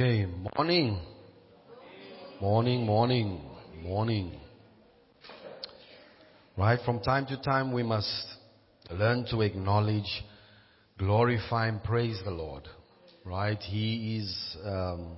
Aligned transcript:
Okay, 0.00 0.26
morning. 0.56 1.00
Morning, 2.40 2.86
morning, 2.86 3.40
morning. 3.82 4.38
Right, 6.56 6.78
from 6.84 7.00
time 7.00 7.26
to 7.26 7.42
time 7.42 7.72
we 7.72 7.82
must 7.82 8.08
learn 8.92 9.26
to 9.32 9.40
acknowledge, 9.40 10.22
glorify 10.98 11.66
and 11.66 11.82
praise 11.82 12.16
the 12.24 12.30
Lord. 12.30 12.68
Right? 13.24 13.58
He 13.58 14.18
is, 14.18 14.56
um, 14.64 15.16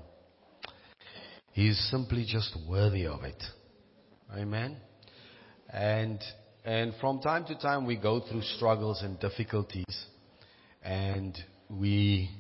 He 1.53 1.69
is 1.69 1.91
simply 1.91 2.25
just 2.27 2.57
worthy 2.67 3.05
of 3.07 3.23
it. 3.25 3.43
Amen. 4.35 4.79
And, 5.71 6.21
and 6.65 6.95
from 7.03 7.21
time 7.21 7.45
to 7.49 7.59
time 7.59 7.85
we 7.87 7.97
go 7.97 8.21
through 8.21 8.45
struggles 8.57 9.03
and 9.03 9.21
difficulties 9.21 10.07
and 10.83 11.37
we 11.69 12.31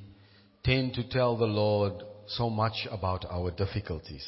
tend 0.64 0.94
to 0.94 1.07
tell 1.07 1.36
the 1.36 1.44
Lord 1.44 2.02
so 2.36 2.48
much 2.48 2.86
about 2.90 3.25
our 3.30 3.50
difficulties. 3.50 4.26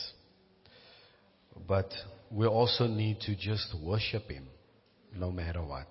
But 1.68 1.90
we 2.30 2.46
also 2.46 2.86
need 2.86 3.20
to 3.20 3.36
just 3.36 3.74
worship 3.82 4.28
Him 4.28 4.48
no 5.14 5.30
matter 5.30 5.62
what. 5.62 5.86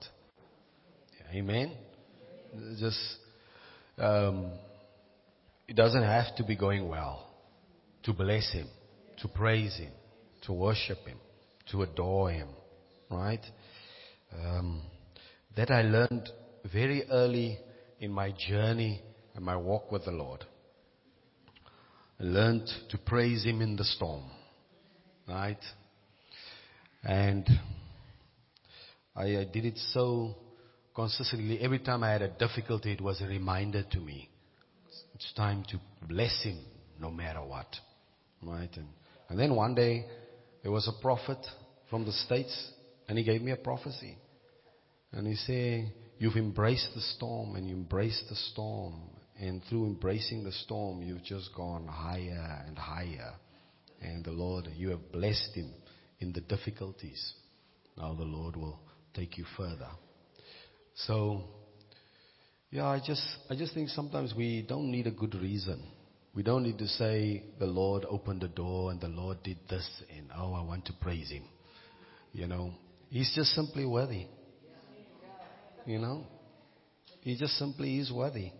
Amen? 1.33 1.71
Just, 2.79 2.99
um, 3.97 4.51
it 5.67 5.75
doesn't 5.75 6.03
have 6.03 6.35
to 6.35 6.43
be 6.43 6.55
going 6.55 6.87
well 6.89 7.27
to 8.03 8.13
bless 8.13 8.51
Him, 8.51 8.67
to 9.21 9.27
praise 9.27 9.77
Him, 9.77 9.91
to 10.43 10.53
worship 10.53 11.05
Him, 11.05 11.17
to 11.71 11.83
adore 11.83 12.31
Him, 12.31 12.49
right? 13.09 13.45
Um, 14.33 14.81
that 15.55 15.71
I 15.71 15.83
learned 15.83 16.29
very 16.71 17.03
early 17.09 17.57
in 17.99 18.11
my 18.11 18.33
journey 18.49 19.01
and 19.35 19.45
my 19.45 19.55
walk 19.55 19.91
with 19.91 20.05
the 20.05 20.11
Lord. 20.11 20.45
Learned 22.21 22.69
to 22.89 22.97
praise 22.97 23.43
Him 23.43 23.61
in 23.61 23.75
the 23.75 23.83
storm. 23.83 24.23
Right? 25.27 25.59
And 27.03 27.47
I, 29.15 29.23
I 29.23 29.47
did 29.51 29.65
it 29.65 29.77
so 29.91 30.35
consistently. 30.95 31.59
Every 31.59 31.79
time 31.79 32.03
I 32.03 32.11
had 32.11 32.21
a 32.21 32.29
difficulty, 32.29 32.91
it 32.91 33.01
was 33.01 33.21
a 33.21 33.25
reminder 33.25 33.83
to 33.91 33.99
me. 33.99 34.29
It's 35.15 35.33
time 35.33 35.65
to 35.69 35.79
bless 36.07 36.43
Him 36.43 36.59
no 36.99 37.09
matter 37.09 37.41
what. 37.41 37.67
Right? 38.43 38.69
And, 38.75 38.87
and 39.29 39.39
then 39.39 39.55
one 39.55 39.75
day, 39.75 40.05
there 40.63 40.71
was 40.71 40.87
a 40.87 41.01
prophet 41.01 41.39
from 41.89 42.05
the 42.05 42.11
States, 42.11 42.71
and 43.07 43.17
he 43.17 43.23
gave 43.23 43.41
me 43.41 43.51
a 43.51 43.57
prophecy. 43.57 44.17
And 45.11 45.27
he 45.27 45.35
said, 45.35 45.91
You've 46.19 46.37
embraced 46.37 46.89
the 46.93 47.01
storm, 47.01 47.55
and 47.55 47.67
you 47.67 47.75
embraced 47.75 48.25
the 48.29 48.35
storm, 48.35 49.01
and 49.41 49.63
through 49.67 49.87
embracing 49.87 50.43
the 50.43 50.51
storm, 50.51 51.01
you've 51.01 51.23
just 51.23 51.49
gone 51.55 51.87
higher 51.87 52.63
and 52.67 52.77
higher. 52.77 53.33
And 53.99 54.23
the 54.23 54.31
Lord, 54.31 54.67
you 54.75 54.89
have 54.89 55.11
blessed 55.11 55.55
him 55.55 55.73
in 56.19 56.31
the 56.31 56.41
difficulties. 56.41 57.33
Now 57.97 58.13
the 58.13 58.23
Lord 58.23 58.55
will 58.55 58.79
take 59.15 59.39
you 59.39 59.45
further. 59.57 59.89
So, 60.93 61.43
yeah, 62.69 62.85
I 62.85 63.01
just, 63.03 63.23
I 63.49 63.55
just 63.55 63.73
think 63.73 63.89
sometimes 63.89 64.35
we 64.37 64.63
don't 64.67 64.91
need 64.91 65.07
a 65.07 65.11
good 65.11 65.33
reason. 65.33 65.87
We 66.35 66.43
don't 66.43 66.61
need 66.61 66.77
to 66.77 66.87
say 66.87 67.43
the 67.57 67.65
Lord 67.65 68.05
opened 68.07 68.41
the 68.41 68.47
door 68.47 68.91
and 68.91 69.01
the 69.01 69.07
Lord 69.07 69.41
did 69.41 69.57
this 69.67 69.89
and 70.15 70.29
oh, 70.37 70.53
I 70.53 70.61
want 70.61 70.85
to 70.85 70.93
praise 70.93 71.31
him. 71.31 71.45
You 72.31 72.45
know, 72.45 72.75
he's 73.09 73.31
just 73.35 73.55
simply 73.55 73.85
worthy. 73.85 74.27
You 75.87 75.97
know, 75.97 76.27
he 77.21 77.35
just 77.35 77.53
simply 77.53 77.97
is 77.97 78.11
worthy 78.11 78.51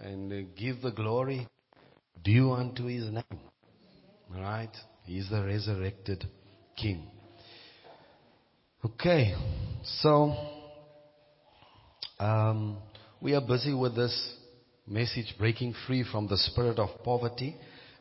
and 0.00 0.32
uh, 0.32 0.48
give 0.56 0.80
the 0.82 0.90
glory 0.90 1.46
due 2.22 2.52
unto 2.52 2.86
his 2.86 3.04
name. 3.10 3.40
Right? 4.30 4.70
He's 5.04 5.28
the 5.28 5.42
resurrected 5.44 6.24
king. 6.76 7.10
Okay, 8.84 9.34
so 10.00 10.34
um, 12.18 12.78
we 13.20 13.34
are 13.34 13.40
busy 13.40 13.74
with 13.74 13.94
this 13.94 14.34
message 14.86 15.34
breaking 15.38 15.74
free 15.86 16.04
from 16.10 16.26
the 16.26 16.36
spirit 16.36 16.78
of 16.78 16.88
poverty, 17.04 17.56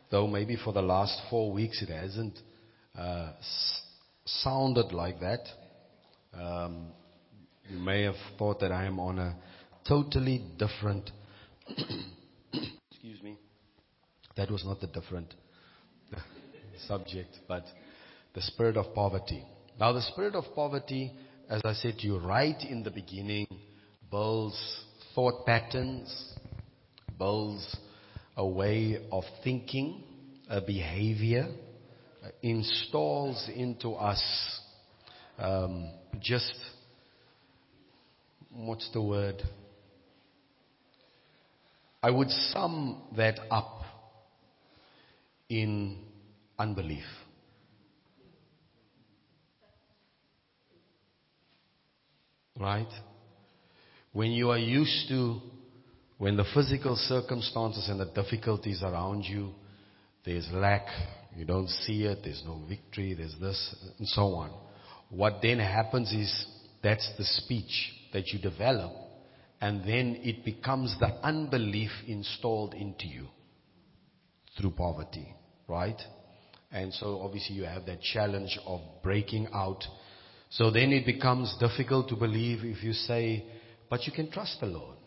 though 0.09 0.28
maybe 0.28 0.56
for 0.56 0.73
the 0.73 0.81
last 0.81 1.19
four 1.29 1.52
weeks 1.52 1.81
it 1.81 1.90
hasn't 1.90 2.38
uh, 2.97 3.31
sounded 4.25 4.91
like 4.91 5.19
that. 5.19 5.41
Um, 6.34 6.88
you 7.69 7.78
may 7.78 8.03
have 8.03 8.16
thought 8.38 8.59
that 8.62 8.72
I 8.72 8.85
am 8.85 9.00
on 9.00 9.19
a 9.19 9.35
totally 9.88 10.44
different 10.58 11.12
Excuse 12.92 13.22
me. 13.24 13.38
That 14.38 14.50
was 14.50 14.64
not 14.66 14.80
the 14.80 14.88
different 14.88 15.34
subject, 16.88 17.38
but 17.48 17.66
the 18.34 18.42
spirit 18.42 18.78
of 18.78 18.94
poverty. 18.94 19.44
Now, 19.80 19.94
the 19.94 20.02
spirit 20.02 20.36
of 20.36 20.46
poverty, 20.56 21.12
as 21.50 21.62
I 21.66 21.74
said 21.74 21.98
to 22.00 22.08
you 22.08 22.18
right 22.18 22.59
in 22.70 22.84
the 22.84 22.92
beginning, 22.92 23.48
builds 24.09 24.58
thought 25.14 25.46
patterns, 25.46 26.34
builds 27.18 27.78
a 28.38 28.48
way 28.48 29.08
of 29.12 29.24
thinking, 29.44 30.03
a 30.50 30.62
behavior, 30.62 31.48
uh, 32.24 32.30
installs 32.42 33.50
into 33.56 33.92
us 33.92 34.22
um, 35.38 35.90
just 36.20 36.53
what's 38.52 38.90
the 38.92 39.02
word? 39.02 39.42
I 42.03 42.09
would 42.09 42.29
sum 42.29 43.03
that 43.16 43.39
up 43.51 43.81
in 45.50 46.00
unbelief. 46.57 47.03
Right? 52.59 52.88
When 54.13 54.31
you 54.31 54.50
are 54.50 54.57
used 54.57 55.09
to, 55.09 55.40
when 56.17 56.38
the 56.38 56.45
physical 56.56 56.95
circumstances 56.95 57.88
and 57.88 58.00
the 58.00 58.06
difficulties 58.06 58.81
around 58.81 59.23
you, 59.23 59.51
there's 60.25 60.47
lack, 60.51 60.85
you 61.35 61.45
don't 61.45 61.69
see 61.69 62.03
it, 62.03 62.19
there's 62.23 62.44
no 62.45 62.61
victory, 62.67 63.13
there's 63.13 63.35
this, 63.40 63.75
and 64.00 64.07
so 64.07 64.34
on. 64.34 64.51
What 65.09 65.40
then 65.41 65.59
happens 65.59 66.11
is 66.11 66.45
that's 66.84 67.07
the 67.17 67.25
speech 67.25 67.91
that 68.13 68.28
you 68.29 68.40
develop 68.40 68.91
and 69.61 69.81
then 69.81 70.17
it 70.23 70.44
becomes 70.44 70.95
the 70.99 71.07
unbelief 71.23 71.91
installed 72.07 72.73
into 72.73 73.07
you 73.07 73.27
through 74.57 74.72
poverty, 74.72 75.33
right? 75.67 76.01
And 76.72 76.91
so 76.94 77.22
obviously 77.22 77.55
you 77.55 77.63
have 77.63 77.85
that 77.85 78.01
challenge 78.01 78.57
of 78.66 78.81
breaking 79.03 79.47
out. 79.53 79.83
So 80.49 80.72
then 80.72 80.91
it 80.91 81.05
becomes 81.05 81.55
difficult 81.59 82.09
to 82.09 82.16
believe 82.16 82.63
if 82.63 82.83
you 82.83 82.94
say, 82.94 83.45
but 83.89 84.05
you 84.07 84.11
can 84.11 84.31
trust 84.31 84.59
the 84.59 84.66
Lord. 84.66 84.97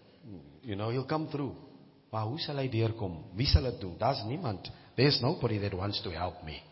You 0.62 0.76
know, 0.76 0.91
He'll 0.91 1.06
come 1.06 1.28
through. 1.28 1.56
Maar 2.15 2.22
hoe 2.22 2.38
sal 2.38 2.60
hy 2.62 2.69
deurkom? 2.71 3.16
Wie 3.34 3.47
sal 3.47 3.62
dit 3.66 3.81
doen? 3.81 3.97
Daar's 3.98 4.22
niemand. 4.28 4.71
There's 4.94 5.21
nobody 5.21 5.59
that 5.59 5.75
wants 5.75 6.00
to 6.03 6.10
help 6.10 6.44
me. 6.44 6.62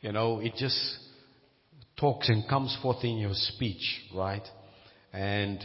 You 0.00 0.12
know, 0.12 0.40
it 0.40 0.54
just 0.56 0.80
talks 1.96 2.30
and 2.30 2.48
comes 2.48 2.78
forth 2.80 3.04
in 3.04 3.18
your 3.18 3.34
speech, 3.34 3.84
right? 4.14 4.46
And 5.12 5.60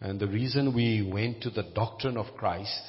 and 0.00 0.18
the 0.18 0.26
reason 0.26 0.74
we 0.74 1.08
went 1.12 1.42
to 1.42 1.50
the 1.50 1.64
doctrine 1.74 2.16
of 2.16 2.34
Christ, 2.36 2.80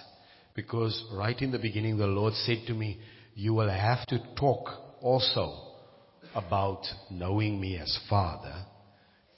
because 0.55 1.03
right 1.13 1.39
in 1.41 1.51
the 1.51 1.59
beginning 1.59 1.97
the 1.97 2.07
Lord 2.07 2.33
said 2.33 2.59
to 2.67 2.73
me, 2.73 2.99
you 3.35 3.53
will 3.53 3.69
have 3.69 4.05
to 4.07 4.19
talk 4.39 4.69
also 5.01 5.71
about 6.33 6.83
knowing 7.09 7.59
me 7.59 7.77
as 7.77 7.99
Father 8.09 8.65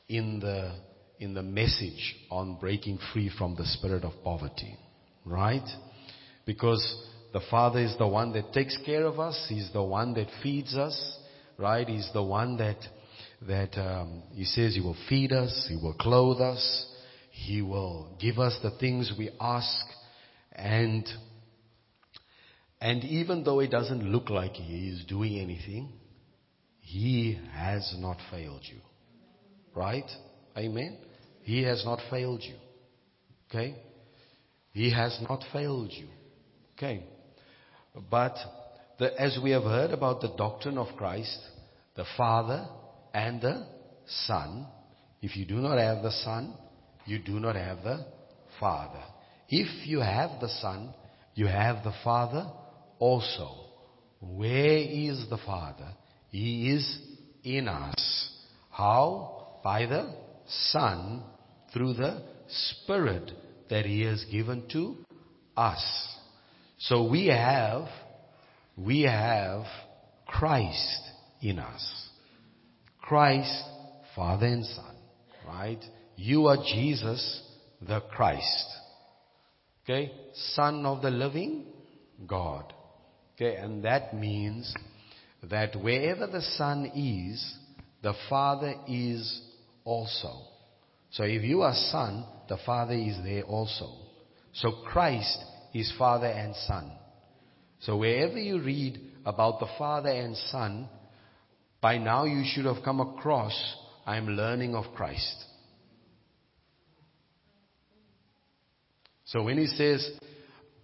in 0.07 0.39
the, 0.39 0.75
in 1.19 1.33
the 1.33 1.41
message 1.41 2.15
on 2.29 2.59
breaking 2.59 2.99
free 3.11 3.31
from 3.37 3.55
the 3.55 3.65
spirit 3.65 4.03
of 4.03 4.13
poverty. 4.23 4.77
Right? 5.25 5.67
Because 6.45 6.83
the 7.31 7.41
Father 7.49 7.79
is 7.79 7.95
the 7.97 8.07
one 8.07 8.33
that 8.33 8.53
takes 8.53 8.77
care 8.85 9.05
of 9.05 9.19
us. 9.19 9.47
He's 9.49 9.71
the 9.73 9.83
one 9.83 10.13
that 10.15 10.27
feeds 10.43 10.75
us. 10.75 11.17
Right? 11.57 11.87
He's 11.87 12.09
the 12.13 12.23
one 12.23 12.57
that, 12.57 12.77
that, 13.47 13.79
um, 13.79 14.23
He 14.33 14.43
says 14.43 14.75
He 14.75 14.81
will 14.81 14.97
feed 15.09 15.31
us. 15.31 15.67
He 15.69 15.75
will 15.75 15.93
clothe 15.93 16.41
us. 16.41 16.89
He 17.45 17.61
will 17.61 18.15
give 18.21 18.39
us 18.39 18.57
the 18.63 18.71
things 18.71 19.11
we 19.17 19.29
ask 19.39 19.85
and 20.53 21.05
and 22.79 23.03
even 23.03 23.43
though 23.43 23.59
it 23.59 23.71
doesn't 23.71 24.03
look 24.03 24.29
like 24.29 24.53
he 24.53 24.89
is 24.89 25.05
doing 25.05 25.39
anything, 25.39 25.89
he 26.79 27.39
has 27.53 27.95
not 27.97 28.17
failed 28.29 28.61
you. 28.63 28.79
Right? 29.73 30.09
Amen. 30.57 30.97
He 31.43 31.63
has 31.63 31.83
not 31.85 31.99
failed 32.09 32.43
you. 32.43 32.55
Okay? 33.49 33.75
He 34.71 34.91
has 34.91 35.17
not 35.29 35.43
failed 35.53 35.91
you. 35.91 36.07
Okay. 36.77 37.05
But 38.09 38.35
the, 38.99 39.19
as 39.19 39.37
we 39.41 39.51
have 39.51 39.63
heard 39.63 39.91
about 39.91 40.21
the 40.21 40.33
doctrine 40.37 40.77
of 40.77 40.95
Christ, 40.97 41.39
the 41.95 42.05
Father 42.17 42.67
and 43.13 43.41
the 43.41 43.65
Son, 44.27 44.65
if 45.21 45.37
you 45.37 45.45
do 45.45 45.55
not 45.55 45.77
have 45.77 46.03
the 46.03 46.11
Son, 46.11 46.53
you 47.05 47.19
do 47.19 47.39
not 47.39 47.55
have 47.55 47.83
the 47.83 48.05
Father. 48.59 49.03
If 49.49 49.87
you 49.87 49.99
have 49.99 50.39
the 50.39 50.49
Son, 50.49 50.93
you 51.35 51.47
have 51.47 51.83
the 51.83 51.93
Father 52.03 52.49
also. 52.99 53.49
Where 54.19 54.77
is 54.77 55.25
the 55.29 55.37
Father? 55.45 55.89
He 56.29 56.71
is 56.71 56.99
in 57.43 57.67
us. 57.67 58.29
How? 58.69 59.59
By 59.63 59.85
the 59.85 60.13
Son, 60.47 61.23
through 61.73 61.93
the 61.93 62.21
Spirit 62.47 63.31
that 63.69 63.85
He 63.85 64.01
has 64.01 64.23
given 64.31 64.63
to 64.71 64.97
us. 65.55 65.83
So 66.79 67.07
we 67.09 67.27
have, 67.27 67.87
we 68.77 69.03
have 69.03 69.65
Christ 70.27 71.01
in 71.41 71.59
us. 71.59 72.09
Christ, 73.01 73.63
Father 74.15 74.47
and 74.47 74.65
Son. 74.65 74.95
Right? 75.47 75.83
You 76.23 76.47
are 76.47 76.55
Jesus, 76.55 77.41
the 77.85 77.99
Christ. 77.99 78.65
Okay? 79.83 80.09
Son 80.53 80.85
of 80.85 81.01
the 81.01 81.09
living 81.09 81.65
God. 82.25 82.71
Okay? 83.35 83.57
And 83.57 83.83
that 83.83 84.15
means 84.15 84.73
that 85.43 85.75
wherever 85.75 86.25
the 86.25 86.41
Son 86.41 86.85
is, 86.95 87.57
the 88.01 88.13
Father 88.29 88.73
is 88.87 89.41
also. 89.83 90.47
So 91.11 91.25
if 91.25 91.43
you 91.43 91.61
are 91.61 91.75
Son, 91.91 92.25
the 92.47 92.57
Father 92.65 92.93
is 92.93 93.17
there 93.21 93.43
also. 93.43 93.93
So 94.53 94.71
Christ 94.85 95.39
is 95.73 95.91
Father 95.99 96.27
and 96.27 96.55
Son. 96.55 96.89
So 97.81 97.97
wherever 97.97 98.37
you 98.37 98.61
read 98.61 98.97
about 99.25 99.59
the 99.59 99.67
Father 99.77 100.11
and 100.11 100.37
Son, 100.37 100.87
by 101.81 101.97
now 101.97 102.23
you 102.23 102.43
should 102.45 102.63
have 102.63 102.81
come 102.81 103.01
across, 103.01 103.75
I'm 104.05 104.27
learning 104.37 104.73
of 104.73 104.85
Christ. 104.95 105.47
So 109.25 109.43
when 109.43 109.57
he 109.57 109.67
says, 109.67 110.09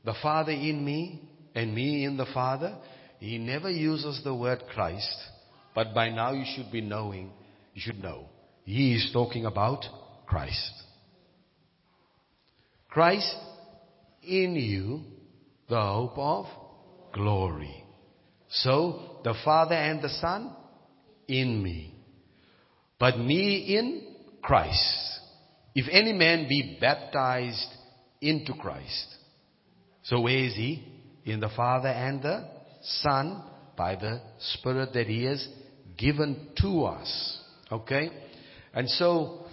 the 0.06 0.14
Father 0.22 0.52
in 0.52 0.84
me 0.84 1.30
and 1.56 1.74
me 1.74 2.06
in 2.06 2.18
the 2.18 2.28
Father, 2.34 2.78
he 3.20 3.38
never 3.38 3.70
uses 3.70 4.22
the 4.24 4.34
word 4.34 4.64
Christ, 4.74 5.16
but 5.76 5.94
by 5.94 6.10
now 6.10 6.32
you 6.32 6.46
should 6.56 6.72
be 6.72 6.82
knowing, 6.82 7.32
you 7.74 7.82
should 7.82 8.02
know. 8.02 8.30
He 8.64 8.96
is 8.96 9.10
talking 9.12 9.46
about 9.46 9.84
Christ. 10.26 10.72
Christ 12.90 13.36
in 14.24 14.56
you, 14.56 15.02
the 15.68 15.82
hope 15.82 16.18
of 16.18 16.46
glory. 17.14 17.84
So, 18.50 19.20
the 19.24 19.36
Father 19.44 19.76
and 19.76 20.02
the 20.02 20.10
Son 20.10 20.56
in 21.28 21.62
me. 21.62 21.94
But 23.00 23.20
me 23.20 23.78
in 23.78 24.16
Christ. 24.42 25.20
If 25.76 25.88
any 25.92 26.14
man 26.14 26.48
be 26.48 26.78
baptized 26.82 27.68
into 28.22 28.54
Christ. 28.54 29.16
So 30.04 30.22
where 30.22 30.38
is 30.38 30.56
he? 30.56 30.84
In 31.26 31.40
the 31.40 31.50
Father 31.56 31.90
and 31.90 32.22
the 32.22 32.48
Son 32.82 33.44
by 33.78 33.96
the 33.96 34.22
Spirit 34.54 34.94
that 34.94 35.08
he 35.08 35.26
has 35.26 35.48
given 35.98 36.50
to 36.62 36.86
us. 36.86 37.40
Okay? 37.72 38.10
And 38.74 38.90
so, 38.90 39.46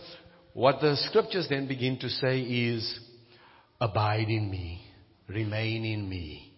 what 0.53 0.81
the 0.81 0.97
scriptures 1.09 1.47
then 1.51 1.69
begin 1.69 1.99
to 1.99 2.09
say 2.09 2.41
is, 2.41 3.01
abide 3.81 4.29
in 4.29 4.51
me, 4.51 4.83
remain 5.29 5.85
in 5.85 6.09
me. 6.09 6.53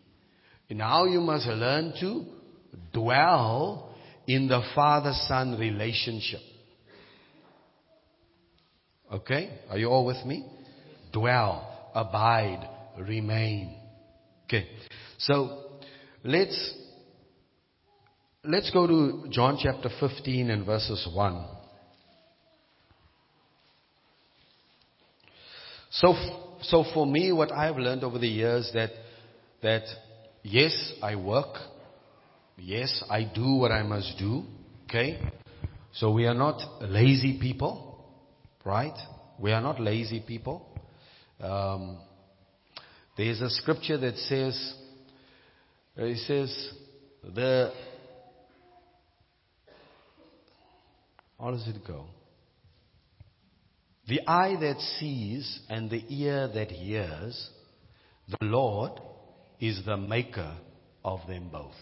Now 0.71 1.07
you 1.07 1.21
must 1.21 1.47
learn 1.47 1.95
to 2.01 2.25
dwell 2.93 3.95
in 4.27 4.49
the 4.49 4.63
father-son 4.75 5.59
relationship. 5.59 6.41
Okay? 9.13 9.59
Are 9.71 9.79
you 9.79 9.89
all 9.89 10.05
with 10.05 10.25
me? 10.27 10.47
Dwell, 11.13 11.68
abide, 11.99 12.69
remain. 12.99 13.75
Okay. 14.45 14.69
So, 15.19 15.65
let's, 16.23 16.75
let's 18.45 18.71
go 18.71 18.87
to 18.87 19.29
John 19.31 19.59
chapter 19.61 19.91
15 20.01 20.51
and 20.51 20.65
verses 20.65 21.09
1. 21.13 21.45
So, 25.91 26.15
so 26.63 26.85
for 26.95 27.07
me, 27.07 27.33
what 27.33 27.51
I've 27.51 27.77
learned 27.77 28.05
over 28.05 28.19
the 28.19 28.29
years 28.29 28.71
that, 28.75 28.91
that 29.63 29.83
yes, 30.43 30.93
I 31.03 31.17
work. 31.17 31.57
Yes, 32.57 33.03
I 33.11 33.25
do 33.25 33.55
what 33.55 33.73
I 33.73 33.83
must 33.83 34.19
do. 34.19 34.45
Okay? 34.85 35.21
So 35.95 36.13
we 36.13 36.27
are 36.27 36.35
not 36.35 36.83
lazy 36.83 37.39
people, 37.41 38.05
right? 38.65 38.97
We 39.39 39.53
are 39.53 39.61
not 39.61 39.81
lazy 39.81 40.21
people. 40.21 40.78
Um, 41.41 41.99
there's 43.17 43.41
a 43.41 43.51
scripture 43.51 43.99
that 43.99 44.17
says, 44.17 44.75
it 45.97 46.19
says, 46.27 46.73
the, 47.23 47.73
how 51.39 51.51
does 51.51 51.67
it 51.67 51.87
go? 51.87 52.07
The 54.09 54.21
eye 54.27 54.57
that 54.61 54.81
sees 54.99 55.61
and 55.69 55.91
the 55.91 56.03
ear 56.09 56.49
that 56.55 56.71
hears, 56.71 57.51
the 58.29 58.47
Lord 58.47 58.93
is 59.61 59.83
the 59.85 59.97
maker 59.97 60.57
of 61.05 61.21
them 61.29 61.51
both. 61.53 61.75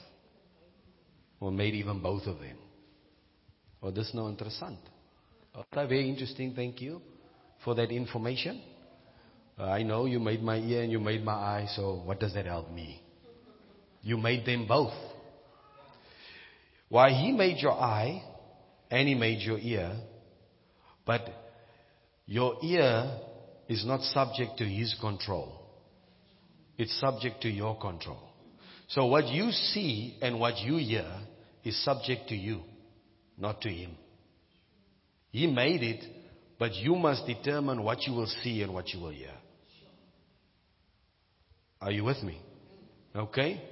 Or 1.38 1.52
made 1.52 1.74
even 1.74 2.00
both 2.00 2.26
of 2.26 2.38
them. 2.38 2.56
Well, 3.80 3.92
this 3.92 4.08
is 4.08 4.14
no 4.14 4.28
interessant. 4.28 4.78
Okay, 5.54 5.86
very 5.86 6.08
interesting. 6.08 6.54
Thank 6.54 6.80
you 6.80 7.00
for 7.64 7.74
that 7.74 7.90
information. 7.90 8.60
Uh, 9.58 9.64
I 9.64 9.82
know 9.82 10.06
you 10.06 10.20
made 10.20 10.42
my 10.42 10.56
ear 10.58 10.82
and 10.82 10.92
you 10.92 11.00
made 11.00 11.24
my 11.24 11.32
eye, 11.32 11.66
so 11.74 12.02
what 12.04 12.20
does 12.20 12.34
that 12.34 12.46
help 12.46 12.70
me? 12.70 13.02
You 14.02 14.16
made 14.18 14.44
them 14.44 14.66
both. 14.66 14.94
Why, 16.88 17.10
He 17.10 17.32
made 17.32 17.58
your 17.58 17.72
eye 17.72 18.22
and 18.90 19.08
He 19.08 19.14
made 19.14 19.40
your 19.40 19.58
ear, 19.58 19.92
but 21.04 21.22
your 22.26 22.56
ear 22.62 23.18
is 23.68 23.84
not 23.86 24.02
subject 24.02 24.58
to 24.58 24.64
his 24.64 24.94
control. 25.00 25.60
It's 26.76 26.98
subject 27.00 27.40
to 27.42 27.48
your 27.48 27.78
control. 27.78 28.20
So 28.88 29.06
what 29.06 29.26
you 29.28 29.50
see 29.50 30.18
and 30.20 30.38
what 30.38 30.58
you 30.58 30.76
hear 30.76 31.10
is 31.64 31.82
subject 31.84 32.28
to 32.28 32.36
you, 32.36 32.60
not 33.38 33.60
to 33.62 33.68
him. 33.68 33.92
He 35.30 35.46
made 35.46 35.82
it, 35.82 36.04
but 36.58 36.74
you 36.74 36.94
must 36.94 37.26
determine 37.26 37.82
what 37.82 38.06
you 38.06 38.12
will 38.12 38.30
see 38.42 38.62
and 38.62 38.72
what 38.72 38.92
you 38.92 39.00
will 39.00 39.10
hear. 39.10 39.32
Are 41.80 41.90
you 41.90 42.04
with 42.04 42.22
me? 42.22 42.40
Okay? 43.14 43.62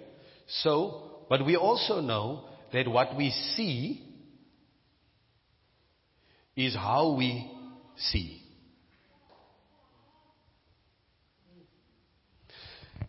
So, 0.62 1.25
but 1.28 1.44
we 1.44 1.56
also 1.56 2.00
know 2.00 2.44
that 2.73 2.88
what 2.88 3.16
we 3.16 3.30
see 3.56 4.02
is 6.56 6.75
how 6.75 7.14
we 7.16 7.50
see. 7.96 8.44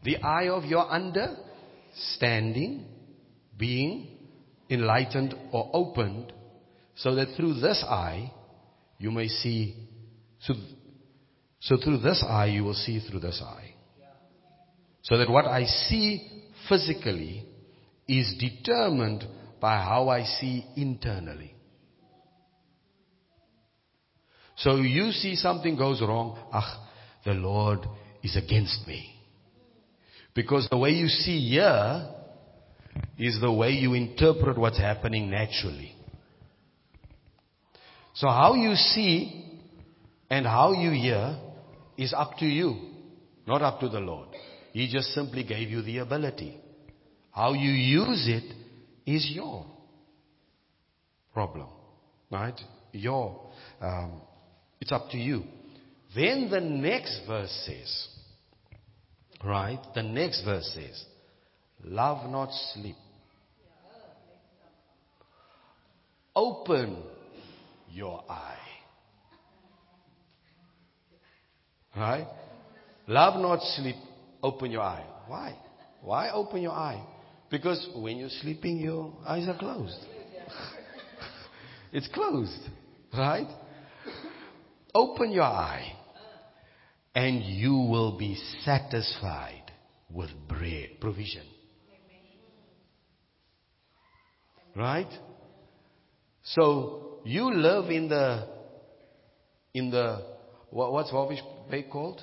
the 0.06 0.18
eye 0.18 0.48
of 0.48 0.64
your 0.66 0.88
understanding 0.88 2.86
being 3.58 4.08
enlightened 4.70 5.34
or 5.52 5.70
opened 5.74 6.32
so 6.96 7.16
that 7.16 7.36
through 7.36 7.56
this 7.56 7.84
eye 7.84 8.32
you 9.00 9.12
may 9.12 9.28
see 9.28 9.76
so, 10.40 10.54
so 11.60 11.76
through 11.84 11.98
this 11.98 12.24
eye 12.28 12.46
you 12.46 12.64
will 12.64 12.74
see 12.74 13.00
through 13.10 13.20
this 13.20 13.42
eye 13.44 13.75
so 15.06 15.18
that 15.18 15.30
what 15.30 15.46
I 15.46 15.66
see 15.66 16.28
physically 16.68 17.46
is 18.08 18.36
determined 18.40 19.24
by 19.62 19.78
how 19.78 20.10
I 20.10 20.24
see 20.24 20.66
internally. 20.76 21.54
So 24.58 24.78
you 24.78 25.12
see 25.12 25.36
something 25.36 25.76
goes 25.76 26.02
wrong, 26.02 26.40
ah, 26.52 26.90
the 27.24 27.34
Lord 27.34 27.80
is 28.24 28.36
against 28.36 28.88
me. 28.88 29.14
Because 30.34 30.68
the 30.72 30.78
way 30.78 30.92
you 30.92 31.08
see 31.08 31.50
here 31.50 32.10
is 33.20 33.40
the 33.40 33.52
way 33.52 33.72
you 33.72 33.94
interpret 33.94 34.58
what's 34.58 34.80
happening 34.80 35.30
naturally. 35.30 35.96
So 38.16 38.28
how 38.28 38.56
you 38.56 38.74
see 38.74 39.60
and 40.32 40.48
how 40.48 40.72
you 40.74 40.90
hear 40.92 41.38
is 41.96 42.12
up 42.12 42.38
to 42.40 42.46
you, 42.46 42.76
not 43.46 43.62
up 43.62 43.80
to 43.82 43.90
the 43.90 44.00
Lord. 44.00 44.30
He 44.76 44.90
just 44.92 45.14
simply 45.14 45.46
gave 45.46 45.70
you 45.70 45.82
the 45.82 46.00
ability. 46.00 46.60
How 47.32 47.54
you 47.54 47.72
use 47.72 48.28
it 48.28 48.54
is 49.10 49.26
your 49.34 49.66
problem, 51.34 51.70
right? 52.30 52.60
Your, 52.92 53.40
um, 53.80 54.20
it's 54.82 54.92
up 54.92 55.10
to 55.12 55.18
you. 55.18 55.44
Then 56.14 56.50
the 56.52 56.60
next 56.60 57.22
verse 57.26 57.52
says, 57.66 58.08
Right? 59.46 59.80
The 59.96 60.04
next 60.04 60.44
verse 60.44 60.70
says, 60.74 61.06
Love 61.82 62.30
not 62.30 62.50
sleep. 62.74 62.98
Open 66.36 67.02
your 67.94 68.26
eye. 68.30 68.58
Right? 71.96 72.28
Love 73.08 73.40
not 73.40 73.62
sleep. 73.62 73.96
Open 74.46 74.70
your 74.70 74.84
eye. 74.84 75.04
Why? 75.26 75.58
Why 76.04 76.30
open 76.30 76.62
your 76.62 76.72
eye? 76.72 77.04
Because 77.50 77.90
when 77.96 78.18
you're 78.18 78.30
sleeping, 78.30 78.78
your 78.78 79.12
eyes 79.26 79.48
are 79.48 79.58
closed. 79.58 79.98
it's 81.92 82.08
closed, 82.10 82.70
right? 83.18 83.48
Open 84.94 85.32
your 85.32 85.46
eye 85.46 85.94
and 87.16 87.44
you 87.44 87.74
will 87.74 88.20
be 88.20 88.38
satisfied 88.64 89.64
with 90.12 90.30
bread, 90.48 90.90
provision. 91.02 91.48
Right? 94.76 95.12
So 96.44 97.18
you 97.26 97.52
live 97.52 97.90
in 97.90 98.10
the 98.10 98.48
in 99.74 99.90
the 99.90 100.24
what, 100.70 100.92
what's 100.92 101.12
Walvis 101.12 101.42
Bay 101.72 101.88
called? 101.92 102.22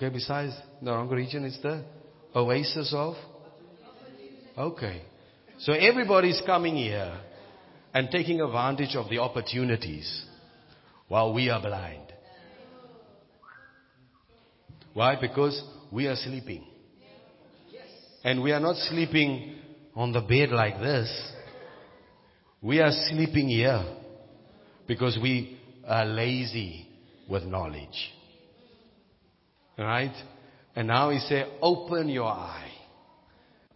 Okay, 0.00 0.08
besides 0.08 0.54
the 0.80 0.90
Erongo 0.90 1.12
region, 1.12 1.44
it's 1.44 1.60
the 1.60 1.84
oasis 2.34 2.90
of. 2.96 3.16
Okay, 4.56 5.02
so 5.58 5.74
everybody's 5.74 6.40
coming 6.46 6.74
here 6.74 7.20
and 7.92 8.08
taking 8.10 8.40
advantage 8.40 8.96
of 8.96 9.10
the 9.10 9.18
opportunities 9.18 10.24
while 11.06 11.34
we 11.34 11.50
are 11.50 11.60
blind. 11.60 12.14
Why? 14.94 15.20
Because 15.20 15.62
we 15.92 16.06
are 16.06 16.16
sleeping. 16.16 16.64
And 18.24 18.42
we 18.42 18.52
are 18.52 18.60
not 18.60 18.76
sleeping 18.76 19.56
on 19.94 20.12
the 20.12 20.22
bed 20.22 20.48
like 20.48 20.80
this. 20.80 21.10
We 22.62 22.80
are 22.80 22.92
sleeping 23.10 23.50
here 23.50 23.84
because 24.86 25.18
we 25.22 25.60
are 25.86 26.06
lazy 26.06 26.88
with 27.28 27.42
knowledge. 27.42 28.14
Right? 29.80 30.12
And 30.76 30.88
now 30.88 31.08
he 31.08 31.18
said, 31.20 31.46
open 31.62 32.10
your 32.10 32.28
eye 32.28 32.70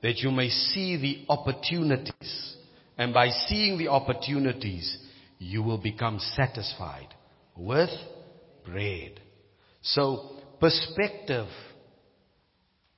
that 0.03 0.19
you 0.19 0.31
may 0.31 0.51
see 0.51 0.99
the 0.99 1.33
opportunities. 1.33 2.57
And 2.99 3.15
by 3.15 3.31
seeing 3.31 3.79
the 3.79 3.89
opportunities, 3.89 4.99
you 5.39 5.63
will 5.63 5.79
become 5.79 6.19
satisfied 6.37 7.09
with 7.57 7.89
bread. 8.67 9.19
So 9.81 10.37
perspective 10.61 11.49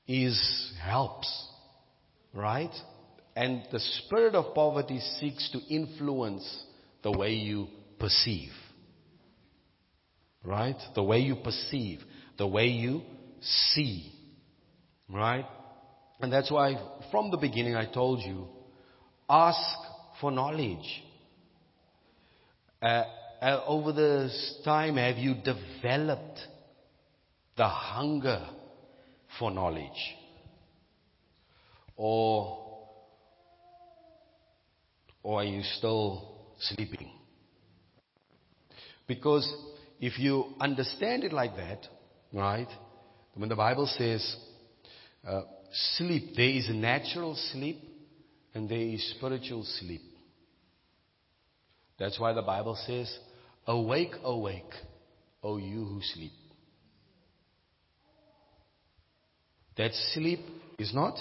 is 0.09 0.73
helps, 0.83 1.49
right? 2.35 2.75
And 3.37 3.63
the 3.71 3.79
spirit 3.79 4.35
of 4.35 4.53
poverty 4.53 4.99
seeks 5.21 5.49
to 5.53 5.61
influence 5.73 6.65
the 7.05 7.13
way 7.13 7.35
you 7.35 7.69
perceive. 8.01 8.51
Right? 10.43 10.77
The 10.97 11.05
way 11.05 11.19
you 11.21 11.37
perceive, 11.37 12.01
the 12.38 12.47
way 12.47 12.66
you 12.66 13.02
see. 13.40 14.12
Right? 15.09 15.47
And 16.21 16.33
that's 16.33 16.50
why 16.50 16.76
from 17.11 17.31
the 17.31 17.37
beginning 17.37 17.76
I 17.76 17.87
told 17.87 18.21
you, 18.23 18.47
ask 19.28 19.61
for 20.21 20.31
knowledge. 20.31 21.02
Uh, 22.83 23.05
uh, 23.43 23.64
over 23.66 23.93
this 23.93 24.61
time, 24.64 24.97
have 24.97 25.16
you 25.19 25.35
developed 25.35 26.40
the 27.57 27.69
hunger 27.69 28.47
for 29.38 29.50
knowledge? 29.50 30.16
Or, 31.97 32.78
or 35.23 35.40
are 35.40 35.45
you 35.45 35.62
still 35.62 36.37
sleeping? 36.61 37.11
Because 39.07 39.50
if 40.00 40.19
you 40.19 40.47
understand 40.61 41.25
it 41.25 41.33
like 41.33 41.57
that, 41.57 41.87
right, 42.33 42.68
when 43.35 43.49
the 43.49 43.56
Bible 43.56 43.87
says 43.87 44.37
uh, 45.26 45.42
sleep, 45.97 46.35
there 46.37 46.49
is 46.49 46.68
a 46.68 46.75
natural 46.75 47.35
sleep 47.52 47.78
and 48.54 48.68
there 48.68 48.78
is 48.78 49.14
spiritual 49.16 49.64
sleep. 49.80 50.02
That's 51.99 52.18
why 52.18 52.33
the 52.33 52.42
Bible 52.42 52.78
says, 52.87 53.14
Awake, 53.66 54.14
awake, 54.23 54.73
O 55.42 55.56
you 55.56 55.85
who 55.85 56.00
sleep. 56.14 56.33
That 59.76 59.92
sleep 60.14 60.40
is 60.78 60.95
not 60.95 61.18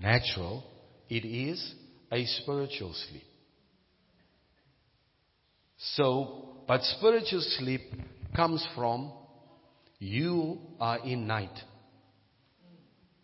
natural, 0.00 0.64
it 1.08 1.24
is 1.24 1.74
a 2.12 2.24
spiritual 2.24 2.94
sleep. 3.08 3.24
So, 5.78 6.62
but 6.66 6.82
spiritual 6.82 7.40
sleep 7.58 7.80
comes 8.34 8.66
from 8.74 9.12
you 9.98 10.58
are 10.80 10.98
in 10.98 11.26
night. 11.26 11.58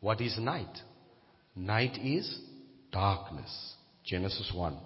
What 0.00 0.20
is 0.20 0.38
night? 0.38 0.78
Night 1.54 1.98
is 2.02 2.40
darkness. 2.92 3.74
Genesis 4.04 4.50
1. 4.54 4.78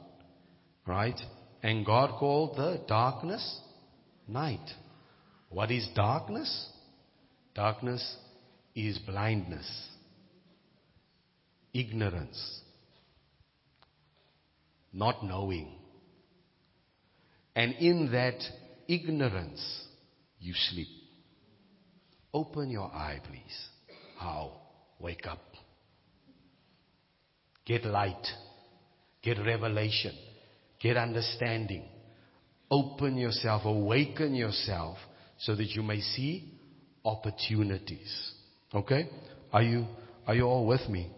Right? 0.87 1.19
And 1.63 1.85
God 1.85 2.19
called 2.19 2.57
the 2.57 2.83
darkness 2.87 3.61
night. 4.27 4.71
What 5.51 5.71
is 5.71 5.89
darkness? 5.95 6.69
Darkness 7.55 8.17
is 8.79 8.99
blindness, 8.99 9.69
ignorance, 11.75 12.61
not 14.93 15.25
knowing. 15.25 15.73
And 17.57 17.73
in 17.75 18.13
that 18.13 18.39
ignorance, 18.87 19.87
you 20.39 20.55
sleep. 20.55 20.98
Open 22.33 22.71
your 22.71 22.93
eye, 22.93 23.21
please. 23.27 23.69
How? 24.19 24.53
Wake 25.01 25.27
up. 25.27 25.41
Get 27.65 27.85
light. 27.85 28.27
Get 29.23 29.39
revelation. 29.39 30.15
Get 30.81 30.97
understanding. 30.97 31.85
Open 32.71 33.17
yourself, 33.17 33.63
awaken 33.65 34.35
yourself 34.35 34.99
so 35.39 35.55
that 35.55 35.69
you 35.71 35.83
may 35.83 36.01
see 36.01 36.53
opportunities. 37.05 38.33
Okay? 38.75 39.09
Are 39.53 39.63
you, 39.63 39.87
are 40.27 40.35
you 40.35 40.45
all 40.45 40.67
with 40.67 40.87
me? 40.89 41.11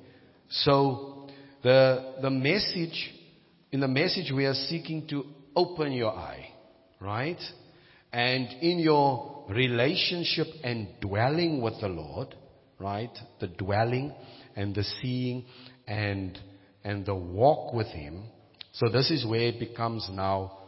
So, 0.49 1.29
the, 1.63 2.15
the 2.23 2.31
message, 2.31 3.13
in 3.73 3.81
the 3.81 3.89
message 3.89 4.33
we 4.35 4.47
are 4.47 4.55
seeking 4.55 5.07
to 5.09 5.25
open 5.55 5.93
your 5.93 6.13
eye, 6.13 6.51
right? 7.01 7.41
And 8.13 8.49
in 8.63 8.79
your 8.79 9.40
relationship 9.51 10.47
and 10.63 10.89
dwelling 11.01 11.61
with 11.63 11.81
the 11.81 11.89
Lord, 11.89 12.35
right? 12.79 13.17
The 13.41 13.49
dwelling 13.49 14.13
and 14.57 14.75
the 14.75 14.85
seeing 14.85 15.45
and, 15.87 16.39
and 16.85 17.05
the 17.05 17.15
walk 17.15 17.75
with 17.75 17.89
Him. 17.89 18.25
So 18.73 18.89
this 18.89 19.11
is 19.11 19.27
where 19.27 19.49
it 19.49 19.59
becomes 19.59 20.09
now 20.13 20.59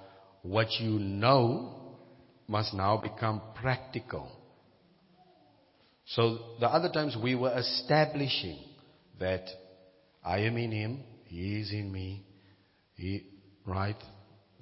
what 0.42 0.68
you 0.80 0.98
know 0.98 1.96
must 2.48 2.74
now 2.74 2.98
become 2.98 3.40
practical. 3.54 4.30
So 6.06 6.38
the 6.60 6.66
other 6.66 6.90
times 6.90 7.16
we 7.20 7.34
were 7.34 7.56
establishing 7.56 8.58
that 9.20 9.44
I 10.24 10.40
am 10.40 10.56
in 10.56 10.70
him, 10.72 11.00
he 11.24 11.60
is 11.60 11.70
in 11.70 11.90
me, 11.90 12.24
he, 12.96 13.26
right? 13.64 13.96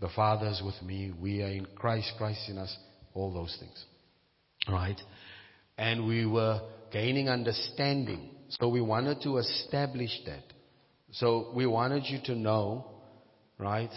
The 0.01 0.11
Father 0.15 0.49
is 0.49 0.63
with 0.65 0.81
me, 0.83 1.13
we 1.19 1.43
are 1.43 1.49
in 1.49 1.67
Christ, 1.75 2.13
Christ 2.19 2.49
in 2.49 2.59
us, 2.59 2.75
all 3.15 3.33
those 3.33 3.57
things. 3.59 3.85
Right? 4.69 5.01
And 5.79 6.07
we 6.07 6.27
were 6.27 6.61
gaining 6.93 7.29
understanding. 7.29 8.31
So 8.51 8.69
we 8.69 8.81
wanted 8.81 9.23
to 9.23 9.39
establish 9.39 10.11
that. 10.27 10.43
So 11.13 11.53
we 11.55 11.67
wanted 11.67 12.05
you 12.07 12.19
to 12.27 12.35
know, 12.35 12.87
right, 13.59 13.93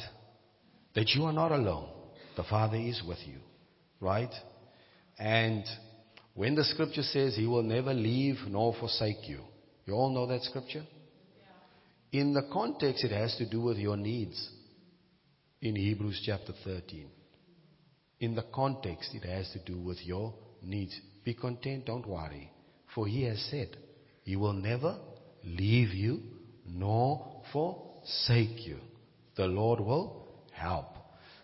that 0.95 1.09
you 1.09 1.25
are 1.25 1.33
not 1.33 1.51
alone. 1.51 1.89
The 2.35 2.43
Father 2.43 2.77
is 2.77 3.01
with 3.07 3.19
you. 3.25 3.39
Right? 3.99 4.33
And 5.19 5.63
when 6.33 6.55
the 6.55 6.63
scripture 6.63 7.03
says 7.03 7.35
he 7.35 7.45
will 7.45 7.63
never 7.63 7.93
leave 7.93 8.37
nor 8.47 8.75
forsake 8.79 9.27
you, 9.27 9.41
you 9.85 9.93
all 9.93 10.09
know 10.09 10.25
that 10.27 10.41
scripture? 10.43 10.85
In 12.11 12.33
the 12.33 12.47
context, 12.51 13.03
it 13.03 13.11
has 13.11 13.35
to 13.37 13.49
do 13.49 13.61
with 13.61 13.77
your 13.77 13.97
needs 13.97 14.49
in 15.61 15.75
Hebrews 15.75 16.21
chapter 16.25 16.53
13. 16.63 17.07
In 18.19 18.35
the 18.35 18.45
context, 18.53 19.11
it 19.13 19.27
has 19.27 19.49
to 19.51 19.59
do 19.59 19.79
with 19.79 19.97
your 20.05 20.33
needs. 20.63 20.99
Be 21.23 21.33
content, 21.33 21.85
don't 21.85 22.07
worry. 22.07 22.51
For 22.93 23.07
he 23.07 23.23
has 23.23 23.39
said, 23.49 23.75
he 24.23 24.35
will 24.35 24.53
never 24.53 24.97
leave 25.43 25.89
you 25.89 26.21
nor 26.67 27.41
forsake 27.51 28.65
you. 28.65 28.77
The 29.35 29.45
Lord 29.45 29.79
will 29.79 30.27
help. 30.51 30.87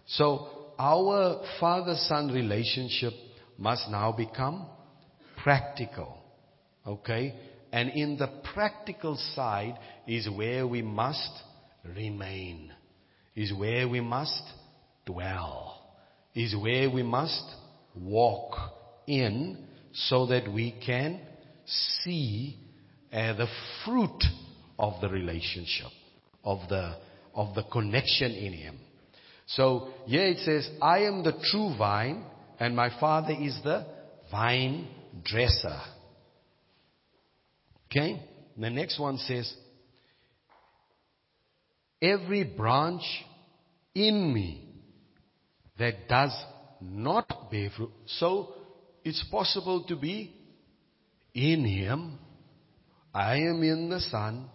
So 0.06 0.48
our 0.78 1.42
father-son 1.60 2.32
relationship 2.32 3.14
must 3.58 3.90
now 3.90 4.12
become 4.12 4.68
practical. 5.44 6.18
Okay? 6.86 7.36
And 7.72 7.90
in 7.90 8.18
the 8.18 8.30
practical 8.54 9.18
side 9.36 9.78
is 10.08 10.30
where 10.30 10.66
we 10.66 10.82
must 10.82 11.32
remain, 11.96 12.72
is 13.36 13.54
where 13.54 13.88
we 13.88 14.02
must 14.02 14.42
dwell, 15.06 15.82
is 16.34 16.56
where 16.56 16.90
we 16.90 17.04
must 17.04 17.44
walk 17.96 18.79
in 19.10 19.58
so 19.92 20.28
that 20.28 20.51
we 20.51 20.75
can 20.86 21.20
see 21.66 22.58
uh, 23.12 23.34
the 23.34 23.48
fruit 23.84 24.24
of 24.78 25.01
the 25.01 25.10
relationship, 25.10 25.92
of 26.44 26.60
the, 26.70 26.96
of 27.34 27.56
the 27.56 27.63
connection 27.63 28.32
in 28.32 28.54
Him. 28.54 28.80
So 29.48 29.89
here 30.06 30.28
it 30.28 30.38
says, 30.39 30.70
I 30.82 31.00
am 31.00 31.24
the 31.24 31.34
true 31.51 31.75
vine 31.78 32.24
and 32.60 32.75
my 32.75 32.92
Father 33.00 33.34
is 33.34 33.60
the 33.63 33.86
vine 34.32 34.88
dresser. 35.24 35.80
Okay? 37.88 38.22
The 38.56 38.70
next 38.70 39.00
one 39.00 39.18
says, 39.18 39.51
every 42.01 42.44
branch 42.44 43.01
in 43.96 44.32
me 44.34 44.66
that 45.80 46.08
does 46.08 46.36
not 46.80 47.50
bear 47.50 47.70
fruit. 47.75 47.92
So 48.06 48.54
it's 49.03 49.24
possible 49.32 49.84
to 49.88 49.96
be 49.96 50.34
in 51.34 51.65
Him. 51.65 52.18
I 53.13 53.38
am 53.38 53.63
in 53.63 53.89
the 53.89 54.00
Son. 54.00 54.50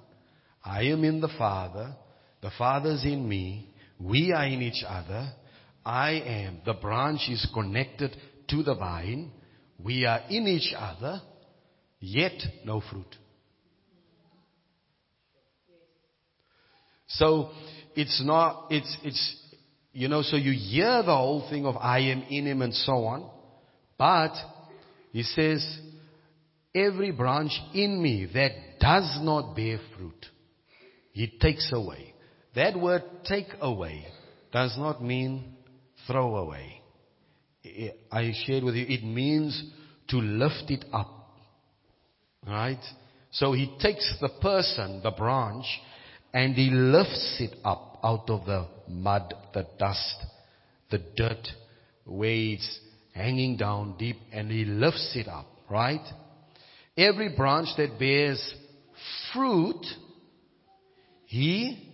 I 0.65 0.83
am 0.85 1.05
in 1.05 1.21
the 1.21 1.31
Father. 1.39 1.95
The 2.43 2.51
Father's 2.57 3.05
in 3.05 3.29
me. 3.29 3.75
We 3.99 4.33
are 4.33 4.47
in 4.47 4.63
each 4.63 4.85
other. 4.87 5.33
I 5.85 6.13
am. 6.13 6.61
The 6.65 6.75
branch 6.75 7.29
is 7.29 7.47
connected 7.53 8.17
to 8.49 8.63
the 8.63 8.75
vine. 8.75 9.33
We 9.83 10.07
are 10.07 10.21
in 10.31 10.47
each 10.47 10.73
other, 10.77 11.21
yet 12.01 12.41
no 12.65 12.81
fruit. 12.81 13.17
So 17.09 17.51
it's 17.95 18.23
not, 18.25 18.67
it's, 18.71 18.97
it's, 19.03 19.37
you 19.93 20.09
know, 20.09 20.23
so 20.23 20.37
you 20.37 20.53
hear 20.53 21.03
the 21.03 21.15
whole 21.15 21.49
thing 21.49 21.67
of 21.67 21.77
I 21.77 22.01
am 22.01 22.23
in 22.29 22.47
him 22.47 22.63
and 22.63 22.75
so 22.75 22.93
on. 23.05 23.31
But 24.05 24.35
he 25.13 25.23
says, 25.23 25.67
every 26.75 27.11
branch 27.11 27.53
in 27.73 28.03
me 28.03 28.29
that 28.35 28.51
does 28.79 29.19
not 29.23 29.57
bear 29.57 29.79
fruit, 29.97 30.27
he 31.13 31.39
takes 31.41 31.73
away. 31.73 32.13
That 32.55 32.79
word 32.79 33.03
take 33.25 33.47
away 33.63 34.07
does 34.53 34.77
not 34.77 35.03
mean 35.03 35.55
throw 36.07 36.37
away. 36.37 36.83
I 38.13 38.33
shared 38.45 38.65
with 38.65 38.75
you, 38.75 38.85
it 38.87 39.03
means 39.03 39.71
to 40.09 40.19
lift 40.19 40.65
it 40.71 40.85
up. 40.93 41.31
Right? 42.47 42.85
So 43.31 43.55
he 43.55 43.75
takes 43.81 44.19
the 44.21 44.29
person, 44.43 45.01
the 45.03 45.13
branch, 45.13 45.65
and 46.35 46.55
he 46.55 46.69
lifts 46.69 47.39
it 47.41 47.57
up 47.65 48.01
out 48.05 48.29
of 48.29 48.45
the 48.45 48.67
mud, 48.87 49.33
the 49.55 49.67
dust, 49.79 50.17
the 50.91 50.99
dirt, 51.17 51.49
where 52.05 52.29
it's 52.29 52.81
hanging 53.15 53.57
down 53.57 53.97
deep, 53.99 54.17
and 54.33 54.51
he 54.51 54.65
lifts 54.65 55.13
it 55.15 55.29
up, 55.29 55.47
right? 55.71 56.05
Every 56.97 57.35
branch 57.35 57.69
that 57.77 57.99
bears 57.99 58.55
fruit, 59.33 59.85
he 61.27 61.91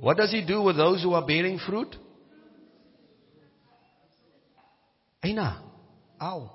What 0.00 0.16
does 0.16 0.30
he 0.30 0.42
do 0.42 0.62
with 0.62 0.78
those 0.78 1.02
who 1.02 1.12
are 1.12 1.26
bearing 1.26 1.58
fruit? 1.58 1.94
Aina. 5.22 5.62
Ow. 6.22 6.50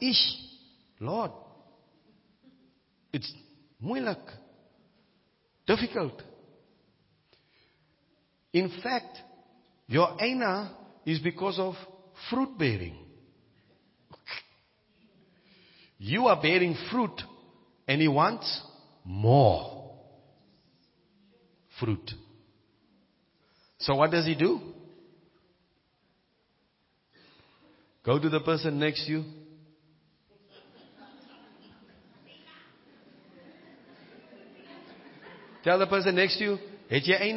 Ish. 0.00 0.36
Lord. 1.00 1.32
It's 3.12 3.30
moeilik. 3.82 4.22
Difficult. 5.66 6.22
In 8.52 8.70
fact, 8.82 9.18
your 9.86 10.16
aina 10.20 10.76
is 11.04 11.18
because 11.18 11.58
of 11.58 11.74
fruit 12.30 12.58
bearing. 12.58 12.96
You 15.98 16.26
are 16.26 16.40
bearing 16.40 16.76
fruit 16.90 17.22
and 17.88 18.00
he 18.00 18.08
wants 18.08 18.62
more 19.04 19.92
fruit. 21.80 22.10
So 23.78 23.94
what 23.96 24.10
does 24.10 24.26
he 24.26 24.34
do? 24.34 24.60
Go 28.04 28.18
to 28.18 28.28
the 28.28 28.40
person 28.40 28.78
next 28.78 29.06
to 29.06 29.12
you. 29.12 29.24
Tell 35.64 35.78
the 35.78 35.86
person 35.86 36.14
next 36.14 36.36
to 36.36 36.44
you, 36.44 36.58
het 36.90 37.06
jy? 37.06 37.34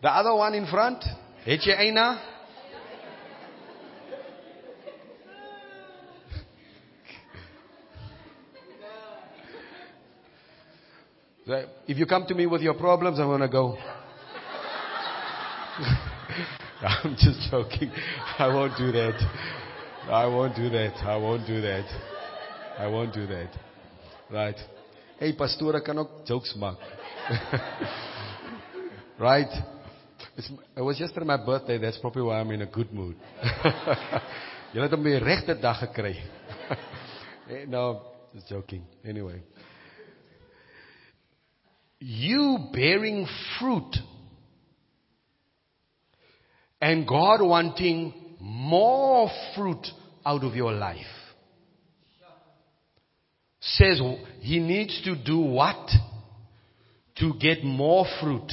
The 0.00 0.08
other 0.08 0.34
one 0.34 0.54
in 0.54 0.66
front, 0.66 1.04
het 1.44 1.60
jy 1.60 1.74
eina? 1.76 2.18
If 11.86 11.98
you 11.98 12.06
come 12.06 12.24
to 12.28 12.34
me 12.34 12.46
with 12.46 12.62
your 12.62 12.72
problems, 12.72 13.18
I'm 13.18 13.26
going 13.26 13.40
to 13.40 13.48
go. 13.48 13.76
I'm 16.80 17.14
just 17.18 17.50
joking. 17.50 17.92
I 18.38 18.48
won't 18.48 18.78
do 18.78 18.90
that. 18.92 19.20
I 20.08 20.24
won't 20.26 20.56
do 20.56 20.70
that. 20.70 20.94
I 21.04 21.16
won't 21.18 21.46
do 21.46 21.60
that. 21.60 22.13
I 22.78 22.86
won't 22.86 23.12
do 23.14 23.26
that. 23.26 23.50
Right. 24.30 24.58
Hey, 25.18 25.32
pastor, 25.32 25.80
kan 25.80 25.98
ook 25.98 26.26
jokes 26.26 26.54
maak. 26.54 26.78
right? 29.18 29.52
It's, 30.36 30.50
it 30.76 30.82
was 30.82 30.98
yesterday 30.98 31.26
my 31.26 31.44
birthday. 31.44 31.78
That's 31.78 31.98
probably 31.98 32.22
why 32.22 32.40
I'm 32.40 32.50
in 32.50 32.62
a 32.62 32.66
good 32.66 32.92
mood. 32.92 33.16
Jy 34.74 34.82
het 34.82 34.90
hom 34.90 35.04
die 35.06 35.18
regte 35.22 35.54
dag 35.60 35.84
gekry. 35.86 36.16
Eh, 37.44 37.66
no, 37.68 38.00
just 38.32 38.48
joking. 38.48 38.80
Anyway 39.04 39.42
you 42.04 42.68
bearing 42.70 43.26
fruit 43.58 43.96
and 46.80 47.08
God 47.08 47.40
wanting 47.40 48.12
more 48.40 49.30
fruit 49.56 49.86
out 50.26 50.44
of 50.44 50.54
your 50.54 50.72
life 50.72 50.98
says 53.64 54.00
he 54.40 54.58
needs 54.58 55.00
to 55.04 55.16
do 55.16 55.38
what 55.38 55.90
to 57.16 57.32
get 57.40 57.64
more 57.64 58.04
fruit 58.20 58.50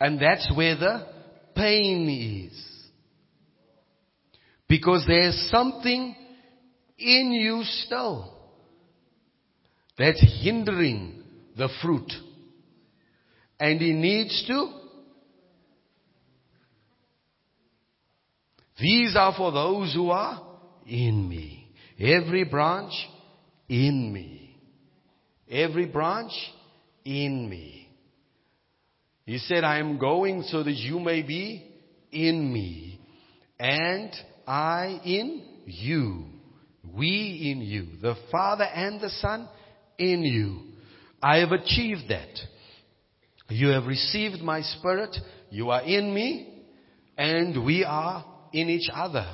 and 0.00 0.20
that's 0.20 0.50
where 0.54 0.76
the 0.76 1.06
pain 1.54 2.50
is 2.50 2.74
because 4.68 5.04
there's 5.06 5.48
something 5.50 6.16
in 6.98 7.32
you 7.32 7.62
still 7.84 8.34
that's 9.98 10.24
hindering 10.42 11.22
the 11.56 11.68
fruit. 11.82 12.10
And 13.60 13.80
he 13.80 13.92
needs 13.92 14.44
to. 14.48 14.83
These 18.80 19.16
are 19.16 19.34
for 19.36 19.52
those 19.52 19.94
who 19.94 20.10
are 20.10 20.42
in 20.86 21.28
me. 21.28 21.68
Every 21.98 22.44
branch 22.44 22.92
in 23.68 24.12
me. 24.12 24.56
Every 25.48 25.86
branch 25.86 26.32
in 27.04 27.48
me. 27.48 27.88
He 29.26 29.38
said, 29.38 29.64
I 29.64 29.78
am 29.78 29.98
going 29.98 30.42
so 30.42 30.62
that 30.62 30.72
you 30.72 30.98
may 30.98 31.22
be 31.22 31.70
in 32.10 32.52
me 32.52 33.00
and 33.58 34.10
I 34.46 35.00
in 35.04 35.42
you. 35.64 36.26
We 36.94 37.50
in 37.52 37.60
you. 37.62 37.98
The 38.02 38.16
Father 38.30 38.64
and 38.64 39.00
the 39.00 39.08
Son 39.08 39.48
in 39.98 40.22
you. 40.22 40.60
I 41.22 41.38
have 41.38 41.52
achieved 41.52 42.08
that. 42.08 42.28
You 43.48 43.68
have 43.68 43.86
received 43.86 44.42
my 44.42 44.60
Spirit. 44.60 45.16
You 45.50 45.70
are 45.70 45.82
in 45.82 46.12
me. 46.12 46.64
And 47.16 47.64
we 47.64 47.84
are 47.84 48.24
in 48.54 48.70
each 48.70 48.88
other. 48.94 49.26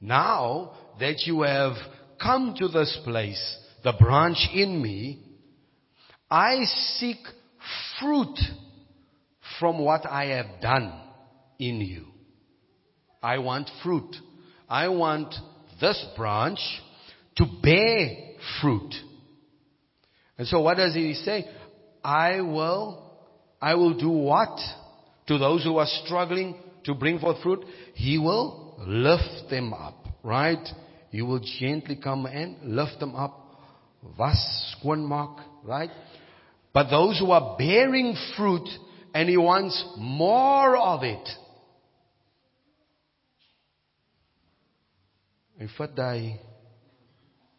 Now 0.00 0.72
that 1.00 1.22
you 1.24 1.42
have 1.42 1.74
come 2.20 2.54
to 2.58 2.68
this 2.68 2.98
place, 3.04 3.56
the 3.82 3.94
branch 3.98 4.48
in 4.52 4.82
me, 4.82 5.20
I 6.30 6.64
seek 6.98 7.18
fruit 7.98 8.36
from 9.60 9.78
what 9.78 10.04
I 10.04 10.26
have 10.26 10.60
done 10.60 10.92
in 11.58 11.80
you. 11.80 12.06
I 13.22 13.38
want 13.38 13.70
fruit. 13.82 14.16
I 14.68 14.88
want 14.88 15.34
this 15.80 16.04
branch 16.16 16.58
to 17.36 17.46
bear 17.62 18.34
fruit. 18.60 18.94
And 20.36 20.46
so 20.48 20.60
what 20.60 20.76
does 20.76 20.94
he 20.94 21.14
say? 21.14 21.46
I 22.02 22.40
will, 22.40 23.12
I 23.62 23.76
will 23.76 23.94
do 23.94 24.10
what? 24.10 24.58
To 25.28 25.38
those 25.38 25.62
who 25.62 25.78
are 25.78 25.86
struggling 26.04 26.56
to 26.84 26.94
bring 26.94 27.18
forth 27.18 27.42
fruit, 27.42 27.64
he 27.94 28.18
will 28.18 28.76
lift 28.86 29.50
them 29.50 29.72
up, 29.72 30.06
right? 30.22 30.66
You 31.10 31.26
will 31.26 31.40
gently 31.60 31.96
come 31.96 32.26
and 32.26 32.56
lift 32.62 33.00
them 33.00 33.14
up, 33.14 33.40
was, 34.18 34.76
skoonmaak, 34.76 35.42
right? 35.64 35.90
But 36.72 36.90
those 36.90 37.18
who 37.18 37.30
are 37.30 37.56
bearing 37.56 38.16
fruit 38.36 38.68
and 39.14 39.28
he 39.28 39.36
wants 39.36 39.84
more 39.96 40.76
of 40.76 41.04
it. 41.04 41.28
In 45.60 45.70
fact, 45.78 45.98
I, 45.98 46.40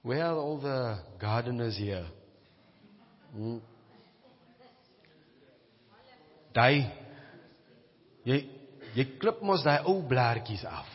where 0.04 0.26
are 0.26 0.36
all 0.36 0.60
the 0.60 1.00
gardeners 1.20 1.78
here? 1.78 2.06
Hmm? 3.34 3.58
Jy 8.96 9.06
klip 9.20 9.42
mos 9.44 9.64
daai 9.66 9.84
ou 9.92 10.04
blaartjies 10.08 10.64
af. 10.66 10.88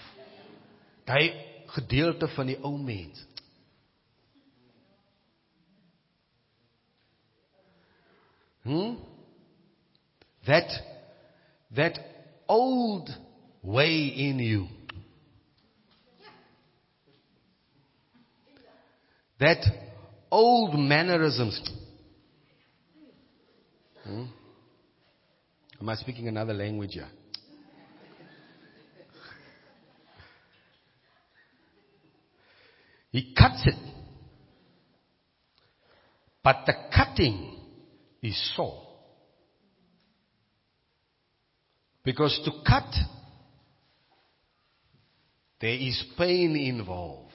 Daai 1.09 1.29
gedeelte 1.75 2.29
van 2.35 2.51
die 2.51 2.59
ou 2.65 2.79
mens. 2.79 3.27
Hmm? 8.65 8.97
That 10.47 10.71
that 11.75 11.99
old 12.49 13.09
way 13.63 14.09
in 14.29 14.39
you. 14.39 14.67
That 19.39 19.65
old 20.31 20.79
mannerisms. 20.79 21.61
Hmm? 24.05 24.27
Am 25.81 25.89
I 25.89 25.95
speaking 25.95 26.29
another 26.29 26.53
language 26.53 26.93
here? 26.95 27.09
He 33.11 33.35
cuts 33.37 33.62
it. 33.66 33.75
But 36.42 36.64
the 36.66 36.75
cutting 36.94 37.57
is 38.23 38.55
sore. 38.57 38.87
Because 42.05 42.40
to 42.44 42.51
cut, 42.66 42.92
there 45.61 45.75
is 45.75 46.03
pain 46.16 46.57
involved. 46.57 47.31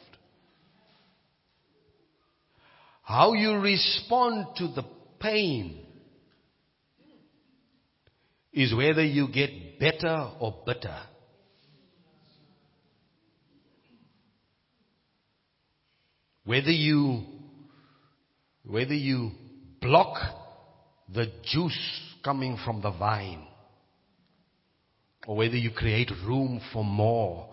How 3.03 3.33
you 3.33 3.59
respond 3.59 4.47
to 4.57 4.67
the 4.69 4.83
pain 5.19 5.85
is 8.51 8.73
whether 8.73 9.03
you 9.03 9.27
get 9.27 9.79
better 9.79 10.31
or 10.39 10.63
bitter. 10.65 10.97
Whether 16.45 16.71
you, 16.71 17.23
whether 18.63 18.93
you 18.93 19.31
block 19.81 20.17
the 21.13 21.31
juice 21.43 22.01
coming 22.23 22.57
from 22.63 22.81
the 22.81 22.91
vine 22.91 23.45
or 25.27 25.35
whether 25.35 25.55
you 25.55 25.71
create 25.71 26.11
room 26.25 26.61
for 26.71 26.83
more 26.83 27.49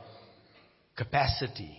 capacity. 0.97 1.79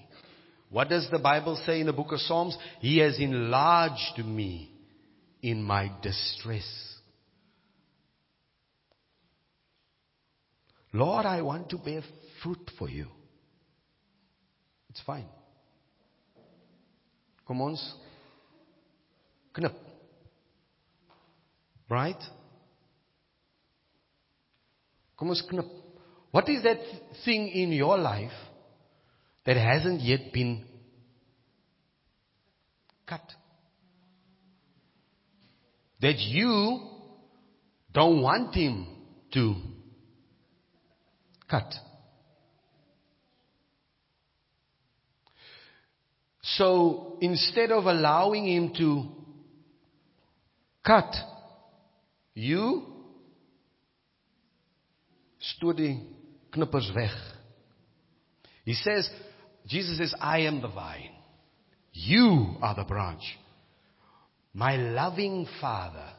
What 0.69 0.89
does 0.89 1.07
the 1.11 1.19
Bible 1.19 1.61
say 1.65 1.79
in 1.79 1.85
the 1.85 1.93
book 1.93 2.11
of 2.11 2.19
Psalms? 2.19 2.57
He 2.79 2.97
has 2.97 3.19
enlarged 3.19 4.17
me 4.25 4.71
in 5.41 5.61
my 5.61 5.91
distress. 6.01 6.67
Lord, 10.91 11.25
I 11.25 11.41
want 11.41 11.69
to 11.69 11.77
bear 11.77 12.01
fruit 12.41 12.71
for 12.77 12.89
you. 12.89 13.07
It's 14.89 15.01
fine. 15.01 15.25
Kom 17.53 17.61
ons 17.61 17.81
knip. 19.53 19.75
Right? 21.87 22.23
Kom 25.15 25.29
ons 25.29 25.43
knip. 25.51 25.67
What 26.31 26.49
is 26.49 26.63
that 26.63 26.81
thing 27.23 27.45
in 27.49 27.71
your 27.71 27.99
life 27.99 28.33
that 29.45 29.55
hasn't 29.55 30.01
yet 30.01 30.33
been 30.33 30.65
cut? 33.05 33.21
That 36.01 36.17
you 36.17 36.79
don't 37.93 38.23
want 38.23 38.55
him 38.55 38.87
to 39.33 39.53
cut. 41.47 41.71
So 46.43 47.17
instead 47.21 47.71
of 47.71 47.85
allowing 47.85 48.45
him 48.47 48.73
to 48.77 49.07
cut, 50.85 51.13
you 52.33 52.83
stoot 55.39 55.77
die 55.77 56.01
knippers 56.55 56.91
weg. 56.95 57.09
He 58.65 58.73
says, 58.73 59.09
Jesus 59.67 59.97
says, 59.97 60.13
I 60.19 60.39
am 60.39 60.61
the 60.61 60.67
vine. 60.67 61.11
You 61.93 62.55
are 62.61 62.75
the 62.75 62.83
branch. 62.83 63.23
My 64.53 64.75
loving 64.75 65.47
Father 65.59 66.09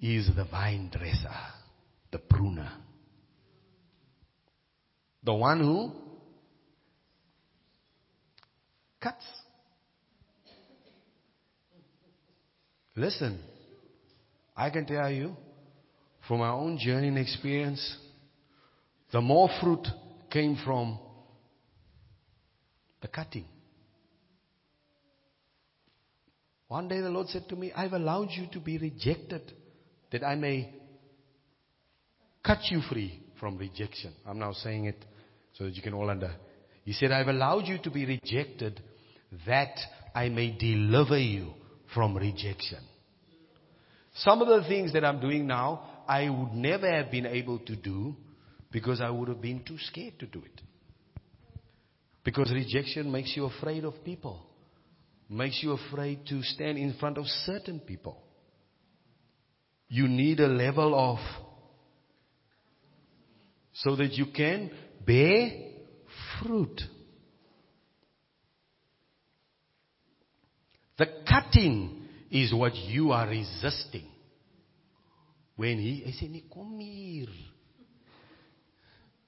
is 0.00 0.30
the 0.34 0.44
vine 0.44 0.90
dresser, 0.92 1.36
the 2.12 2.18
pruner. 2.18 2.70
The 5.22 5.34
one 5.34 5.60
who 5.60 5.92
cuts. 9.00 9.24
Listen, 12.96 13.40
I 14.56 14.70
can 14.70 14.84
tell 14.86 15.10
you 15.10 15.36
from 16.28 16.40
my 16.40 16.50
own 16.50 16.78
journey 16.78 17.08
and 17.08 17.18
experience, 17.18 17.96
the 19.12 19.20
more 19.20 19.48
fruit 19.60 19.86
came 20.30 20.56
from 20.64 20.98
the 23.00 23.08
cutting. 23.08 23.46
One 26.68 26.88
day 26.88 27.00
the 27.00 27.10
Lord 27.10 27.28
said 27.28 27.48
to 27.48 27.56
me, 27.56 27.72
I've 27.72 27.94
allowed 27.94 28.28
you 28.30 28.46
to 28.52 28.60
be 28.60 28.78
rejected 28.78 29.42
that 30.12 30.22
I 30.22 30.36
may 30.36 30.72
cut 32.44 32.58
you 32.70 32.80
free 32.82 33.20
from 33.40 33.56
rejection. 33.56 34.12
I'm 34.26 34.38
now 34.38 34.52
saying 34.52 34.84
it 34.84 35.04
so 35.54 35.64
that 35.64 35.74
you 35.74 35.82
can 35.82 35.94
all 35.94 36.08
under. 36.10 36.30
He 36.84 36.92
said, 36.92 37.12
I've 37.12 37.28
allowed 37.28 37.66
you 37.66 37.78
to 37.82 37.90
be 37.90 38.06
rejected 38.06 38.80
that 39.46 39.74
I 40.14 40.28
may 40.28 40.56
deliver 40.58 41.18
you 41.18 41.52
from 41.94 42.16
rejection. 42.16 42.80
Some 44.14 44.42
of 44.42 44.48
the 44.48 44.68
things 44.68 44.92
that 44.92 45.04
I'm 45.04 45.20
doing 45.20 45.46
now, 45.46 46.02
I 46.08 46.28
would 46.28 46.52
never 46.52 46.90
have 46.90 47.10
been 47.10 47.26
able 47.26 47.58
to 47.60 47.76
do 47.76 48.16
because 48.72 49.00
I 49.00 49.10
would 49.10 49.28
have 49.28 49.40
been 49.40 49.62
too 49.64 49.78
scared 49.78 50.18
to 50.18 50.26
do 50.26 50.40
it. 50.40 50.60
Because 52.24 52.52
rejection 52.52 53.10
makes 53.10 53.34
you 53.36 53.46
afraid 53.46 53.84
of 53.84 54.04
people, 54.04 54.42
makes 55.28 55.62
you 55.62 55.72
afraid 55.72 56.26
to 56.26 56.42
stand 56.42 56.76
in 56.76 56.94
front 56.94 57.18
of 57.18 57.26
certain 57.46 57.80
people. 57.80 58.22
You 59.88 60.06
need 60.06 60.40
a 60.40 60.46
level 60.46 60.94
of 60.94 61.18
so 63.72 63.96
that 63.96 64.12
you 64.12 64.26
can 64.26 64.70
bear 65.06 65.50
fruit. 66.40 66.80
The 71.00 71.06
cutting 71.26 72.02
is 72.30 72.52
what 72.52 72.74
you 72.76 73.12
are 73.12 73.26
resisting. 73.26 74.04
When 75.56 75.78
he, 75.78 76.12
said, 76.12 76.28
kom 76.52 76.78
hier. 76.78 77.26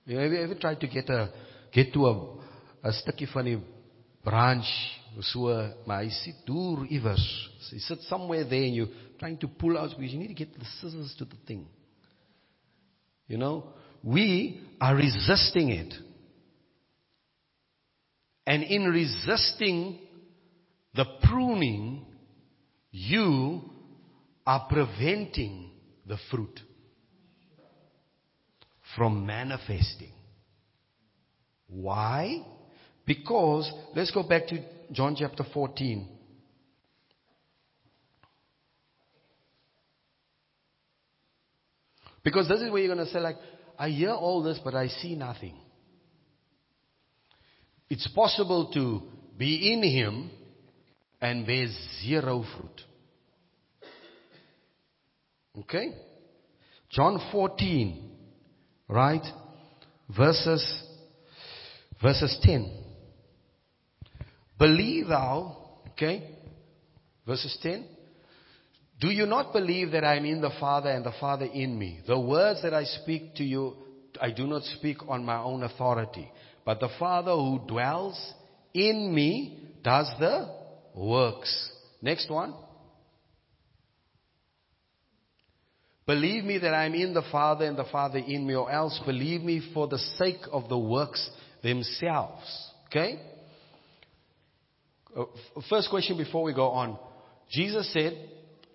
You 0.04 0.18
have 0.18 0.32
you 0.32 0.38
ever 0.38 0.54
tried 0.54 0.80
to 0.80 0.86
get 0.86 1.08
a, 1.08 1.32
get 1.72 1.94
to 1.94 2.06
a, 2.08 2.36
a 2.84 2.92
van 3.32 3.44
die 3.46 3.56
branch, 4.22 4.66
so, 5.22 5.48
maar 5.86 6.02
hy 6.04 6.10
sit 6.10 6.44
sits 7.80 8.06
somewhere 8.06 8.44
there 8.44 8.64
and 8.64 8.74
you're 8.74 8.92
trying 9.18 9.38
to 9.38 9.48
pull 9.48 9.78
out 9.78 9.96
because 9.96 10.12
you 10.12 10.18
need 10.18 10.28
to 10.28 10.34
get 10.34 10.52
the 10.52 10.66
scissors 10.78 11.14
to 11.16 11.24
the 11.24 11.36
thing. 11.46 11.64
You 13.28 13.38
know, 13.38 13.72
we 14.02 14.60
are 14.78 14.94
resisting 14.94 15.70
it. 15.70 15.94
And 18.46 18.62
in 18.62 18.90
resisting 18.90 20.00
the 20.94 21.04
pruning, 21.22 22.04
you 22.90 23.62
are 24.46 24.66
preventing 24.68 25.70
the 26.06 26.18
fruit 26.30 26.60
from 28.96 29.24
manifesting. 29.24 30.12
Why? 31.68 32.44
Because, 33.06 33.70
let's 33.96 34.10
go 34.10 34.22
back 34.22 34.46
to 34.48 34.62
John 34.92 35.16
chapter 35.18 35.44
14. 35.54 36.08
Because 42.22 42.48
this 42.48 42.60
is 42.60 42.70
where 42.70 42.82
you're 42.82 42.94
going 42.94 43.04
to 43.04 43.12
say, 43.12 43.18
like, 43.18 43.36
I 43.78 43.88
hear 43.88 44.10
all 44.10 44.42
this, 44.42 44.60
but 44.62 44.74
I 44.74 44.88
see 44.88 45.16
nothing. 45.16 45.56
It's 47.88 48.06
possible 48.08 48.70
to 48.74 49.02
be 49.36 49.72
in 49.72 49.82
Him 49.82 50.30
and 51.22 51.46
bear 51.46 51.68
zero 52.04 52.44
fruit. 52.56 52.80
Okay? 55.60 55.92
John 56.90 57.20
14, 57.30 58.10
right? 58.88 59.24
Verses, 60.14 60.82
verses 62.02 62.36
10. 62.42 62.70
Believe 64.58 65.08
thou, 65.08 65.56
okay? 65.92 66.28
Verses 67.24 67.56
10. 67.62 67.86
Do 69.00 69.08
you 69.08 69.24
not 69.26 69.52
believe 69.52 69.92
that 69.92 70.04
I 70.04 70.16
am 70.16 70.24
in 70.24 70.40
the 70.40 70.52
Father 70.60 70.90
and 70.90 71.04
the 71.04 71.14
Father 71.20 71.46
in 71.46 71.78
me? 71.78 72.00
The 72.06 72.18
words 72.18 72.62
that 72.62 72.74
I 72.74 72.84
speak 72.84 73.36
to 73.36 73.44
you, 73.44 73.74
I 74.20 74.32
do 74.32 74.46
not 74.46 74.62
speak 74.62 74.98
on 75.08 75.24
my 75.24 75.38
own 75.38 75.62
authority. 75.62 76.30
But 76.64 76.80
the 76.80 76.90
Father 76.98 77.32
who 77.32 77.60
dwells 77.66 78.20
in 78.74 79.14
me 79.14 79.70
does 79.82 80.10
the 80.18 80.61
works. 80.94 81.70
Next 82.00 82.30
one. 82.30 82.54
Believe 86.06 86.44
me 86.44 86.58
that 86.58 86.74
I 86.74 86.86
am 86.86 86.94
in 86.94 87.14
the 87.14 87.22
Father 87.30 87.64
and 87.64 87.76
the 87.76 87.86
Father 87.90 88.18
in 88.18 88.46
me, 88.46 88.54
or 88.54 88.70
else 88.70 89.00
believe 89.06 89.42
me 89.42 89.70
for 89.72 89.86
the 89.86 89.98
sake 90.18 90.40
of 90.50 90.68
the 90.68 90.78
works 90.78 91.30
themselves. 91.62 92.72
Okay? 92.88 93.20
Uh, 95.16 95.24
first 95.70 95.88
question 95.90 96.16
before 96.16 96.42
we 96.42 96.52
go 96.52 96.70
on. 96.70 96.98
Jesus 97.50 97.92
said, 97.92 98.28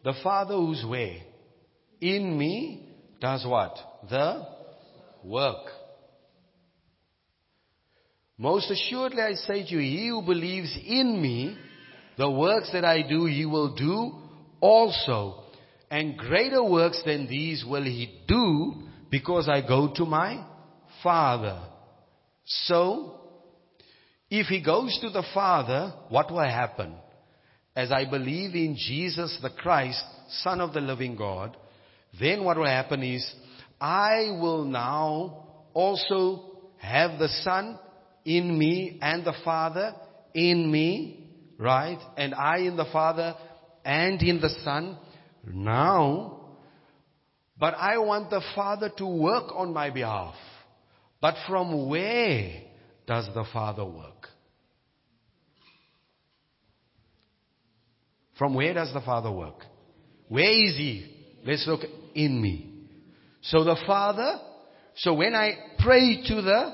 the 0.04 0.14
Father 0.24 0.56
who's 0.56 0.86
where? 0.88 1.18
In 2.00 2.38
me 2.38 2.90
does 3.20 3.46
what? 3.46 3.76
The 4.10 4.46
work. 5.24 5.66
Most 8.38 8.72
assuredly 8.72 9.22
I 9.22 9.34
say 9.34 9.64
to 9.64 9.70
you, 9.70 9.80
he 9.80 10.08
who 10.10 10.22
believes 10.22 10.78
in 10.86 11.22
me, 11.22 11.58
the 12.18 12.30
works 12.30 12.72
that 12.74 12.84
I 12.84 13.02
do, 13.08 13.26
he 13.26 13.46
will 13.46 13.76
do 13.76 14.14
also. 14.60 15.44
And 15.90 16.18
greater 16.18 16.64
works 16.64 17.02
than 17.06 17.28
these 17.28 17.64
will 17.66 17.84
he 17.84 18.22
do 18.28 18.74
because 19.10 19.48
I 19.48 19.62
go 19.66 19.94
to 19.96 20.06
my 20.06 20.46
Father. 21.04 21.62
So, 22.46 23.22
if 24.30 24.48
he 24.48 24.62
goes 24.62 24.98
to 25.02 25.10
the 25.10 25.24
Father, 25.34 25.94
what 26.10 26.32
will 26.32 26.40
happen? 26.40 26.96
As 27.76 27.92
I 27.92 28.10
believe 28.10 28.56
in 28.56 28.76
Jesus 28.76 29.38
the 29.42 29.50
Christ, 29.50 30.04
Son 30.42 30.60
of 30.60 30.74
the 30.74 30.82
living 30.82 31.16
God, 31.16 31.56
then 32.20 32.44
what 32.44 32.58
will 32.58 32.66
happen 32.66 33.04
is, 33.04 33.26
I 33.80 34.38
will 34.42 34.66
now 34.66 35.70
also 35.74 36.58
have 36.80 37.20
the 37.20 37.30
Son 37.44 37.78
in 38.26 38.58
me 38.58 38.98
and 39.02 39.24
the 39.24 39.36
Father 39.46 39.94
in 40.34 40.70
me, 40.70 41.27
right? 41.58 42.00
And 42.16 42.34
I 42.34 42.60
in 42.60 42.78
the 42.78 42.86
Father 42.92 43.36
and 43.84 44.22
in 44.22 44.40
the 44.40 44.50
Son 44.64 44.98
now. 45.46 46.34
But 47.60 47.74
I 47.76 47.98
want 47.98 48.30
the 48.30 48.42
Father 48.56 48.92
to 48.98 49.06
work 49.06 49.46
on 49.56 49.74
my 49.74 49.90
behalf. 49.90 50.36
But 51.20 51.36
from 51.48 51.90
where 51.90 52.62
does 53.08 53.28
the 53.34 53.46
Father 53.52 53.86
work? 53.86 54.28
From 58.38 58.54
where 58.54 58.74
does 58.76 58.94
the 58.94 59.02
Father 59.02 59.32
work? 59.32 59.66
Where 60.28 60.52
is 60.52 60.76
He? 60.76 61.40
Let's 61.44 61.66
look 61.66 61.82
in 62.14 62.40
me. 62.40 62.74
So 63.42 63.64
the 63.64 63.78
Father, 63.88 64.40
so 64.98 65.16
when 65.16 65.34
I 65.34 65.54
pray 65.80 66.22
to 66.28 66.42
the 66.42 66.74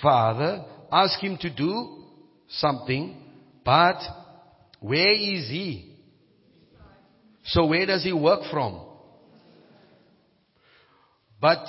Father, 0.00 0.64
ask 0.92 1.18
Him 1.18 1.38
to 1.40 1.52
do 1.52 2.04
something, 2.48 3.17
but 3.68 4.00
where 4.80 5.12
is 5.12 5.50
He? 5.50 5.94
So 7.44 7.66
where 7.66 7.84
does 7.84 8.02
He 8.02 8.14
work 8.14 8.50
from? 8.50 8.80
But 11.38 11.66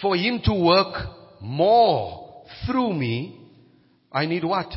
for 0.00 0.14
Him 0.14 0.40
to 0.44 0.54
work 0.54 0.94
more 1.40 2.44
through 2.64 2.94
me, 2.94 3.40
I 4.12 4.26
need 4.26 4.44
what? 4.44 4.72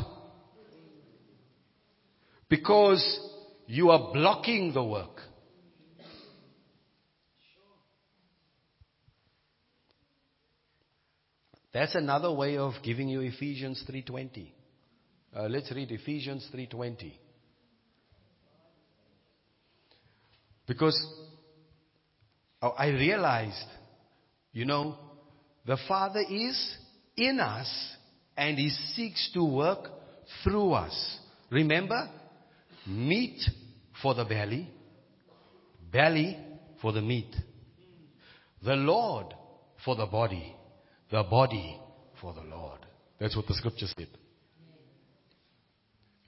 Because 2.48 3.20
you 3.68 3.90
are 3.90 4.12
blocking 4.12 4.72
the 4.72 4.82
work. 4.82 5.20
That's 11.72 11.94
another 11.94 12.32
way 12.32 12.56
of 12.56 12.72
giving 12.82 13.08
you 13.08 13.20
Ephesians 13.20 13.84
3:20. 13.88 14.57
Uh, 15.38 15.46
let's 15.48 15.70
read 15.70 15.88
Ephesians 15.92 16.48
3:20. 16.52 17.12
Because 20.66 20.98
oh, 22.60 22.70
I 22.70 22.88
realized, 22.88 23.68
you 24.52 24.64
know, 24.64 24.96
the 25.64 25.78
Father 25.86 26.24
is 26.28 26.76
in 27.16 27.38
us 27.38 27.68
and 28.36 28.58
He 28.58 28.68
seeks 28.96 29.30
to 29.34 29.44
work 29.44 29.88
through 30.42 30.72
us. 30.72 31.18
Remember, 31.50 32.10
meat 32.84 33.40
for 34.02 34.14
the 34.14 34.24
belly, 34.24 34.68
belly 35.92 36.36
for 36.82 36.90
the 36.90 37.00
meat, 37.00 37.32
the 38.64 38.74
Lord 38.74 39.32
for 39.84 39.94
the 39.94 40.06
body, 40.06 40.56
the 41.12 41.22
body 41.22 41.78
for 42.20 42.34
the 42.34 42.42
Lord. 42.42 42.80
That's 43.20 43.36
what 43.36 43.46
the 43.46 43.54
scripture 43.54 43.86
said. 43.86 44.08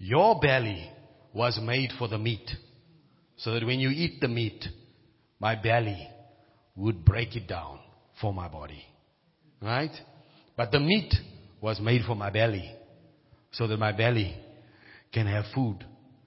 Your 0.02 0.40
belly 0.40 0.90
was 1.34 1.60
made 1.62 1.90
for 1.98 2.08
the 2.08 2.16
meat. 2.16 2.50
So 3.36 3.52
that 3.52 3.66
when 3.66 3.80
you 3.80 3.90
eat 3.90 4.20
the 4.20 4.28
meat, 4.28 4.64
my 5.38 5.54
belly 5.54 6.08
would 6.74 7.04
break 7.04 7.36
it 7.36 7.46
down 7.46 7.78
for 8.18 8.32
my 8.32 8.48
body. 8.48 8.82
Right? 9.60 9.92
But 10.56 10.72
the 10.72 10.80
meat 10.80 11.12
was 11.60 11.80
made 11.80 12.02
for 12.06 12.14
my 12.14 12.30
belly. 12.30 12.74
So 13.52 13.66
that 13.66 13.78
my 13.78 13.92
belly 13.92 14.34
can 15.12 15.26
have 15.26 15.44
food. 15.54 15.84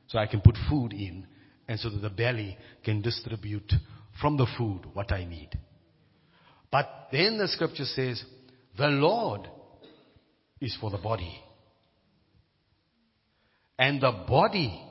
So 0.08 0.20
I 0.20 0.28
can 0.28 0.42
put 0.42 0.56
food 0.70 0.94
in. 0.94 1.26
And 1.68 1.80
so 1.80 1.90
that 1.90 2.02
the 2.02 2.12
belly 2.12 2.56
can 2.86 3.02
distribute 3.02 3.74
from 4.22 4.38
the 4.38 4.48
food 4.56 4.82
what 4.94 5.12
I 5.12 5.26
need. 5.26 5.50
But 6.72 7.08
then 7.12 7.40
the 7.40 7.48
scripture 7.48 7.86
says, 7.86 8.24
the 8.78 8.88
Lord 8.88 9.48
is 10.62 10.78
for 10.80 10.92
the 10.92 10.98
body. 11.00 11.43
And 13.78 14.02
the 14.02 14.12
body 14.28 14.82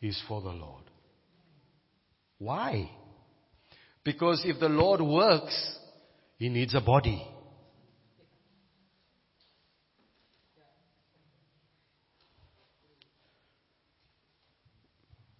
is 0.00 0.20
for 0.26 0.40
the 0.40 0.50
Lord. 0.50 0.84
Why? 2.38 2.90
Because 4.04 4.42
if 4.44 4.60
the 4.60 4.68
Lord 4.68 5.00
works, 5.00 5.78
He 6.38 6.48
needs 6.48 6.74
a 6.74 6.80
body. 6.80 7.26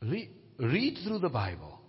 Read, 0.03 0.31
read 0.59 0.99
through 1.05 1.19
the 1.19 1.29
Bible. 1.29 1.81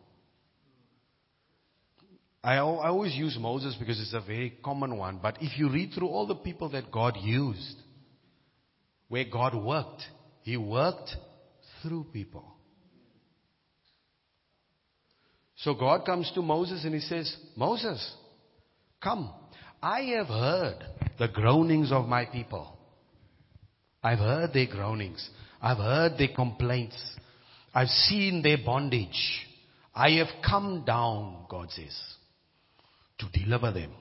I, 2.43 2.55
I 2.55 2.59
always 2.59 3.13
use 3.13 3.37
Moses 3.39 3.75
because 3.77 3.99
it's 3.99 4.13
a 4.13 4.25
very 4.25 4.57
common 4.63 4.97
one. 4.97 5.19
But 5.21 5.37
if 5.41 5.57
you 5.59 5.69
read 5.69 5.91
through 5.93 6.07
all 6.07 6.25
the 6.25 6.35
people 6.35 6.69
that 6.69 6.91
God 6.91 7.17
used, 7.21 7.75
where 9.09 9.25
God 9.25 9.53
worked, 9.53 10.03
He 10.47 10.55
worked 10.55 11.09
through 11.81 12.05
people. 12.13 12.45
So 15.57 15.73
God 15.73 16.05
comes 16.05 16.31
to 16.35 16.41
Moses 16.41 16.85
and 16.85 16.93
He 16.93 17.01
says, 17.01 17.35
Moses, 17.57 18.15
come. 19.03 19.29
I 19.83 20.03
have 20.15 20.27
heard 20.27 20.85
the 21.19 21.27
groanings 21.27 21.91
of 21.91 22.07
my 22.07 22.23
people. 22.23 22.77
I've 24.01 24.19
heard 24.19 24.53
their 24.53 24.67
groanings. 24.67 25.29
I've 25.61 25.79
heard 25.79 26.17
their 26.17 26.33
complaints. 26.33 26.95
I've 27.73 27.89
seen 27.89 28.41
their 28.41 28.59
bondage. 28.65 29.45
I 29.93 30.11
have 30.11 30.29
come 30.49 30.85
down, 30.85 31.45
God 31.49 31.71
says, 31.71 31.93
to 33.19 33.25
deliver 33.37 33.73
them. 33.73 33.91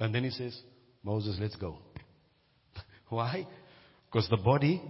And 0.00 0.12
then 0.12 0.24
he 0.24 0.30
says, 0.30 0.60
Moses, 1.04 1.36
let's 1.40 1.54
go. 1.54 1.78
Why? 3.10 3.46
Because 4.10 4.28
the 4.30 4.38
body 4.38 4.82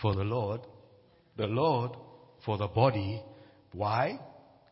for 0.00 0.14
the 0.14 0.24
Lord, 0.24 0.60
the 1.36 1.46
Lord 1.46 1.92
for 2.44 2.56
the 2.58 2.68
body. 2.68 3.22
Why? 3.72 4.18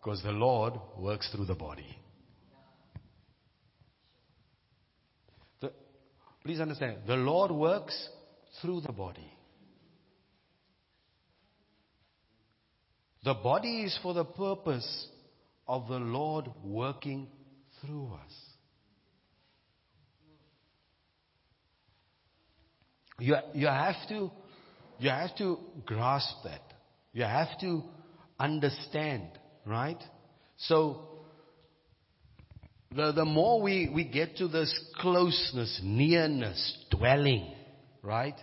Because 0.01 0.23
the 0.23 0.33
Lord 0.33 0.75
works 0.99 1.31
through 1.31 1.47
the 1.47 1.55
body. 1.55 1.99
The, 5.61 5.73
please 6.45 6.61
understand, 6.61 6.99
the 7.07 7.17
Lord 7.17 7.51
works 7.51 8.09
through 8.61 8.81
the 8.81 8.93
body. 8.93 9.33
The 13.25 13.35
body 13.35 13.83
is 13.83 13.99
for 14.03 14.15
the 14.15 14.25
purpose 14.25 15.07
of 15.69 15.87
the 15.87 15.99
Lord 15.99 16.49
working 16.65 17.29
through 17.81 18.15
us. 18.15 18.33
You, 23.19 23.37
you 23.55 23.67
have 23.67 23.97
to, 24.09 24.31
you 24.99 25.11
have 25.11 25.37
to 25.37 25.59
grasp 25.85 26.35
that. 26.45 26.63
You 27.13 27.25
have 27.25 27.59
to 27.61 27.83
understand, 28.39 29.29
right? 29.67 30.03
So, 30.57 31.09
the, 32.95 33.13
the 33.13 33.25
more 33.25 33.63
we, 33.63 33.91
we 33.93 34.05
get 34.05 34.37
to 34.37 34.49
this 34.49 34.73
closeness, 35.01 35.81
nearness, 35.83 36.85
dwelling, 36.91 37.55
right? 38.03 38.35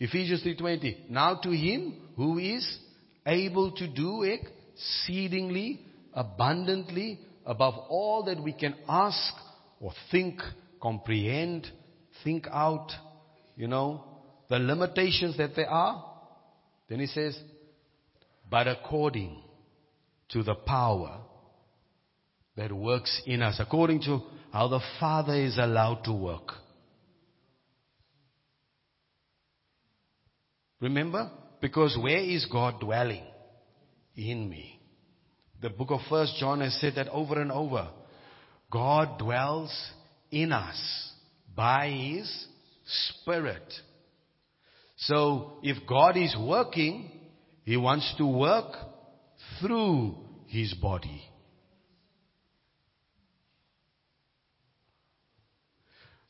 Ephesians 0.00 0.42
3.20. 0.44 1.10
Now 1.10 1.36
to 1.42 1.50
him 1.50 1.96
who 2.16 2.38
is 2.38 2.78
able 3.26 3.72
to 3.72 3.86
do 3.86 4.22
exceedingly, 4.22 5.80
abundantly, 6.12 7.20
above 7.44 7.74
all 7.88 8.24
that 8.24 8.42
we 8.42 8.52
can 8.52 8.74
ask 8.88 9.34
or 9.80 9.92
think, 10.10 10.40
comprehend, 10.80 11.66
think 12.22 12.46
out, 12.50 12.90
you 13.56 13.68
know, 13.68 14.04
the 14.48 14.58
limitations 14.58 15.36
that 15.36 15.54
there 15.56 15.68
are. 15.68 16.04
Then 16.88 17.00
he 17.00 17.06
says, 17.06 17.38
but 18.50 18.68
according 18.68 19.42
to 20.30 20.42
the 20.42 20.54
power 20.54 21.20
that 22.56 22.72
works 22.72 23.22
in 23.26 23.42
us, 23.42 23.56
according 23.58 24.02
to 24.02 24.20
how 24.52 24.68
the 24.68 24.80
Father 25.00 25.34
is 25.34 25.58
allowed 25.58 26.04
to 26.04 26.12
work. 26.12 26.52
Remember? 30.80 31.30
Because 31.60 31.98
where 32.00 32.18
is 32.18 32.46
God 32.46 32.80
dwelling? 32.80 33.24
In 34.16 34.48
me. 34.48 34.78
The 35.60 35.70
book 35.70 35.90
of 35.90 36.00
First 36.08 36.36
John 36.38 36.60
has 36.60 36.78
said 36.80 36.94
that 36.96 37.08
over 37.08 37.40
and 37.40 37.50
over. 37.50 37.88
God 38.70 39.18
dwells 39.18 39.74
in 40.30 40.52
us 40.52 41.10
by 41.56 41.88
His 41.88 42.46
Spirit. 42.86 43.72
So 44.96 45.58
if 45.62 45.86
God 45.86 46.16
is 46.16 46.36
working, 46.38 47.10
He 47.64 47.76
wants 47.76 48.14
to 48.18 48.26
work 48.26 48.74
through 49.60 50.16
His 50.46 50.74
body. 50.74 51.22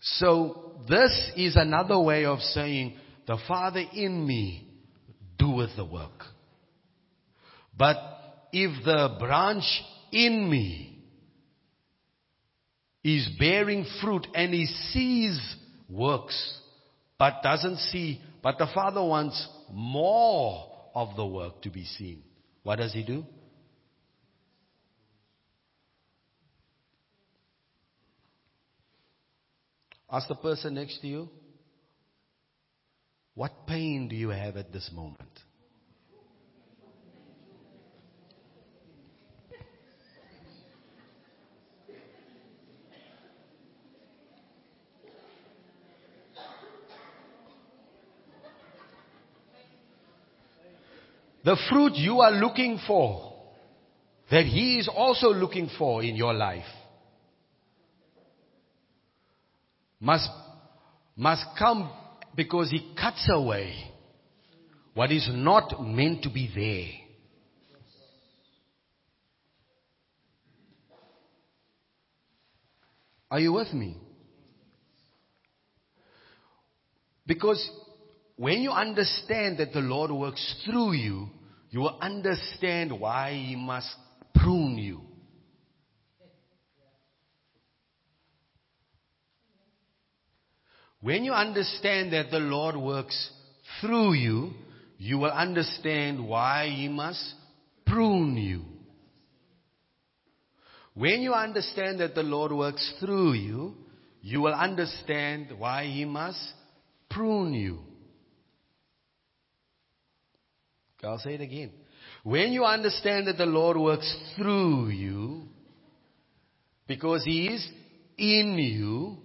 So 0.01 0.83
this 0.89 1.31
is 1.37 1.57
another 1.57 1.99
way 1.99 2.27
of 2.27 2.39
saying 2.41 2.97
the 3.27 3.39
Father 3.49 3.83
in 3.93 4.27
me 4.27 4.69
doeth 5.39 5.71
the 5.77 5.85
work. 5.85 6.25
But 7.77 7.97
if 8.53 8.85
the 8.85 9.17
branch 9.19 9.65
in 10.13 10.49
me 10.49 11.03
is 13.03 13.29
bearing 13.39 13.87
fruit 14.01 14.27
and 14.35 14.55
he 14.55 14.67
sees 14.67 15.41
works, 15.89 16.61
but 17.19 17.43
doesn't 17.43 17.79
see, 17.79 18.21
but 18.43 18.59
the 18.59 18.69
Father 18.75 19.03
wants 19.03 19.49
more 19.73 20.71
of 20.95 21.17
the 21.17 21.27
work 21.27 21.63
to 21.63 21.71
be 21.71 21.85
seen. 21.85 22.23
What 22.63 22.77
does 22.77 22.93
he 22.93 23.03
do? 23.03 23.25
Ask 30.11 30.29
the 30.29 30.37
person 30.37 30.75
next 30.75 31.01
to 31.01 31.09
you, 31.09 31.29
what 33.35 33.67
pain 33.67 34.09
do 34.09 34.15
you 34.15 34.29
have 34.29 34.57
at 34.57 34.73
this 34.73 34.91
moment? 34.95 35.29
The 51.45 51.57
fruit 51.71 51.93
you 51.97 52.21
are 52.21 52.33
looking 52.33 52.81
for, 52.87 53.35
that 54.31 54.47
He 54.47 54.79
is 54.79 54.89
also 54.89 55.29
looking 55.29 55.69
for 55.79 56.03
in 56.03 56.17
your 56.17 56.33
life, 56.33 56.65
must, 60.01 60.29
must 61.17 61.45
come 61.59 61.91
because 62.35 62.71
he 62.71 62.95
cuts 62.99 63.29
away 63.31 63.75
what 64.95 65.11
is 65.11 65.29
not 65.33 65.83
meant 65.83 66.23
to 66.23 66.31
be 66.31 66.51
there. 66.55 67.01
Are 73.31 73.41
you 73.41 73.53
with 73.53 73.73
me? 73.73 73.97
Because 77.27 77.69
when 78.37 78.61
you 78.61 78.71
understand 78.71 79.59
that 79.59 79.73
the 79.73 79.81
Lord 79.81 80.11
works 80.13 80.63
through 80.65 80.93
you, 80.93 81.29
you 81.75 81.81
will 81.81 81.99
understand 82.01 83.01
why 83.01 83.33
He 83.33 83.57
must 83.57 83.89
prune 84.33 84.79
you. 84.79 85.01
When 91.01 91.25
you 91.25 91.33
understand 91.33 92.13
that 92.13 92.31
the 92.31 92.39
Lord 92.39 92.77
works 92.77 93.29
through 93.81 94.13
you, 94.13 94.53
you 94.99 95.19
will 95.19 95.33
understand 95.33 96.25
why 96.25 96.69
He 96.69 96.87
must 96.87 97.35
prune 97.85 98.37
you. 98.37 98.63
When 100.95 101.23
you 101.23 101.33
understand 101.33 101.99
that 101.99 102.15
the 102.15 102.23
Lord 102.23 102.53
works 102.53 102.95
through 103.01 103.33
you, 103.33 103.75
you 104.23 104.41
will 104.41 104.55
understand 104.55 105.49
why 105.59 105.87
He 105.87 106.05
must 106.05 106.39
prune 107.11 107.53
you. 107.53 107.81
I'll 111.05 111.19
say 111.19 111.35
it 111.35 111.41
again. 111.41 111.71
When 112.23 112.53
you 112.53 112.65
understand 112.65 113.27
that 113.29 113.37
the 113.37 113.47
Lord 113.47 113.77
works 113.77 114.15
through 114.37 114.89
you, 114.89 115.43
because 116.87 117.25
He 117.25 117.49
is 117.49 117.69
in 118.17 118.57
you, 118.59 119.19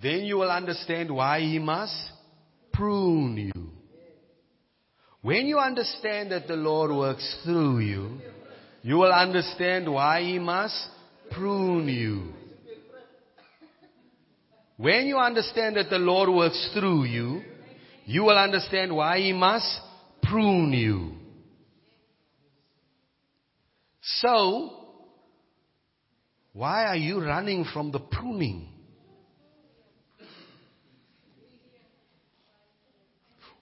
then 0.00 0.24
you 0.24 0.36
will 0.36 0.50
understand 0.50 1.14
why 1.14 1.40
he 1.40 1.58
must 1.58 1.94
prune 2.72 3.36
you. 3.36 3.70
When 5.22 5.46
you 5.46 5.58
understand 5.58 6.30
that 6.30 6.46
the 6.46 6.54
Lord 6.54 6.90
works 6.90 7.36
through 7.44 7.78
you, 7.78 8.18
you 8.82 8.96
will 8.96 9.12
understand 9.12 9.92
why 9.92 10.20
he 10.22 10.38
must 10.38 10.88
prune 11.30 11.88
you. 11.88 12.32
When 14.76 15.06
you 15.06 15.16
understand 15.16 15.76
that 15.76 15.90
the 15.90 15.98
Lord 15.98 16.28
works 16.28 16.70
through 16.74 17.04
you, 17.04 17.42
you 18.04 18.22
will 18.22 18.38
understand 18.38 18.94
why 18.94 19.18
he 19.18 19.32
must 19.32 19.80
prune 20.30 20.72
you. 20.72 21.12
So, 24.02 24.70
why 26.52 26.86
are 26.86 26.96
you 26.96 27.20
running 27.22 27.66
from 27.72 27.90
the 27.92 27.98
pruning? 27.98 28.68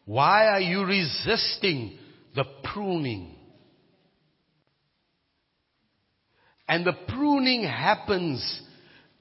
Why 0.04 0.48
are 0.48 0.60
you 0.60 0.84
resisting 0.84 1.98
the 2.34 2.44
pruning? 2.72 3.34
And 6.68 6.86
the 6.86 6.92
pruning 7.08 7.64
happens 7.64 8.62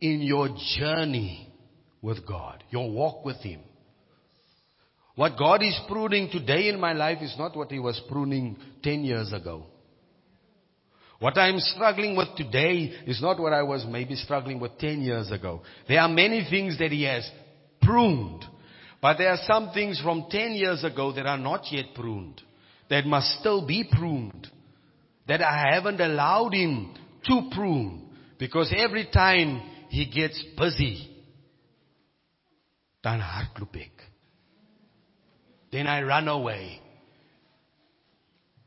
in 0.01 0.21
your 0.21 0.49
journey 0.77 1.53
with 2.01 2.27
God, 2.27 2.63
your 2.69 2.91
walk 2.91 3.23
with 3.23 3.37
Him. 3.37 3.61
What 5.15 5.37
God 5.37 5.61
is 5.61 5.79
pruning 5.87 6.29
today 6.31 6.69
in 6.69 6.79
my 6.79 6.93
life 6.93 7.19
is 7.21 7.35
not 7.37 7.55
what 7.55 7.71
He 7.71 7.79
was 7.79 8.01
pruning 8.09 8.57
10 8.83 9.03
years 9.03 9.31
ago. 9.31 9.65
What 11.19 11.37
I'm 11.37 11.59
struggling 11.59 12.17
with 12.17 12.35
today 12.35 12.91
is 13.05 13.21
not 13.21 13.39
what 13.39 13.53
I 13.53 13.63
was 13.63 13.85
maybe 13.87 14.15
struggling 14.15 14.59
with 14.59 14.77
10 14.79 15.01
years 15.01 15.31
ago. 15.31 15.61
There 15.87 15.99
are 15.99 16.09
many 16.09 16.45
things 16.49 16.77
that 16.79 16.91
He 16.91 17.03
has 17.03 17.29
pruned. 17.81 18.43
But 19.03 19.17
there 19.17 19.29
are 19.29 19.39
some 19.43 19.71
things 19.73 19.99
from 20.01 20.27
10 20.29 20.53
years 20.53 20.83
ago 20.85 21.11
that 21.11 21.25
are 21.25 21.37
not 21.37 21.65
yet 21.69 21.87
pruned, 21.93 22.41
that 22.89 23.05
must 23.05 23.39
still 23.39 23.67
be 23.67 23.83
pruned, 23.91 24.47
that 25.27 25.41
I 25.41 25.73
haven't 25.73 25.99
allowed 25.99 26.53
him 26.53 26.95
to 27.25 27.49
prune. 27.53 28.09
Because 28.39 28.73
every 28.73 29.09
time 29.13 29.61
he 29.89 30.09
gets 30.09 30.41
busy, 30.57 31.09
dan 33.03 33.19
hardloop 33.19 33.75
ek. 33.75 34.02
Then 35.73 35.87
I 35.87 36.03
run 36.03 36.27
away. 36.27 36.79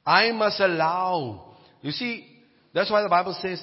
I 0.05 0.33
must 0.33 0.59
allow. 0.59 1.55
You 1.81 1.93
see, 1.93 2.27
that's 2.75 2.91
why 2.91 3.03
the 3.03 3.09
Bible 3.09 3.39
says, 3.41 3.63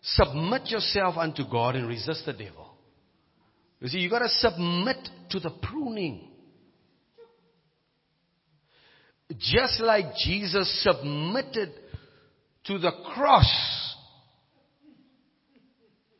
submit 0.00 0.68
yourself 0.68 1.18
unto 1.18 1.42
God 1.48 1.76
and 1.76 1.86
resist 1.86 2.24
the 2.24 2.32
devil. 2.32 2.74
You 3.80 3.88
see, 3.88 3.98
you 3.98 4.08
gotta 4.08 4.30
submit 4.30 4.96
to 5.30 5.40
the 5.40 5.50
pruning. 5.62 6.26
Just 9.38 9.80
like 9.80 10.16
Jesus 10.24 10.82
submitted 10.82 11.72
to 12.64 12.78
the 12.78 12.92
cross 13.14 13.94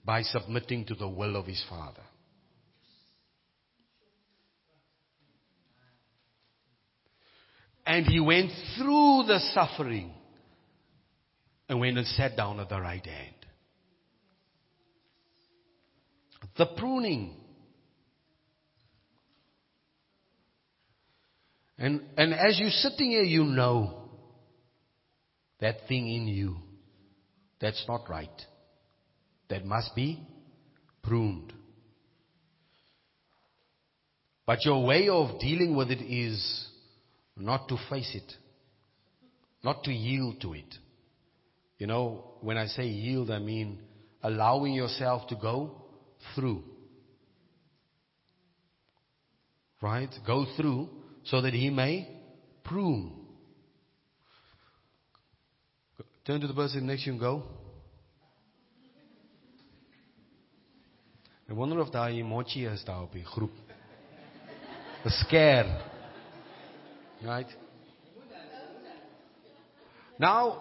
by 0.04 0.22
submitting 0.22 0.84
to 0.86 0.94
the 0.94 1.08
will 1.08 1.36
of 1.36 1.46
his 1.46 1.64
Father. 1.70 2.02
And 7.90 8.06
he 8.06 8.20
went 8.20 8.52
through 8.78 9.24
the 9.26 9.40
suffering 9.52 10.12
and 11.68 11.80
went 11.80 11.98
and 11.98 12.06
sat 12.06 12.36
down 12.36 12.60
at 12.60 12.68
the 12.68 12.80
right 12.80 13.04
hand. 13.04 13.34
The 16.56 16.66
pruning. 16.66 17.34
And, 21.78 22.02
and 22.16 22.32
as 22.32 22.60
you're 22.60 22.70
sitting 22.70 23.10
here, 23.10 23.24
you 23.24 23.42
know 23.42 24.08
that 25.58 25.88
thing 25.88 26.14
in 26.14 26.28
you 26.28 26.58
that's 27.60 27.84
not 27.88 28.08
right. 28.08 28.28
That 29.48 29.64
must 29.64 29.96
be 29.96 30.24
pruned. 31.02 31.52
But 34.46 34.64
your 34.64 34.86
way 34.86 35.08
of 35.08 35.40
dealing 35.40 35.74
with 35.74 35.90
it 35.90 36.02
is 36.02 36.69
not 37.40 37.68
to 37.68 37.76
face 37.88 38.14
it, 38.14 38.32
not 39.64 39.82
to 39.84 39.92
yield 39.92 40.40
to 40.42 40.52
it. 40.52 40.74
You 41.78 41.86
know, 41.86 42.24
when 42.40 42.58
I 42.58 42.66
say 42.66 42.86
yield, 42.86 43.30
I 43.30 43.38
mean 43.38 43.78
allowing 44.22 44.74
yourself 44.74 45.26
to 45.28 45.36
go 45.36 45.82
through. 46.34 46.62
Right? 49.80 50.10
Go 50.26 50.46
through 50.56 50.90
so 51.24 51.40
that 51.40 51.54
He 51.54 51.70
may 51.70 52.06
prune. 52.64 53.12
Turn 56.26 56.40
to 56.42 56.46
the 56.46 56.54
person 56.54 56.86
next 56.86 57.04
to 57.04 57.06
you 57.06 57.12
and 57.12 57.20
go. 57.20 57.42
Ek 61.50 61.56
wonder 61.56 61.80
of 61.82 61.90
daai 61.90 62.20
emoji 62.22 62.68
is 62.70 62.84
daar 62.86 63.02
op 63.02 63.12
die 63.12 63.24
groep. 63.24 63.56
Scare. 65.24 65.89
Right? 67.22 67.56
Nou 70.16 70.56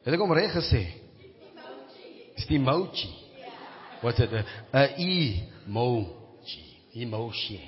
Het 0.00 0.14
ek 0.16 0.22
hom 0.22 0.32
reg 0.32 0.54
gesê? 0.56 0.80
Is 2.40 2.46
die 2.48 2.56
emoji. 2.56 3.10
Wat 4.00 4.16
is 4.16 4.30
dit? 4.30 4.32
'n 4.72 4.78
eh, 4.78 4.96
emoji. 4.96 6.64
Emoji. 7.04 7.60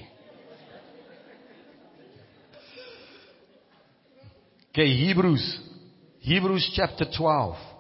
Okay, 4.69 4.89
Hebrews. 4.89 5.61
Hebrews 6.21 6.71
chapter 6.75 7.07
12. 7.11 7.72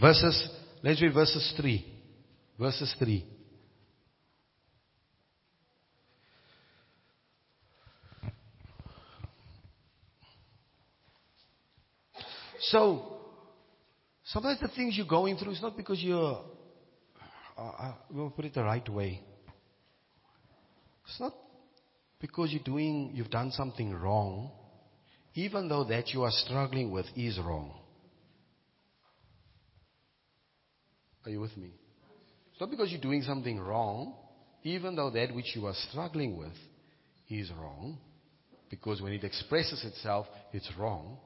Verses, 0.00 0.48
let's 0.82 1.00
read 1.00 1.14
verses 1.14 1.54
3. 1.56 1.84
Verses 2.58 2.94
3. 2.98 3.24
So, 12.60 13.18
sometimes 14.24 14.60
the 14.60 14.68
things 14.68 14.96
you're 14.96 15.06
going 15.06 15.36
through 15.36 15.52
is 15.52 15.62
not 15.62 15.76
because 15.76 16.02
you're, 16.02 16.44
uh, 17.56 17.60
uh, 17.60 17.94
we'll 18.10 18.30
put 18.30 18.44
it 18.44 18.54
the 18.54 18.64
right 18.64 18.86
way. 18.88 19.22
It's 21.06 21.20
not 21.20 21.32
because 22.20 22.50
you're 22.50 22.64
doing, 22.64 23.12
you've 23.14 23.30
done 23.30 23.52
something 23.52 23.94
wrong, 23.94 24.50
even 25.34 25.68
though 25.68 25.84
that 25.84 26.08
you 26.08 26.24
are 26.24 26.32
struggling 26.32 26.90
with 26.90 27.06
is 27.14 27.38
wrong. 27.38 27.85
Are 31.26 31.30
you 31.30 31.40
with 31.40 31.56
me? 31.56 31.70
It's 32.52 32.60
not 32.60 32.70
because 32.70 32.90
you're 32.90 33.00
doing 33.00 33.22
something 33.22 33.58
wrong, 33.58 34.14
even 34.62 34.94
though 34.94 35.10
that 35.10 35.34
which 35.34 35.56
you 35.56 35.66
are 35.66 35.74
struggling 35.90 36.38
with 36.38 36.54
is 37.28 37.50
wrong, 37.58 37.98
because 38.70 39.02
when 39.02 39.12
it 39.12 39.24
expresses 39.24 39.84
itself, 39.84 40.26
it's 40.52 40.70
wrong. 40.78 41.18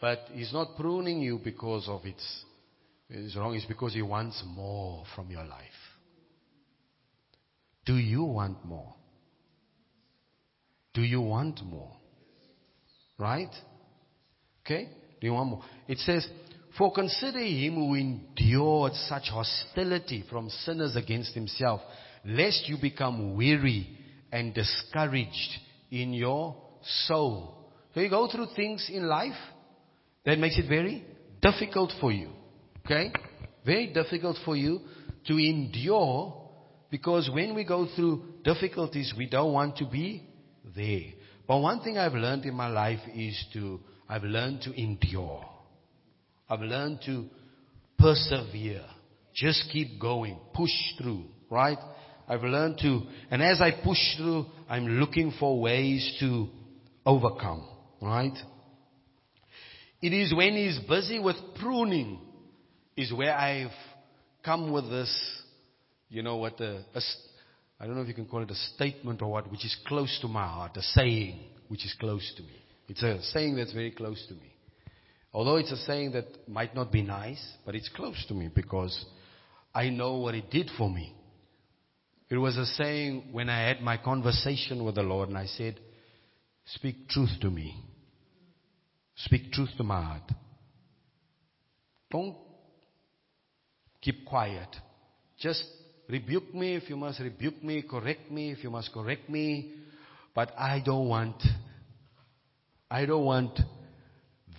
But 0.00 0.20
He's 0.32 0.52
not 0.54 0.76
pruning 0.78 1.20
you 1.20 1.38
because 1.44 1.86
of 1.86 2.04
its, 2.06 2.44
it's 3.10 3.36
wrong, 3.36 3.54
it's 3.54 3.66
because 3.66 3.92
He 3.92 4.00
wants 4.00 4.42
more 4.46 5.04
from 5.14 5.30
your 5.30 5.44
life. 5.44 5.68
Do 7.84 7.96
you 7.96 8.24
want 8.24 8.64
more? 8.64 8.94
Do 10.94 11.02
you 11.02 11.20
want 11.20 11.62
more? 11.62 11.92
Right? 13.18 13.52
Okay? 14.64 14.88
Do 15.20 15.26
you 15.26 15.34
want 15.34 15.50
more? 15.50 15.62
It 15.88 15.98
says, 15.98 16.26
For 16.78 16.92
consider 16.92 17.40
him 17.40 17.74
who 17.74 17.94
endured 17.94 18.94
such 18.94 19.28
hostility 19.28 20.24
from 20.30 20.48
sinners 20.48 20.96
against 20.96 21.34
himself, 21.34 21.82
lest 22.24 22.68
you 22.68 22.78
become 22.80 23.36
weary 23.36 23.88
and 24.30 24.54
discouraged 24.54 25.58
in 25.90 26.14
your 26.14 26.56
soul. 27.06 27.68
So 27.94 28.00
you 28.00 28.08
go 28.08 28.28
through 28.30 28.46
things 28.56 28.88
in 28.90 29.06
life 29.06 29.36
that 30.24 30.38
makes 30.38 30.58
it 30.58 30.68
very 30.68 31.04
difficult 31.42 31.92
for 32.00 32.10
you. 32.10 32.30
Okay? 32.86 33.12
Very 33.66 33.92
difficult 33.92 34.38
for 34.44 34.56
you 34.56 34.80
to 35.26 35.34
endure 35.34 36.40
because 36.90 37.30
when 37.32 37.54
we 37.54 37.64
go 37.64 37.86
through 37.94 38.24
difficulties, 38.44 39.12
we 39.16 39.28
don't 39.28 39.52
want 39.52 39.76
to 39.76 39.86
be 39.86 40.26
there. 40.74 41.12
But 41.46 41.58
one 41.58 41.82
thing 41.82 41.98
I've 41.98 42.14
learned 42.14 42.46
in 42.46 42.54
my 42.54 42.68
life 42.68 43.00
is 43.14 43.44
to, 43.52 43.80
I've 44.08 44.24
learned 44.24 44.62
to 44.62 44.72
endure. 44.72 45.51
I've 46.52 46.60
learned 46.60 47.00
to 47.06 47.24
persevere. 47.98 48.84
Just 49.34 49.70
keep 49.72 49.98
going. 49.98 50.38
Push 50.52 50.70
through. 50.98 51.24
Right? 51.48 51.78
I've 52.28 52.42
learned 52.42 52.76
to, 52.82 53.02
and 53.30 53.42
as 53.42 53.62
I 53.62 53.70
push 53.82 53.98
through, 54.18 54.44
I'm 54.68 54.86
looking 54.86 55.32
for 55.40 55.58
ways 55.58 56.14
to 56.20 56.48
overcome. 57.06 57.66
Right? 58.02 58.36
It 60.02 60.12
is 60.12 60.34
when 60.34 60.52
he's 60.52 60.78
busy 60.86 61.18
with 61.18 61.36
pruning 61.58 62.20
is 62.98 63.14
where 63.14 63.34
I've 63.34 63.70
come 64.44 64.72
with 64.72 64.90
this, 64.90 65.42
you 66.10 66.22
know 66.22 66.36
what, 66.36 66.60
a, 66.60 66.84
a, 66.94 67.00
I 67.80 67.86
don't 67.86 67.94
know 67.94 68.02
if 68.02 68.08
you 68.08 68.14
can 68.14 68.26
call 68.26 68.42
it 68.42 68.50
a 68.50 68.54
statement 68.74 69.22
or 69.22 69.30
what, 69.30 69.50
which 69.50 69.64
is 69.64 69.74
close 69.86 70.18
to 70.20 70.28
my 70.28 70.46
heart, 70.46 70.76
a 70.76 70.82
saying 70.82 71.38
which 71.68 71.86
is 71.86 71.96
close 71.98 72.30
to 72.36 72.42
me. 72.42 72.62
It's 72.88 73.02
a 73.02 73.22
saying 73.22 73.56
that's 73.56 73.72
very 73.72 73.92
close 73.92 74.22
to 74.28 74.34
me. 74.34 74.51
Although 75.34 75.56
it's 75.56 75.72
a 75.72 75.76
saying 75.78 76.12
that 76.12 76.48
might 76.48 76.74
not 76.74 76.92
be 76.92 77.02
nice, 77.02 77.42
but 77.64 77.74
it's 77.74 77.88
close 77.88 78.22
to 78.28 78.34
me 78.34 78.50
because 78.54 79.04
I 79.74 79.88
know 79.88 80.16
what 80.16 80.34
it 80.34 80.50
did 80.50 80.70
for 80.76 80.90
me. 80.90 81.14
It 82.28 82.36
was 82.36 82.56
a 82.56 82.66
saying 82.66 83.28
when 83.32 83.48
I 83.48 83.68
had 83.68 83.80
my 83.80 83.96
conversation 83.96 84.84
with 84.84 84.94
the 84.94 85.02
Lord 85.02 85.28
and 85.28 85.38
I 85.38 85.46
said, 85.46 85.78
Speak 86.64 87.08
truth 87.08 87.30
to 87.40 87.50
me. 87.50 87.74
Speak 89.16 89.52
truth 89.52 89.70
to 89.76 89.84
my 89.84 90.02
heart. 90.02 90.32
Don't 92.10 92.36
keep 94.00 94.26
quiet. 94.26 94.68
Just 95.38 95.64
rebuke 96.08 96.54
me 96.54 96.74
if 96.74 96.88
you 96.88 96.96
must 96.96 97.20
rebuke 97.20 97.62
me, 97.62 97.82
correct 97.82 98.30
me 98.30 98.50
if 98.50 98.62
you 98.62 98.70
must 98.70 98.92
correct 98.92 99.28
me. 99.28 99.74
But 100.34 100.52
I 100.58 100.80
don't 100.84 101.08
want, 101.08 101.42
I 102.90 103.04
don't 103.06 103.24
want 103.24 103.58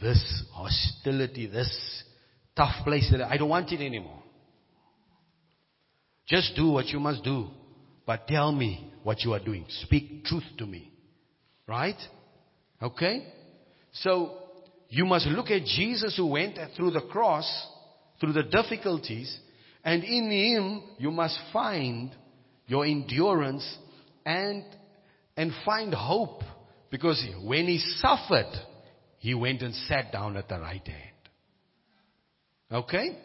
this 0.04 0.44
hostility, 0.52 1.48
this 1.48 2.04
tough 2.56 2.84
place 2.84 3.10
that 3.12 3.22
I 3.22 3.38
don't 3.38 3.50
want 3.50 3.72
it 3.72 3.84
anymore. 3.84 4.22
Just 6.28 6.56
do 6.56 6.70
what 6.70 6.88
you 6.88 7.00
must 7.00 7.24
do, 7.24 7.48
but 8.06 8.28
tell 8.28 8.52
me 8.52 8.92
what 9.04 9.22
you 9.22 9.34
are 9.34 9.40
doing. 9.44 9.66
Speak 9.84 10.26
truth 10.26 10.44
to 10.58 10.66
me. 10.66 10.92
Right? 11.68 12.00
Okay? 12.82 13.26
So, 13.94 14.38
you 14.90 15.06
must 15.06 15.26
look 15.28 15.50
at 15.50 15.64
Jesus 15.64 16.16
who 16.18 16.28
went 16.28 16.58
through 16.76 16.92
the 16.92 17.02
cross, 17.02 17.68
through 18.20 18.34
the 18.34 18.44
difficulties, 18.44 19.36
and 19.84 20.04
in 20.04 20.30
Him 20.30 20.84
you 20.98 21.12
must 21.12 21.38
find 21.52 22.12
your 22.68 22.86
endurance 22.86 23.78
and, 24.26 24.64
and 25.36 25.52
find 25.66 25.94
hope. 25.94 26.42
Because 26.90 27.26
when 27.44 27.66
He 27.66 27.80
suffered, 27.98 28.52
He 29.24 29.34
went 29.34 29.62
and 29.62 29.74
sat 29.88 30.12
down 30.12 30.36
at 30.36 30.50
the 30.50 30.60
right 30.60 30.86
hand. 30.86 31.30
Okay? 32.70 33.18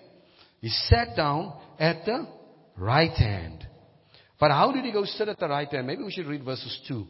He 0.61 0.68
sat 0.68 1.16
down 1.16 1.59
at 1.76 2.05
the 2.05 2.24
right 2.76 3.11
hand. 3.11 3.66
But 4.38 4.53
how 4.53 4.70
did 4.70 4.84
he 4.84 4.92
go 4.92 5.05
sit 5.05 5.28
at 5.28 5.40
the 5.40 5.49
right 5.49 5.66
hand? 5.68 5.88
Maybe 5.88 6.05
we 6.05 6.12
should 6.12 6.28
read 6.28 6.44
verses 6.44 6.78
2. 6.86 7.05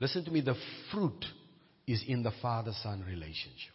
Listen 0.00 0.24
to 0.24 0.30
me, 0.32 0.40
the 0.40 0.56
fruit 0.90 1.24
is 1.86 2.02
in 2.08 2.24
the 2.24 2.32
father 2.42 2.72
son 2.82 3.04
relationship. 3.06 3.72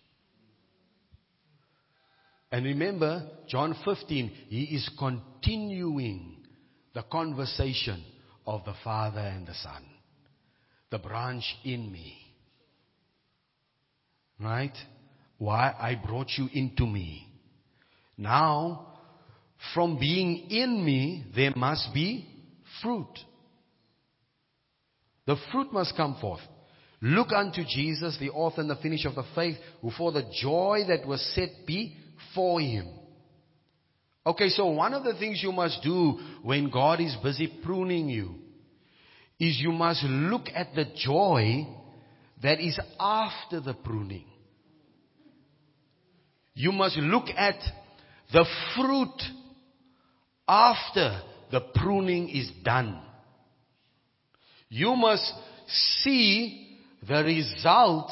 And 2.51 2.65
remember, 2.65 3.29
John 3.47 3.77
15, 3.85 4.31
he 4.49 4.63
is 4.75 4.89
continuing 4.99 6.43
the 6.93 7.03
conversation 7.03 8.03
of 8.45 8.63
the 8.65 8.73
Father 8.83 9.19
and 9.19 9.47
the 9.47 9.53
Son. 9.55 9.83
the 10.91 10.99
branch 10.99 11.43
in 11.63 11.91
me. 11.91 12.15
Right? 14.39 14.75
Why? 15.37 15.73
I 15.77 15.95
brought 15.95 16.29
you 16.37 16.47
into 16.53 16.85
me. 16.85 17.27
Now, 18.17 18.93
from 19.73 19.99
being 19.99 20.49
in 20.49 20.85
me, 20.85 21.25
there 21.35 21.53
must 21.55 21.93
be 21.93 22.25
fruit. 22.81 23.11
The 25.25 25.35
fruit 25.51 25.73
must 25.73 25.97
come 25.97 26.17
forth. 26.21 26.41
Look 27.01 27.33
unto 27.33 27.63
Jesus, 27.67 28.17
the 28.19 28.29
author 28.29 28.61
and 28.61 28.69
the 28.69 28.75
finisher 28.77 29.09
of 29.09 29.15
the 29.15 29.25
faith, 29.33 29.57
who 29.81 29.91
for 29.91 30.11
the 30.11 30.23
joy 30.41 30.83
that 30.87 31.05
was 31.05 31.21
set 31.35 31.49
before 31.65 32.61
him. 32.61 32.87
Okay, 34.25 34.49
so 34.49 34.65
one 34.67 34.93
of 34.93 35.03
the 35.03 35.13
things 35.13 35.41
you 35.43 35.51
must 35.51 35.83
do 35.83 36.17
when 36.41 36.71
God 36.71 36.99
is 36.99 37.15
busy 37.21 37.47
pruning 37.63 38.09
you 38.09 38.35
is 39.39 39.59
you 39.59 39.71
must 39.71 40.03
look 40.03 40.47
at 40.53 40.73
the 40.73 40.85
joy 40.95 41.67
that 42.41 42.59
is 42.59 42.79
after 42.99 43.59
the 43.59 43.73
pruning. 43.73 44.25
You 46.55 46.71
must 46.71 46.97
look 46.97 47.25
at 47.35 47.59
the 48.31 48.45
fruit 48.75 49.21
after 50.47 51.21
the 51.51 51.61
pruning 51.75 52.29
is 52.29 52.49
done. 52.63 53.01
You 54.69 54.95
must 54.95 55.31
see 56.01 56.79
the 57.07 57.23
result 57.23 58.09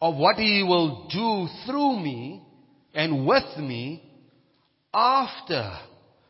of 0.00 0.16
what 0.16 0.36
He 0.36 0.62
will 0.62 1.08
do 1.08 1.48
through 1.64 2.00
me 2.00 2.42
and 2.92 3.26
with 3.26 3.56
me 3.56 4.07
after 4.98 5.78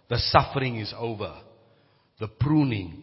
the 0.08 0.18
suffering 0.18 0.76
is 0.76 0.92
over. 0.96 1.34
The 2.20 2.28
pruning. 2.28 3.02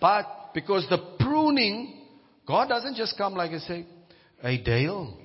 But 0.00 0.50
because 0.54 0.86
the 0.88 0.98
pruning, 1.18 2.06
God 2.46 2.68
doesn't 2.68 2.96
just 2.96 3.16
come 3.18 3.34
like 3.34 3.52
and 3.52 3.62
say, 3.62 3.86
Hey 4.40 4.62
Dale, 4.62 5.16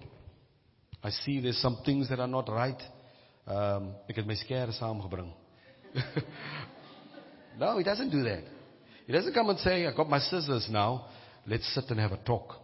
I 1.03 1.11
see 1.11 1.39
there's 1.39 1.61
some 1.61 1.78
things 1.86 2.09
that 2.09 2.20
are 2.20 2.28
not 2.28 2.49
right. 2.49 2.82
Um, 3.45 3.93
ek 4.09 4.16
het 4.16 4.28
my 4.28 4.36
skare 4.36 4.72
saamgebring. 4.74 5.32
no, 7.59 7.78
he 7.78 7.84
doesn't 7.84 8.09
do 8.09 8.24
that. 8.24 8.43
He 9.05 9.14
doesn't 9.14 9.34
come 9.34 9.49
and 9.49 9.59
say, 9.59 9.86
I 9.86 9.93
got 9.95 10.09
my 10.09 10.20
scissors 10.20 10.68
now. 10.72 11.07
Let's 11.45 11.72
sit 11.76 11.84
and 11.89 11.99
have 11.99 12.14
a 12.14 12.18
talk. 12.18 12.55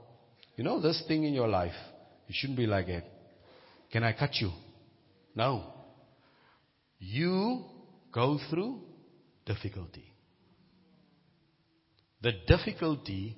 You 0.55 0.63
know 0.63 0.81
this 0.81 1.03
thing 1.07 1.25
in 1.25 1.33
your 1.33 1.47
life. 1.47 1.75
You 2.27 2.33
shouldn't 2.33 2.57
be 2.57 2.65
like 2.65 2.87
that. 2.87 3.03
Can 3.91 4.03
I 4.03 4.13
cut 4.13 4.35
you? 4.35 4.51
No. 5.35 5.78
You 6.99 7.63
go 8.13 8.39
through 8.49 8.81
difficulty. 9.45 10.13
The 12.21 12.33
difficulty, 12.47 13.37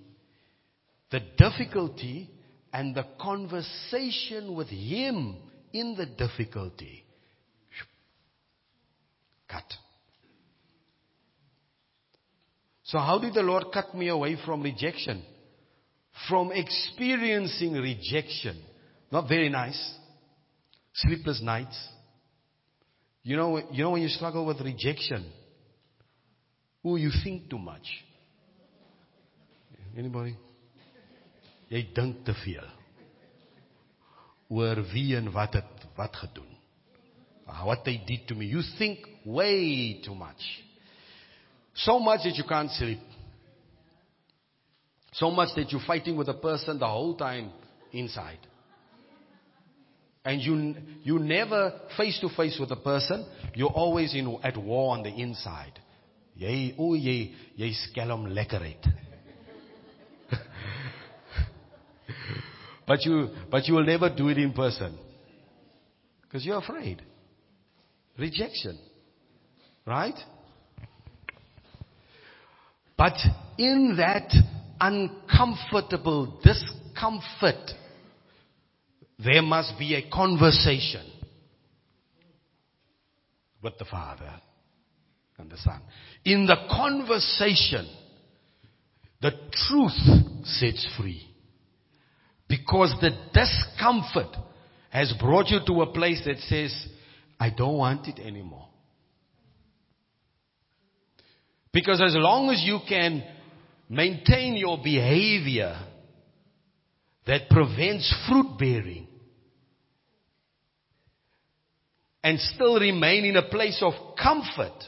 the 1.12 1.22
difficulty 1.38 2.30
and 2.74 2.96
the 2.96 3.06
conversation 3.20 4.56
with 4.56 4.68
Him 4.68 5.38
in 5.72 5.96
the 5.96 6.06
difficulty. 6.06 7.06
Cut. 9.48 9.66
So 12.84 12.98
how 12.98 13.20
did 13.20 13.34
the 13.34 13.44
Lord 13.44 13.66
cut 13.74 13.94
me 13.96 14.08
away 14.08 14.38
from 14.46 14.64
rejection? 14.64 15.24
From 16.28 16.52
experiencing 16.52 17.74
rejection. 17.74 18.62
Not 19.12 19.30
very 19.30 19.50
nice. 19.50 19.80
Sleepless 20.94 21.42
nights. 21.42 21.78
You 23.24 23.38
know, 23.38 23.58
you 23.72 23.84
know 23.84 23.92
when 23.92 24.02
you 24.02 24.10
struggle 24.10 24.46
with 24.46 24.60
rejection? 24.62 25.26
Oh, 26.84 26.96
you 26.96 27.12
think 27.24 27.50
too 27.50 27.60
much. 27.60 27.86
Anybody? 29.96 30.36
Jy 31.70 31.82
dink 31.96 32.26
te 32.26 32.34
veel. 32.44 32.68
Oor 34.52 34.82
wie 34.92 35.16
en 35.16 35.30
wat 35.32 35.54
het 35.56 35.86
wat 35.96 36.16
gedoen. 36.16 36.50
Ah, 37.48 37.64
what 37.66 37.86
they 37.86 38.02
did 38.08 38.26
to 38.28 38.36
me. 38.36 38.46
You 38.46 38.64
think 38.78 39.06
way 39.26 40.02
too 40.04 40.16
much. 40.16 40.42
So 41.74 42.00
much 42.00 42.24
that 42.24 42.36
you 42.36 42.44
can't 42.44 42.72
sleep. 42.72 43.00
So 45.14 45.32
much 45.32 45.56
that 45.56 45.72
you're 45.72 45.86
fighting 45.86 46.18
with 46.18 46.30
a 46.30 46.34
person 46.34 46.80
the 46.80 46.88
whole 46.88 47.16
time 47.16 47.52
inside. 47.92 48.40
And 50.24 50.42
you, 50.42 50.76
you 51.04 51.20
never 51.20 51.74
face 51.98 52.20
to 52.20 52.30
face 52.30 52.58
with 52.60 52.72
a 52.72 52.76
person. 52.76 53.26
You're 53.56 53.70
always 53.70 54.14
in, 54.14 54.38
at 54.44 54.56
war 54.56 54.96
on 54.96 55.04
the 55.04 55.10
inside. 55.10 55.80
Jy, 56.36 56.76
o 56.78 56.94
jy, 56.94 57.34
jy 57.58 57.72
skelm 57.74 58.28
lekkerheid. 58.34 58.86
but 62.88 63.04
you, 63.06 63.30
but 63.50 63.68
you 63.68 63.74
will 63.76 63.86
never 63.86 64.10
do 64.10 64.30
it 64.30 64.38
in 64.38 64.54
person. 64.54 64.98
Because 66.22 66.46
you're 66.46 66.60
afraid. 66.60 67.02
Rejection. 68.18 68.78
Right? 69.86 70.18
But 72.96 73.18
in 73.58 73.96
that 73.98 74.32
uncomfortable 74.80 76.40
discomfort, 76.44 77.72
there 79.24 79.42
must 79.42 79.78
be 79.78 79.96
a 79.96 80.10
conversation 80.10 81.06
with 83.62 83.78
the 83.78 83.86
Father 83.86 84.34
and 85.38 85.50
the 85.50 85.58
Son. 85.58 85.82
In 86.26 86.46
the 86.46 86.56
conversation, 86.70 87.88
the 89.22 89.32
truth 89.52 90.46
sets 90.46 90.88
free. 90.98 91.28
Because 92.48 92.94
the 93.00 93.12
discomfort 93.34 94.36
has 94.90 95.14
brought 95.20 95.50
you 95.50 95.60
to 95.68 95.82
a 95.84 95.94
place 95.94 96.22
that 96.26 96.38
says, 96.40 96.74
I 97.40 97.50
don't 97.50 97.78
want 97.78 98.08
it 98.08 98.20
anymore. 98.20 98.68
Because 101.72 102.02
as 102.02 102.14
long 102.16 102.50
as 102.50 102.62
you 102.66 102.80
can 102.90 103.24
maintain 103.88 104.56
your 104.56 104.80
behavior 104.84 105.80
that 107.26 107.50
prevents 107.50 108.14
fruit 108.28 108.58
bearing 108.58 109.08
and 112.24 112.40
still 112.40 112.80
remain 112.80 113.26
in 113.26 113.36
a 113.36 113.50
place 113.50 113.82
of 113.82 113.94
comfort. 114.22 114.84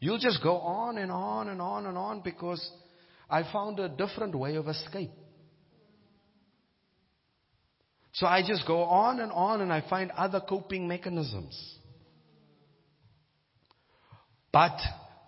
You'll 0.00 0.18
just 0.18 0.42
go 0.42 0.56
on 0.58 0.98
and 0.98 1.10
on 1.10 1.48
and 1.48 1.60
on 1.60 1.86
and 1.86 1.96
on 1.96 2.20
because 2.20 2.70
I 3.30 3.42
found 3.52 3.78
a 3.78 3.88
different 3.88 4.34
way 4.34 4.56
of 4.56 4.68
escape. 4.68 5.10
So 8.12 8.26
I 8.26 8.42
just 8.46 8.66
go 8.66 8.82
on 8.82 9.20
and 9.20 9.30
on 9.30 9.60
and 9.60 9.72
I 9.72 9.88
find 9.88 10.10
other 10.10 10.40
coping 10.40 10.88
mechanisms. 10.88 11.76
But 14.52 14.78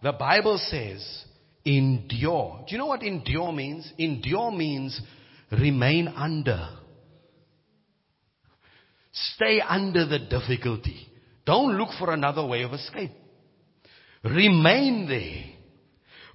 the 0.03 0.13
Bible 0.13 0.59
says, 0.59 1.25
endure. 1.65 2.65
Do 2.67 2.73
you 2.73 2.79
know 2.79 2.87
what 2.87 3.03
endure 3.03 3.53
means? 3.53 3.93
Endure 3.99 4.51
means 4.51 4.99
remain 5.53 6.09
under. 6.09 6.78
Stay 9.35 9.61
under 9.61 10.07
the 10.07 10.19
difficulty. 10.19 11.09
Don't 11.45 11.77
look 11.77 11.91
for 11.99 12.13
another 12.13 12.47
way 12.47 12.63
of 12.63 12.73
escape. 12.73 13.13
Remain 14.25 15.07
there. 15.09 15.55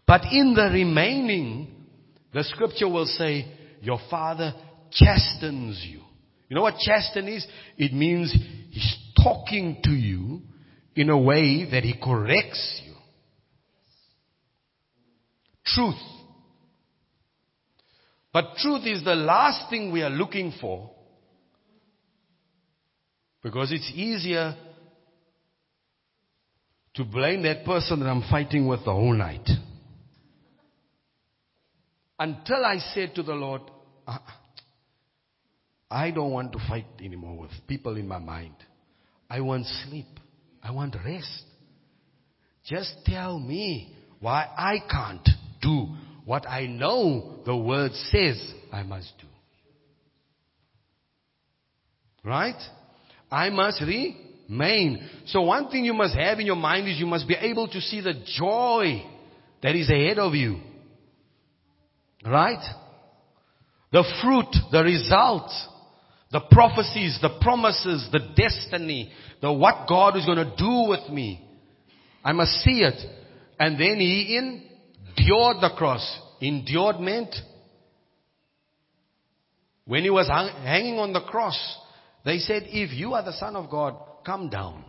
But 0.08 0.22
in 0.32 0.54
the 0.54 0.70
remaining, 0.74 1.86
the 2.34 2.44
scripture 2.44 2.90
will 2.90 3.06
say, 3.06 3.46
your 3.82 4.00
father 4.10 4.54
chastens 4.92 5.86
you. 5.88 6.02
You 6.50 6.56
know 6.56 6.62
what 6.62 6.78
chasten 6.78 7.28
is? 7.28 7.46
It 7.78 7.94
means 7.94 8.36
he's 8.70 8.98
talking 9.24 9.82
to 9.84 9.92
you 9.92 10.42
in 10.96 11.10
a 11.10 11.18
way 11.18 11.68
that 11.72 11.84
he 11.84 11.94
corrects 12.02 12.82
you. 12.86 12.94
Truth. 15.66 16.02
But 18.32 18.56
truth 18.58 18.86
is 18.86 19.04
the 19.04 19.16
last 19.16 19.70
thing 19.70 19.92
we 19.92 20.02
are 20.02 20.10
looking 20.10 20.54
for 20.60 20.92
because 23.44 23.72
it's 23.72 23.92
easier 23.94 24.56
to 26.96 27.04
blame 27.04 27.44
that 27.44 27.66
person 27.66 28.00
that 28.00 28.06
I'm 28.06 28.24
fighting 28.30 28.68
with 28.68 28.80
the 28.86 28.92
whole 28.92 29.14
night. 29.14 29.48
Until 32.18 32.66
I 32.66 32.78
said 32.78 33.14
to 33.16 33.24
the 33.24 33.34
Lord, 33.34 33.62
uh, 34.08 34.20
I 35.92 36.12
don't 36.12 36.32
want 36.32 36.54
to 36.54 36.60
fight 36.70 36.86
anymore 37.04 37.38
with 37.38 37.52
people 37.68 37.98
in 37.98 38.08
my 38.08 38.20
mind. 38.20 38.56
I 39.30 39.42
want 39.42 39.66
sleep. 39.88 40.06
I 40.62 40.72
want 40.72 40.96
rest. 41.04 41.44
Just 42.66 42.96
tell 43.06 43.38
me 43.40 43.94
why 44.20 44.48
I 44.58 44.78
can't 44.90 45.28
do 45.62 45.88
what 46.24 46.48
I 46.48 46.68
know 46.68 47.42
the 47.46 47.56
word 47.58 47.92
says 48.12 48.54
I 48.72 48.84
must 48.84 49.12
do. 49.20 49.28
Right? 52.24 52.56
I 53.34 53.50
must 53.50 53.82
remain. 53.82 55.10
So 55.26 55.42
one 55.42 55.70
thing 55.70 55.86
you 55.86 55.94
must 55.94 56.16
have 56.16 56.40
in 56.40 56.46
your 56.46 56.56
mind 56.56 56.88
is 56.88 57.00
you 57.00 57.08
must 57.08 57.28
be 57.28 57.34
able 57.34 57.68
to 57.68 57.82
see 57.82 58.00
the 58.00 58.14
joy 58.38 59.04
that 59.64 59.76
is 59.76 59.90
ahead 59.90 60.20
of 60.20 60.36
you. 60.36 60.60
Right? 62.24 62.64
The 63.92 64.04
fruit, 64.22 64.56
the 64.72 64.84
result, 64.84 65.50
the 66.32 66.42
prophecies, 66.52 67.18
the 67.22 67.40
promises, 67.42 68.08
the 68.12 68.20
destiny, 68.36 69.12
the 69.42 69.52
what 69.52 69.88
God 69.90 70.16
is 70.16 70.26
going 70.26 70.38
to 70.38 70.56
do 70.56 70.90
with 70.90 71.10
me. 71.10 71.44
I 72.24 72.34
must 72.34 72.52
see 72.62 72.82
it. 72.82 73.04
And 73.60 73.80
then 73.80 74.00
he 74.00 74.38
endured 74.38 75.58
the 75.60 75.74
cross. 75.76 76.20
Endured 76.40 77.00
meant 77.00 77.36
when 79.86 80.04
he 80.04 80.10
was 80.10 80.28
hang, 80.28 80.50
hanging 80.64 81.00
on 81.00 81.14
the 81.14 81.22
cross, 81.22 81.58
they 82.26 82.38
said, 82.38 82.64
if 82.68 82.94
you 82.94 83.14
are 83.14 83.24
the 83.24 83.34
son 83.34 83.56
of 83.56 83.70
God, 83.70 83.96
come 84.26 84.50
down. 84.50 84.86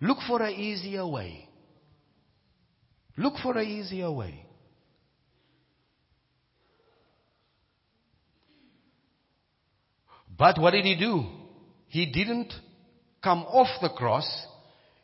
Look 0.00 0.18
for 0.26 0.42
an 0.42 0.54
easier 0.54 1.06
way. 1.06 1.48
Look 3.16 3.34
for 3.42 3.56
an 3.56 3.66
easier 3.66 4.10
way. 4.10 4.46
But 10.36 10.58
what 10.58 10.72
did 10.72 10.84
he 10.84 10.96
do? 10.96 11.24
He 11.86 12.06
didn't 12.06 12.52
come 13.22 13.42
off 13.42 13.68
the 13.80 13.90
cross. 13.90 14.26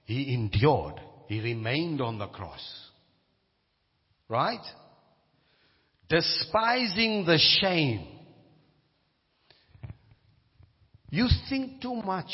He 0.04 0.34
endured. 0.34 1.00
He 1.28 1.40
remained 1.40 2.00
on 2.00 2.18
the 2.18 2.26
cross. 2.26 2.62
Right? 4.28 4.64
Despising 6.08 7.24
the 7.24 7.38
shame. 7.60 8.17
You 11.10 11.28
think 11.48 11.80
too 11.80 11.94
much 11.94 12.30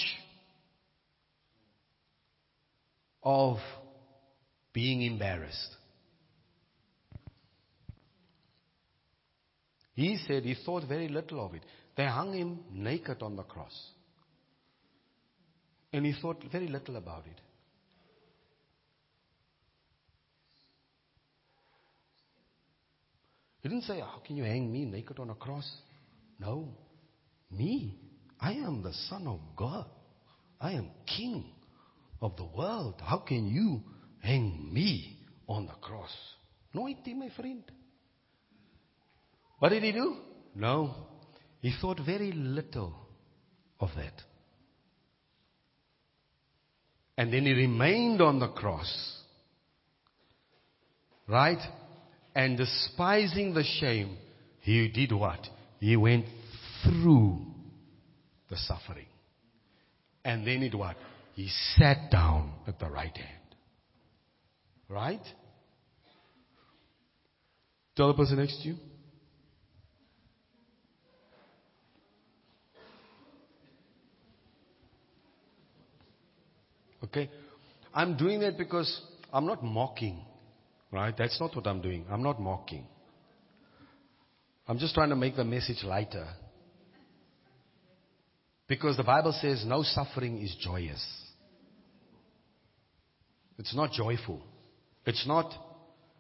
of 3.23 3.59
being 4.73 5.03
embarrassed. 5.03 5.77
He 9.95 10.19
said 10.27 10.43
he 10.43 10.57
thought 10.67 10.89
very 10.89 11.09
little 11.09 11.45
of 11.45 11.55
it. 11.55 11.63
They 11.97 12.05
hung 12.05 12.33
him 12.35 12.61
naked 12.73 13.23
on 13.23 13.37
the 13.37 13.45
cross. 13.45 13.91
And 15.93 16.05
he 16.05 16.13
thought 16.21 16.43
very 16.51 16.67
little 16.67 16.97
about 16.97 17.27
it. 17.27 17.41
He 23.61 23.69
didn't 23.69 23.85
say, 23.85 24.01
How 24.01 24.21
can 24.27 24.37
you 24.37 24.43
hang 24.43 24.71
me 24.71 24.85
naked 24.85 25.21
on 25.21 25.31
a 25.31 25.35
cross? 25.35 25.71
No. 26.41 26.69
Me. 27.51 28.04
I 28.45 28.53
am 28.53 28.83
the 28.83 28.93
Son 29.09 29.27
of 29.27 29.41
God. 29.57 29.87
I 30.61 30.73
am 30.73 30.91
King 31.07 31.47
of 32.21 32.37
the 32.37 32.45
world. 32.45 33.01
How 33.03 33.17
can 33.17 33.49
you 33.49 33.81
hang 34.21 34.69
me 34.71 35.17
on 35.49 35.65
the 35.65 35.73
cross? 35.81 36.11
No, 36.75 36.87
it, 36.87 36.99
my 37.17 37.31
friend. 37.35 37.63
What 39.61 39.71
did 39.71 39.83
he 39.83 39.93
do? 39.93 40.17
No. 40.55 40.95
He 41.63 41.73
thought 41.81 41.99
very 42.05 42.33
little 42.33 42.95
of 43.81 43.89
that. 43.97 44.13
And 47.17 47.33
then 47.33 47.47
he 47.47 47.53
remained 47.53 48.21
on 48.21 48.41
the 48.41 48.49
cross. 48.49 49.23
Right? 51.27 51.63
And 52.35 52.59
despising 52.59 53.55
the 53.55 53.65
shame, 53.81 54.19
he 54.61 54.89
did 54.89 55.13
what? 55.13 55.41
He 55.81 55.97
went 55.97 56.27
through 56.83 57.44
the 58.51 58.57
suffering. 58.57 59.07
And 60.25 60.47
then 60.47 60.63
it 60.63 60.75
what? 60.75 60.97
He 61.35 61.49
sat 61.77 62.11
down 62.11 62.53
at 62.67 62.79
the 62.79 62.89
right 62.89 63.17
hand. 63.17 63.41
Right? 64.89 65.23
Tell 67.97 68.09
the 68.09 68.15
person 68.15 68.39
next 68.39 68.63
to 68.63 68.69
you. 68.69 68.77
Okay? 77.05 77.31
I'm 77.93 78.17
doing 78.17 78.41
that 78.41 78.57
because 78.59 79.01
I'm 79.33 79.47
not 79.47 79.63
mocking. 79.63 80.25
Right? 80.91 81.15
That's 81.17 81.39
not 81.41 81.55
what 81.55 81.67
I'm 81.67 81.81
doing. 81.81 82.05
I'm 82.11 82.23
not 82.23 82.41
mocking. 82.41 82.87
I'm 84.67 84.79
just 84.79 84.95
trying 84.95 85.11
to 85.11 85.17
make 85.17 85.37
the 85.37 85.45
message 85.45 85.85
lighter. 85.85 86.27
Because 88.67 88.97
the 88.97 89.03
Bible 89.03 89.37
says 89.41 89.65
no 89.67 89.83
suffering 89.83 90.41
is 90.41 90.57
joyous. 90.61 91.05
It's 93.59 93.75
not 93.75 93.93
joyful. 93.93 94.41
It's 95.07 95.27
not, 95.27 95.53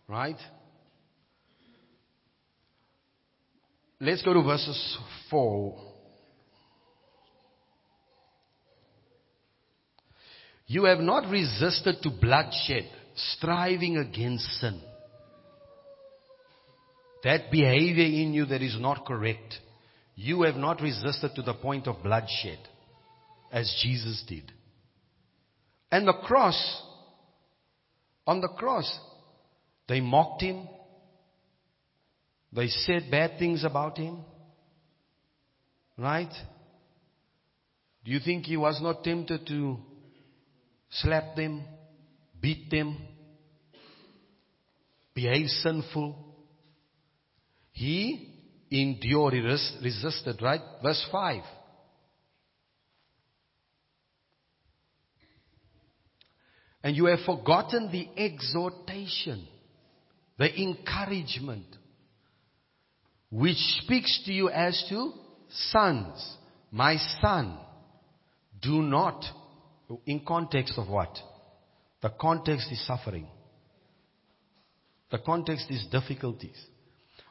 right? 0.08 0.36
Let's 4.00 4.22
go 4.22 4.34
to 4.34 4.42
verses 4.42 4.98
4. 5.30 5.80
You 10.66 10.84
have 10.84 10.98
not 10.98 11.30
resisted 11.30 11.96
to 12.02 12.10
bloodshed, 12.10 12.90
striving 13.36 13.96
against 13.96 14.44
sin. 14.60 14.80
That 17.22 17.50
behavior 17.50 18.04
in 18.04 18.34
you 18.34 18.44
that 18.46 18.60
is 18.60 18.76
not 18.78 19.06
correct. 19.06 19.58
You 20.14 20.42
have 20.42 20.56
not 20.56 20.80
resisted 20.80 21.32
to 21.34 21.42
the 21.42 21.54
point 21.54 21.86
of 21.86 22.02
bloodshed, 22.02 22.58
as 23.52 23.72
Jesus 23.82 24.24
did. 24.28 24.52
And 25.90 26.06
the 26.06 26.12
cross 26.12 26.82
on 28.26 28.40
the 28.40 28.48
cross. 28.48 28.98
They 29.88 30.00
mocked 30.00 30.42
him. 30.42 30.68
They 32.52 32.68
said 32.68 33.10
bad 33.10 33.38
things 33.38 33.64
about 33.64 33.98
him. 33.98 34.18
Right? 35.98 36.32
Do 38.04 38.10
you 38.10 38.20
think 38.24 38.44
he 38.44 38.56
was 38.56 38.80
not 38.82 39.04
tempted 39.04 39.46
to 39.46 39.78
slap 40.90 41.36
them, 41.36 41.64
beat 42.40 42.70
them, 42.70 42.98
behave 45.14 45.48
sinful? 45.48 46.16
He 47.72 48.33
endured, 48.82 49.34
he 49.34 49.40
resisted, 49.40 50.40
right? 50.42 50.60
Verse 50.82 51.04
5. 51.10 51.42
And 56.82 56.96
you 56.96 57.06
have 57.06 57.20
forgotten 57.20 57.90
the 57.90 58.08
exhortation, 58.22 59.46
the 60.38 60.54
encouragement, 60.60 61.66
which 63.30 63.56
speaks 63.82 64.22
to 64.26 64.32
you 64.32 64.50
as 64.50 64.84
to 64.90 65.12
sons. 65.70 66.36
My 66.70 66.96
son, 67.22 67.58
do 68.60 68.82
not, 68.82 69.24
in 70.04 70.20
context 70.26 70.74
of 70.76 70.88
what? 70.88 71.16
The 72.02 72.10
context 72.10 72.70
is 72.70 72.86
suffering. 72.86 73.28
The 75.10 75.18
context 75.18 75.70
is 75.70 75.86
difficulties. 75.90 76.60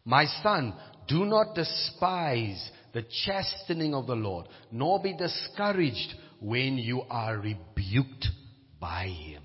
My 0.05 0.25
son, 0.41 0.73
do 1.07 1.25
not 1.25 1.55
despise 1.55 2.71
the 2.93 3.03
chastening 3.25 3.93
of 3.93 4.07
the 4.07 4.15
Lord, 4.15 4.47
nor 4.71 5.01
be 5.01 5.15
discouraged 5.15 6.13
when 6.39 6.77
you 6.77 7.01
are 7.09 7.37
rebuked 7.37 8.27
by 8.79 9.07
Him. 9.07 9.43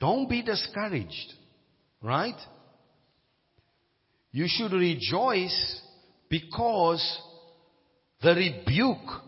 Don't 0.00 0.28
be 0.28 0.42
discouraged, 0.42 1.32
right? 2.02 2.38
You 4.32 4.46
should 4.48 4.72
rejoice 4.72 5.80
because 6.28 7.20
the 8.20 8.34
rebuke, 8.34 9.22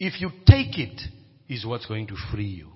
if 0.00 0.20
you 0.20 0.30
take 0.46 0.78
it, 0.78 1.00
is 1.48 1.64
what's 1.64 1.86
going 1.86 2.06
to 2.08 2.16
free 2.32 2.44
you. 2.44 2.73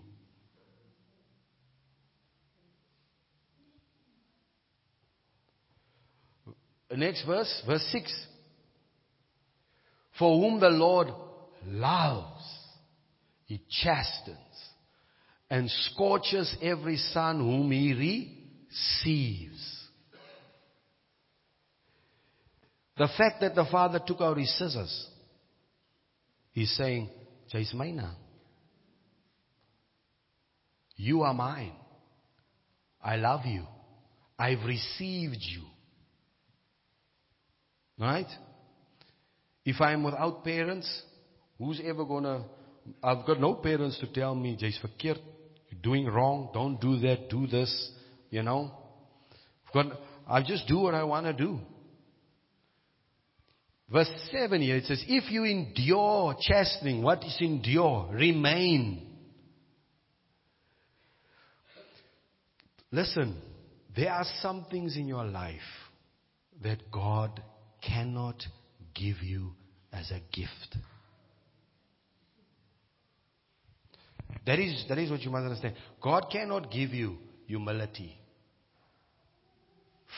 Next 6.91 7.25
verse, 7.25 7.63
verse 7.67 7.87
6. 7.93 8.27
For 10.19 10.41
whom 10.41 10.59
the 10.59 10.71
Lord 10.71 11.09
loves, 11.67 12.43
he 13.45 13.61
chastens 13.83 14.39
and 15.51 15.71
scorches 15.71 16.55
every 16.61 16.97
son 16.97 17.39
whom 17.39 17.71
he 17.71 17.93
receives. 18.71 19.79
The 22.97 23.09
fact 23.17 23.41
that 23.43 23.55
the 23.55 23.67
father 23.71 24.01
took 24.05 24.21
out 24.21 24.39
his 24.39 24.57
scissors, 24.59 25.09
he's 26.53 26.75
saying, 26.77 27.11
mine 27.75 27.97
now. 27.97 28.17
You 30.97 31.23
are 31.23 31.33
mine. 31.33 31.73
I 33.03 33.17
love 33.17 33.47
you. 33.47 33.65
I've 34.37 34.65
received 34.65 35.39
you. 35.39 35.63
Right? 37.99 38.29
If 39.65 39.81
I'm 39.81 40.05
without 40.05 40.45
parents, 40.45 41.03
who's 41.59 41.81
ever 41.85 42.05
gonna 42.05 42.45
I've 43.03 43.27
got 43.27 43.41
no 43.41 43.55
parents 43.55 43.99
to 44.01 44.07
tell 44.07 44.35
me, 44.35 44.57
Jay's 44.57 44.79
verkeerd, 44.83 45.19
you 45.19 45.23
you're 45.71 45.81
doing 45.83 46.07
wrong, 46.07 46.51
don't 46.53 46.81
do 46.81 46.99
that, 47.01 47.29
do 47.29 47.47
this, 47.47 47.91
you 48.31 48.43
know. 48.43 48.73
God, 49.73 49.97
I 50.27 50.43
just 50.43 50.67
do 50.67 50.79
what 50.79 50.95
I 50.95 51.05
want 51.05 51.27
to 51.27 51.33
do. 51.33 51.59
Verse 53.91 54.11
7 54.33 54.61
here, 54.61 54.77
it 54.77 54.85
says, 54.85 55.03
If 55.07 55.31
you 55.31 55.45
endure 55.45 56.37
chastening, 56.41 57.03
what 57.03 57.25
is 57.25 57.37
endure? 57.41 58.09
Remain. 58.13 59.07
Listen, 62.91 63.41
there 63.97 64.13
are 64.13 64.25
some 64.41 64.67
things 64.71 64.97
in 64.97 65.07
your 65.09 65.25
life 65.25 65.61
that 66.63 66.91
God 66.91 67.43
cannot 67.89 68.43
give 68.95 69.17
you 69.23 69.53
as 69.93 70.11
a 70.11 70.21
gift. 70.33 70.77
That 74.47 74.59
is, 74.59 74.85
that 74.89 74.99
is 74.99 75.11
what 75.11 75.21
you 75.21 75.31
must 75.31 75.45
understand. 75.45 75.75
God 76.03 76.27
cannot 76.31 76.71
give 76.71 76.91
you 76.91 77.17
humility 77.47 78.19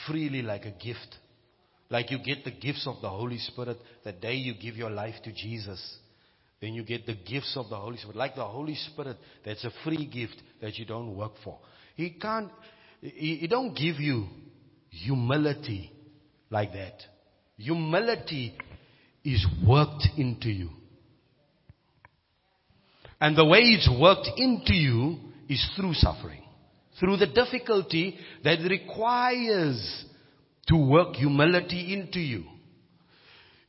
freely 0.06 0.42
like 0.42 0.64
a 0.64 0.70
gift. 0.70 1.16
Like 1.88 2.10
you 2.10 2.18
get 2.18 2.44
the 2.44 2.52
gifts 2.52 2.86
of 2.86 3.00
the 3.02 3.08
Holy 3.08 3.38
Spirit 3.38 3.78
the 4.04 4.12
day 4.12 4.34
you 4.34 4.54
give 4.54 4.76
your 4.76 4.90
life 4.90 5.14
to 5.24 5.32
Jesus. 5.32 5.98
Then 6.60 6.74
you 6.74 6.84
get 6.84 7.06
the 7.06 7.14
gifts 7.14 7.56
of 7.56 7.68
the 7.68 7.76
Holy 7.76 7.96
Spirit. 7.96 8.16
Like 8.16 8.36
the 8.36 8.44
Holy 8.44 8.74
Spirit, 8.74 9.16
that's 9.44 9.64
a 9.64 9.70
free 9.82 10.06
gift 10.06 10.40
that 10.60 10.76
you 10.78 10.84
don't 10.84 11.16
work 11.16 11.32
for. 11.42 11.58
He 11.96 12.10
can't, 12.10 12.50
he, 13.00 13.36
he 13.36 13.46
don't 13.46 13.74
give 13.74 13.96
you 13.96 14.26
humility 14.90 15.92
like 16.50 16.72
that. 16.72 17.00
Humility 17.60 18.54
is 19.22 19.46
worked 19.66 20.08
into 20.16 20.48
you. 20.48 20.70
And 23.20 23.36
the 23.36 23.44
way 23.44 23.58
it's 23.58 23.90
worked 24.00 24.28
into 24.38 24.72
you 24.72 25.18
is 25.46 25.70
through 25.76 25.92
suffering. 25.92 26.42
Through 26.98 27.18
the 27.18 27.26
difficulty 27.26 28.16
that 28.44 28.58
requires 28.68 30.04
to 30.68 30.76
work 30.76 31.14
humility 31.16 31.92
into 31.92 32.18
you. 32.18 32.44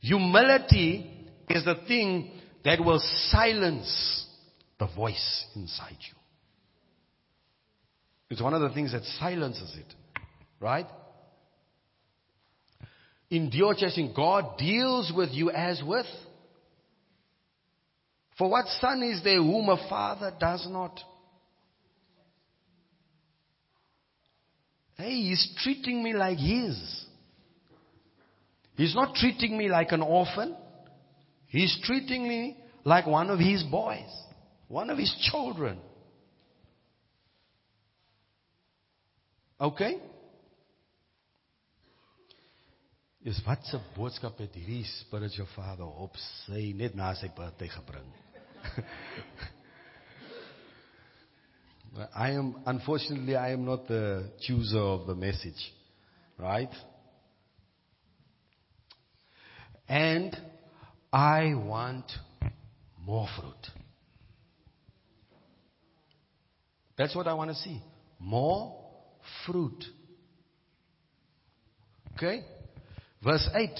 Humility 0.00 1.28
is 1.50 1.64
the 1.64 1.76
thing 1.86 2.30
that 2.64 2.80
will 2.80 3.00
silence 3.30 4.26
the 4.78 4.86
voice 4.86 5.46
inside 5.54 5.98
you. 6.00 6.16
It's 8.30 8.40
one 8.40 8.54
of 8.54 8.62
the 8.62 8.70
things 8.70 8.92
that 8.92 9.04
silences 9.20 9.76
it. 9.76 9.94
Right? 10.60 10.86
In 13.32 13.50
chastening, 13.50 14.12
God 14.14 14.58
deals 14.58 15.10
with 15.16 15.30
you 15.30 15.50
as 15.50 15.82
with. 15.82 16.04
For 18.36 18.50
what 18.50 18.66
son 18.78 19.02
is 19.02 19.24
there 19.24 19.38
whom 19.38 19.70
a 19.70 19.88
father 19.88 20.34
does 20.38 20.66
not? 20.68 21.00
Hey, 24.98 25.12
he's 25.12 25.50
treating 25.62 26.02
me 26.02 26.12
like 26.12 26.36
his. 26.36 27.06
He's 28.74 28.94
not 28.94 29.14
treating 29.14 29.56
me 29.56 29.70
like 29.70 29.92
an 29.92 30.02
orphan. 30.02 30.54
He's 31.46 31.74
treating 31.84 32.28
me 32.28 32.58
like 32.84 33.06
one 33.06 33.30
of 33.30 33.38
his 33.38 33.62
boys, 33.62 34.10
one 34.68 34.90
of 34.90 34.98
his 34.98 35.10
children. 35.30 35.78
Okay? 39.58 40.02
Is 43.22 43.38
wat 43.46 43.66
se 43.66 43.78
boodskap 43.94 44.38
het 44.42 44.54
hierdie 44.58 44.82
spiritual 44.84 45.46
father 45.54 45.86
op 45.86 46.16
sy 46.18 46.72
net 46.74 46.96
na 46.98 47.12
sy 47.14 47.28
birthday 47.36 47.68
gebring? 47.70 48.08
I 52.18 52.32
am 52.34 52.56
unfortunately 52.66 53.36
I 53.36 53.52
am 53.52 53.64
not 53.64 53.86
the 53.86 54.32
chooser 54.40 54.80
of 54.80 55.06
the 55.06 55.14
message, 55.14 55.72
right? 56.36 56.74
And 59.88 60.36
I 61.12 61.54
want 61.54 62.10
more 62.98 63.28
fruit. 63.36 63.70
That's 66.96 67.14
what 67.14 67.28
I 67.28 67.34
want 67.34 67.50
to 67.50 67.56
see. 67.56 67.80
More 68.18 68.74
fruit. 69.44 69.84
Okay? 72.16 72.42
Verse 73.24 73.48
8. 73.54 73.70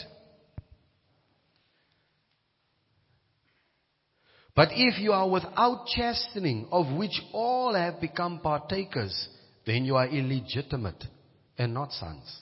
But 4.55 4.69
if 4.73 5.01
you 5.01 5.13
are 5.13 5.29
without 5.29 5.87
chastening, 5.87 6.69
of 6.71 6.95
which 6.97 7.21
all 7.33 7.75
have 7.75 8.01
become 8.01 8.41
partakers, 8.41 9.29
then 9.67 9.85
you 9.85 9.97
are 9.97 10.07
illegitimate 10.07 11.05
and 11.57 11.73
not 11.73 11.93
sons. 11.93 12.41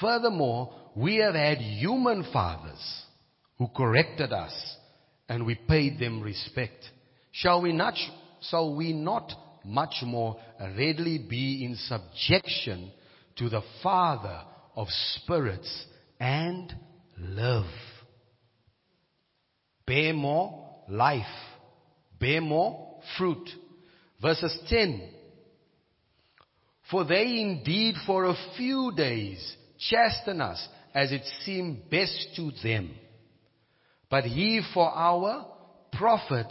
Furthermore, 0.00 0.74
we 0.96 1.16
have 1.16 1.34
had 1.34 1.58
human 1.58 2.24
fathers 2.32 3.02
who 3.58 3.68
corrected 3.68 4.32
us 4.32 4.52
and 5.28 5.46
we 5.46 5.54
paid 5.54 5.98
them 6.00 6.20
respect. 6.20 6.84
Shall 7.30 7.62
we 7.62 7.72
not, 7.72 7.94
shall 8.50 8.74
we 8.74 8.92
not 8.92 9.32
much 9.64 9.94
more 10.02 10.36
readily 10.76 11.18
be 11.18 11.64
in 11.64 11.76
subjection 11.76 12.90
to 13.42 13.48
the 13.48 13.62
Father 13.82 14.40
of 14.76 14.86
spirits 15.16 15.86
and 16.20 16.72
live. 17.18 17.66
Bear 19.84 20.14
more 20.14 20.70
life. 20.88 21.24
Bear 22.20 22.40
more 22.40 23.00
fruit. 23.18 23.50
Verses 24.20 24.56
10. 24.68 25.10
For 26.88 27.04
they 27.04 27.40
indeed 27.40 27.96
for 28.06 28.26
a 28.26 28.36
few 28.56 28.92
days 28.96 29.56
chasten 29.90 30.40
us 30.40 30.64
as 30.94 31.10
it 31.10 31.22
seemed 31.44 31.90
best 31.90 32.28
to 32.36 32.52
them. 32.62 32.92
But 34.08 34.22
he 34.22 34.62
for 34.72 34.88
our 34.88 35.46
profit 35.92 36.46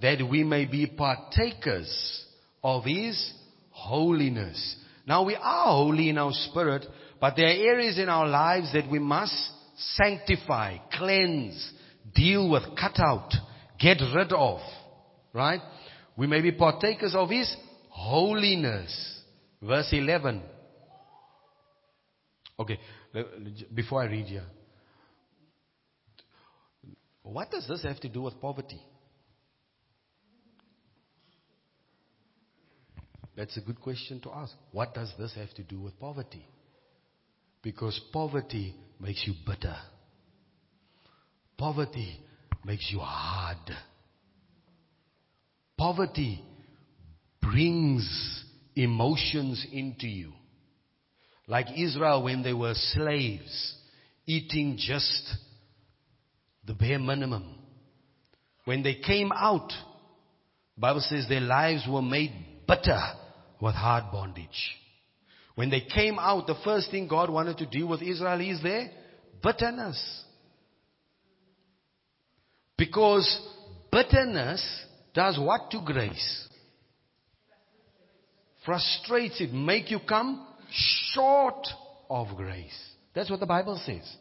that 0.00 0.26
we 0.26 0.42
may 0.42 0.64
be 0.64 0.86
partakers 0.86 2.24
of 2.64 2.84
His 2.84 3.30
holiness. 3.72 4.76
Now 5.10 5.24
we 5.24 5.34
are 5.34 5.72
holy 5.72 6.08
in 6.08 6.18
our 6.18 6.30
spirit, 6.32 6.86
but 7.20 7.34
there 7.34 7.46
are 7.46 7.72
areas 7.72 7.98
in 7.98 8.08
our 8.08 8.28
lives 8.28 8.72
that 8.74 8.88
we 8.88 9.00
must 9.00 9.34
sanctify, 9.96 10.76
cleanse, 10.92 11.72
deal 12.14 12.48
with, 12.48 12.62
cut 12.80 12.96
out, 13.00 13.32
get 13.80 13.98
rid 14.14 14.32
of. 14.32 14.60
Right? 15.32 15.60
We 16.16 16.28
may 16.28 16.40
be 16.40 16.52
partakers 16.52 17.16
of 17.16 17.28
His 17.28 17.52
holiness. 17.88 19.20
Verse 19.60 19.88
11. 19.90 20.42
Okay, 22.60 22.78
before 23.74 24.02
I 24.02 24.06
read 24.06 24.26
here. 24.26 24.46
What 27.24 27.50
does 27.50 27.66
this 27.66 27.82
have 27.82 27.98
to 28.02 28.08
do 28.08 28.22
with 28.22 28.40
poverty? 28.40 28.80
That's 33.40 33.56
a 33.56 33.62
good 33.62 33.80
question 33.80 34.20
to 34.20 34.30
ask. 34.32 34.52
What 34.70 34.92
does 34.92 35.10
this 35.18 35.34
have 35.34 35.48
to 35.54 35.62
do 35.62 35.80
with 35.80 35.98
poverty? 35.98 36.44
Because 37.62 37.98
poverty 38.12 38.74
makes 39.00 39.26
you 39.26 39.32
bitter. 39.46 39.76
Poverty 41.56 42.20
makes 42.66 42.90
you 42.92 42.98
hard. 42.98 43.56
Poverty 45.78 46.44
brings 47.40 48.44
emotions 48.76 49.66
into 49.72 50.06
you. 50.06 50.34
Like 51.46 51.78
Israel 51.78 52.22
when 52.22 52.42
they 52.42 52.52
were 52.52 52.74
slaves, 52.74 53.74
eating 54.26 54.76
just 54.78 55.34
the 56.66 56.74
bare 56.74 56.98
minimum. 56.98 57.54
When 58.66 58.82
they 58.82 58.96
came 58.96 59.32
out, 59.32 59.68
the 60.76 60.80
Bible 60.82 61.00
says 61.00 61.24
their 61.26 61.40
lives 61.40 61.86
were 61.88 62.02
made 62.02 62.34
bitter 62.68 63.00
with 63.60 63.74
hard 63.74 64.10
bondage. 64.12 64.76
When 65.54 65.70
they 65.70 65.80
came 65.80 66.18
out, 66.18 66.46
the 66.46 66.58
first 66.64 66.90
thing 66.90 67.08
God 67.08 67.28
wanted 67.28 67.58
to 67.58 67.66
deal 67.66 67.88
with 67.88 68.02
Israel 68.02 68.40
is 68.40 68.62
their 68.62 68.90
bitterness. 69.42 70.24
Because 72.76 73.40
bitterness 73.92 74.64
does 75.12 75.38
what 75.38 75.70
to 75.70 75.82
grace? 75.84 76.48
Frustrates 78.64 79.40
it, 79.40 79.52
make 79.52 79.90
you 79.90 79.98
come 80.08 80.46
short 81.12 81.66
of 82.08 82.28
grace. 82.36 82.78
That's 83.14 83.30
what 83.30 83.40
the 83.40 83.46
Bible 83.46 83.80
says. 83.84 84.16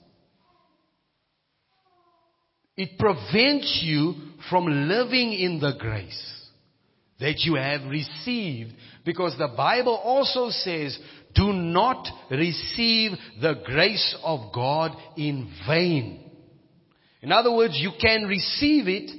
It 2.75 2.97
prevents 2.97 3.81
you 3.83 4.13
from 4.49 4.87
living 4.87 5.33
in 5.33 5.59
the 5.59 5.73
grace 5.77 6.39
that 7.19 7.39
you 7.39 7.55
have 7.55 7.89
received. 7.89 8.71
Because 9.09 9.35
the 9.39 9.47
Bible 9.47 9.95
also 9.95 10.51
says, 10.51 10.95
do 11.33 11.51
not 11.51 12.07
receive 12.29 13.13
the 13.41 13.55
grace 13.65 14.15
of 14.23 14.53
God 14.53 14.91
in 15.17 15.51
vain. 15.67 16.29
In 17.23 17.31
other 17.31 17.51
words, 17.51 17.73
you 17.75 17.89
can 17.99 18.27
receive 18.27 18.87
it, 18.87 19.09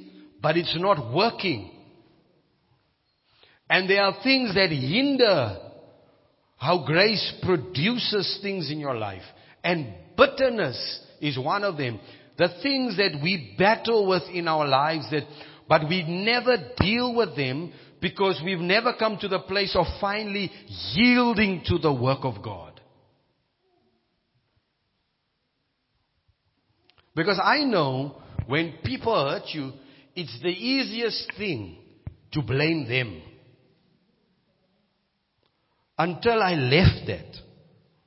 but 0.41 0.57
it's 0.57 0.77
not 0.79 1.13
working 1.13 1.73
And 3.69 3.91
there 3.91 4.05
are 4.05 4.23
things 4.23 4.55
that 4.55 4.71
hinder 4.71 5.59
how 6.57 6.85
grace 6.87 7.35
produces 7.43 8.39
things 8.41 8.71
in 8.71 8.79
your 8.79 8.95
life. 8.95 9.25
And 9.65 9.93
bitterness 10.17 11.01
is 11.21 11.37
one 11.37 11.65
of 11.65 11.77
them. 11.77 11.99
The 12.39 12.51
things 12.63 12.97
that 12.97 13.19
we 13.21 13.57
battle 13.59 14.09
with 14.09 14.23
in 14.33 14.47
our 14.47 14.69
lives 14.69 15.11
that, 15.11 15.25
but 15.69 15.89
we 15.89 16.05
never 16.05 16.57
deal 16.79 17.13
with 17.13 17.35
them 17.37 17.73
because 18.01 18.41
we've 18.45 18.59
never 18.59 18.95
come 18.99 19.19
to 19.19 19.29
the 19.29 19.41
place 19.41 19.77
of 19.77 19.87
finally 20.01 20.51
yielding 20.95 21.63
to 21.67 21.79
the 21.79 21.93
work 21.93 22.21
of 22.23 22.43
God. 22.43 22.81
Because 27.15 27.41
I 27.43 27.65
know 27.65 28.17
when 28.47 28.79
people 28.85 29.15
hurt 29.15 29.49
you, 29.49 29.73
it's 30.15 30.39
the 30.43 30.49
easiest 30.49 31.33
thing 31.37 31.77
to 32.33 32.43
blame 32.43 32.89
them. 32.89 33.23
Until 35.99 36.43
I 36.43 36.55
left 36.55 37.07
that. 37.09 37.37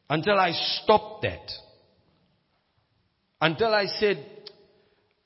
Until 0.09 0.39
I 0.39 0.51
stopped 0.81 1.23
that. 1.23 1.51
Until 3.39 3.73
I 3.73 3.85
said, 3.85 4.25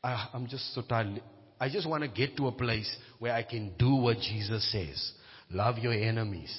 ah, 0.03 0.31
I'm 0.33 0.47
just 0.47 0.73
so 0.73 0.81
tired. 0.81 1.21
I 1.59 1.69
just 1.69 1.87
want 1.89 2.03
to 2.03 2.09
get 2.09 2.37
to 2.37 2.47
a 2.47 2.51
place 2.51 2.93
where 3.19 3.33
I 3.33 3.43
can 3.43 3.73
do 3.77 3.95
what 3.95 4.17
Jesus 4.17 4.71
says. 4.71 5.11
Love 5.49 5.77
your 5.79 5.93
enemies. 5.93 6.55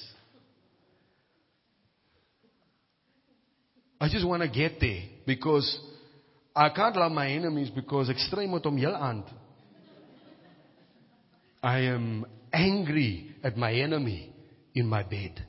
I 4.01 4.09
just 4.09 4.25
want 4.25 4.41
to 4.43 4.49
get 4.49 4.79
there 4.79 5.03
because 5.25 5.79
I 6.55 6.69
can't 6.69 6.95
love 6.95 7.11
my 7.11 7.29
enemies 7.29 7.69
because 7.69 8.09
extreme 8.09 8.53
om 8.53 8.77
heel. 8.77 9.23
I 11.61 11.79
am 11.79 12.25
angry 12.53 13.35
at 13.43 13.57
my 13.57 13.73
enemy 13.73 14.33
in 14.73 14.87
my 14.87 15.03
bed. 15.03 15.45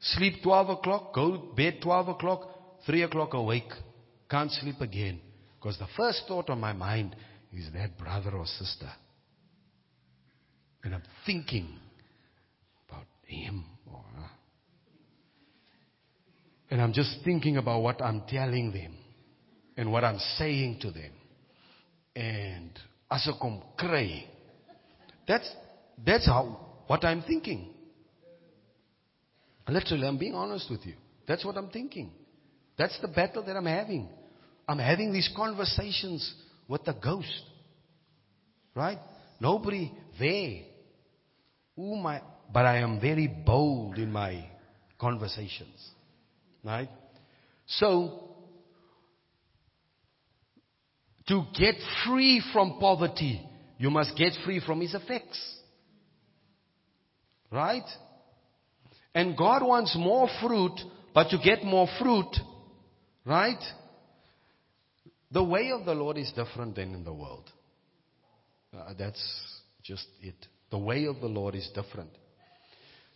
Sleep 0.00 0.34
12 0.42 0.70
o'clock, 0.70 1.14
go 1.14 1.32
to 1.32 1.54
bed 1.56 1.78
12 1.82 2.08
o'clock, 2.08 2.48
3 2.86 3.02
o'clock 3.02 3.34
awake. 3.34 3.72
Can't 4.30 4.50
sleep 4.52 4.80
again. 4.80 5.20
Because 5.58 5.78
the 5.78 5.88
first 5.96 6.22
thought 6.28 6.48
on 6.48 6.60
my 6.60 6.72
mind 6.72 7.16
is 7.56 7.72
that 7.74 7.98
brother 7.98 8.30
or 8.30 8.46
sister. 8.46 8.90
And 10.84 10.94
I'm 10.94 11.02
thinking 11.24 11.78
about 12.88 13.06
him 13.26 13.64
or 13.90 14.02
her. 14.16 14.30
And 16.70 16.80
I'm 16.80 16.92
just 16.92 17.18
thinking 17.24 17.56
about 17.56 17.80
what 17.82 18.02
I'm 18.02 18.22
telling 18.28 18.72
them 18.72 18.94
and 19.76 19.92
what 19.92 20.04
I'm 20.04 20.18
saying 20.38 20.78
to 20.82 20.90
them. 20.90 21.12
And 22.14 22.70
as 23.10 23.28
kom 23.40 23.62
kry, 23.78 24.24
that's, 25.28 25.50
that's 26.04 26.26
how, 26.26 26.58
what 26.86 27.04
I'm 27.04 27.22
thinking. 27.22 27.72
Literally, 29.68 30.06
I'm 30.06 30.18
being 30.18 30.34
honest 30.34 30.70
with 30.70 30.86
you. 30.86 30.94
That's 31.26 31.44
what 31.44 31.56
I'm 31.56 31.70
thinking. 31.70 32.12
That's 32.78 32.98
the 33.00 33.08
battle 33.08 33.42
that 33.44 33.56
I'm 33.56 33.66
having. 33.66 34.08
I'm 34.68 34.78
having 34.78 35.12
these 35.12 35.30
conversations 35.34 36.34
with 36.68 36.84
the 36.84 36.92
ghost. 36.92 37.42
Right? 38.74 38.98
Nobody 39.40 39.92
there. 40.18 40.62
Ooh, 41.78 41.96
my, 41.96 42.22
but 42.52 42.66
I 42.66 42.78
am 42.78 43.00
very 43.00 43.26
bold 43.26 43.98
in 43.98 44.10
my 44.10 44.48
conversations. 44.98 45.90
Right? 46.64 46.88
So, 47.66 48.26
to 51.28 51.44
get 51.58 51.74
free 52.06 52.42
from 52.52 52.78
poverty, 52.78 53.40
you 53.78 53.90
must 53.90 54.16
get 54.16 54.32
free 54.44 54.60
from 54.64 54.82
its 54.82 54.94
effects. 54.94 55.40
Right? 57.50 57.84
And 59.14 59.36
God 59.36 59.66
wants 59.66 59.96
more 59.98 60.28
fruit, 60.42 60.78
but 61.14 61.30
to 61.30 61.38
get 61.38 61.64
more 61.64 61.88
fruit, 61.98 62.36
right? 63.24 63.62
The 65.36 65.44
way 65.44 65.70
of 65.70 65.84
the 65.84 65.92
Lord 65.92 66.16
is 66.16 66.32
different 66.32 66.76
than 66.76 66.94
in 66.94 67.04
the 67.04 67.12
world. 67.12 67.44
Uh, 68.74 68.94
that's 68.98 69.22
just 69.82 70.06
it. 70.22 70.34
The 70.70 70.78
way 70.78 71.04
of 71.04 71.20
the 71.20 71.26
Lord 71.26 71.54
is 71.54 71.68
different. 71.74 72.08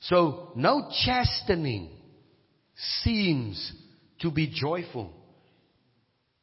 So, 0.00 0.52
no 0.54 0.90
chastening 1.06 1.88
seems 3.02 3.72
to 4.20 4.30
be 4.30 4.52
joyful. 4.54 5.10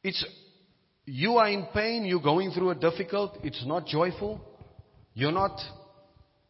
It's, 0.02 0.26
you 1.04 1.36
are 1.36 1.48
in 1.48 1.68
pain, 1.72 2.04
you're 2.04 2.20
going 2.20 2.50
through 2.50 2.70
a 2.70 2.74
difficult, 2.74 3.38
it's 3.44 3.64
not 3.64 3.86
joyful. 3.86 4.40
You're 5.14 5.30
not, 5.30 5.60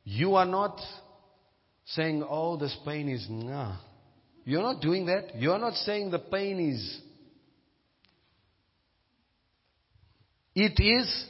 you 0.04 0.36
are 0.36 0.46
not 0.46 0.80
saying, 1.84 2.24
oh, 2.26 2.56
this 2.56 2.74
pain 2.82 3.10
is, 3.10 3.26
nah. 3.28 3.76
You're 4.46 4.62
not 4.62 4.80
doing 4.80 5.04
that. 5.04 5.36
You're 5.36 5.58
not 5.58 5.74
saying 5.74 6.12
the 6.12 6.18
pain 6.18 6.72
is 6.72 7.02
It 10.60 10.80
is 10.80 11.26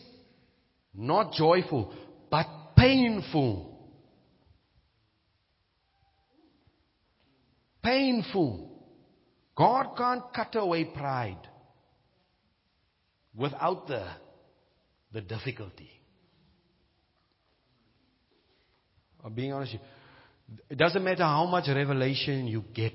not 0.95 1.35
joyful, 1.35 1.93
but 2.31 2.47
painful. 2.75 3.79
Painful. 7.83 8.71
God 9.55 9.99
can't 9.99 10.23
cut 10.35 10.55
away 10.55 10.85
pride 10.85 11.47
without 13.37 13.87
the, 13.87 14.07
the 15.13 15.21
difficulty. 15.21 15.91
I'm 19.23 19.35
being 19.35 19.53
honest. 19.53 19.77
It 20.71 20.79
doesn't 20.79 21.05
matter 21.05 21.25
how 21.25 21.45
much 21.45 21.69
revelation 21.69 22.47
you 22.47 22.65
get. 22.73 22.95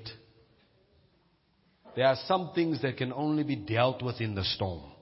There 1.94 2.06
are 2.06 2.16
some 2.26 2.50
things 2.56 2.82
that 2.82 2.96
can 2.96 3.12
only 3.12 3.44
be 3.44 3.54
dealt 3.54 4.02
with 4.02 4.20
in 4.20 4.34
the 4.34 4.42
storm. 4.42 4.93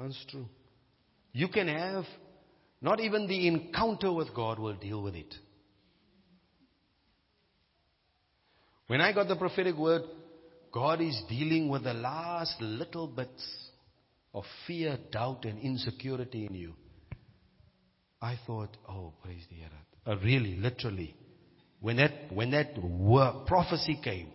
That's 0.00 0.24
true. 0.30 0.46
You 1.32 1.48
can 1.48 1.68
have, 1.68 2.04
not 2.80 3.00
even 3.00 3.26
the 3.26 3.46
encounter 3.48 4.12
with 4.12 4.34
God 4.34 4.58
will 4.58 4.74
deal 4.74 5.02
with 5.02 5.14
it. 5.14 5.34
When 8.86 9.00
I 9.00 9.12
got 9.12 9.28
the 9.28 9.36
prophetic 9.36 9.76
word, 9.76 10.02
God 10.72 11.00
is 11.00 11.20
dealing 11.28 11.68
with 11.68 11.84
the 11.84 11.94
last 11.94 12.60
little 12.60 13.06
bits 13.06 13.44
of 14.34 14.44
fear, 14.66 14.98
doubt, 15.12 15.44
and 15.44 15.58
insecurity 15.60 16.46
in 16.46 16.54
you. 16.54 16.74
I 18.20 18.38
thought, 18.46 18.76
oh, 18.88 19.12
praise 19.22 19.44
the 19.48 19.56
Lord. 19.56 20.18
Uh, 20.20 20.24
really, 20.24 20.56
literally. 20.56 21.14
When 21.80 21.96
that, 21.96 22.32
when 22.32 22.50
that 22.50 22.76
word, 22.82 23.46
prophecy 23.46 23.98
came, 24.02 24.28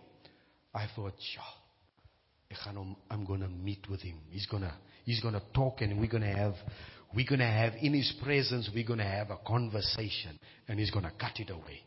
I 0.74 0.86
thought, 0.94 1.14
yeah, 1.34 2.72
I'm 3.10 3.24
going 3.24 3.40
to 3.40 3.48
meet 3.48 3.88
with 3.88 4.00
him. 4.00 4.18
He's 4.30 4.46
going 4.46 4.62
to 4.62 4.72
He's 5.04 5.20
going 5.20 5.34
to 5.34 5.42
talk 5.54 5.80
and 5.80 6.00
we're 6.00 6.08
going 6.08 6.22
to 6.22 6.32
have, 6.32 6.54
we're 7.14 7.26
going 7.26 7.40
to 7.40 7.46
have 7.46 7.74
in 7.80 7.94
His 7.94 8.12
presence, 8.22 8.70
we're 8.74 8.86
going 8.86 8.98
to 8.98 9.04
have 9.04 9.30
a 9.30 9.38
conversation 9.46 10.38
and 10.68 10.78
He's 10.78 10.90
going 10.90 11.04
to 11.04 11.12
cut 11.18 11.38
it 11.38 11.50
away. 11.50 11.82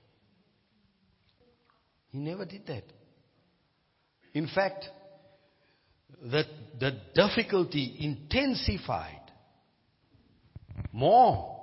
He 2.09 2.17
never 2.19 2.45
did 2.45 2.67
that. 2.67 2.83
In 4.33 4.47
fact, 4.47 4.85
the, 6.21 6.43
the 6.79 6.99
difficulty 7.13 7.97
intensified 7.99 9.19
more. 10.91 11.53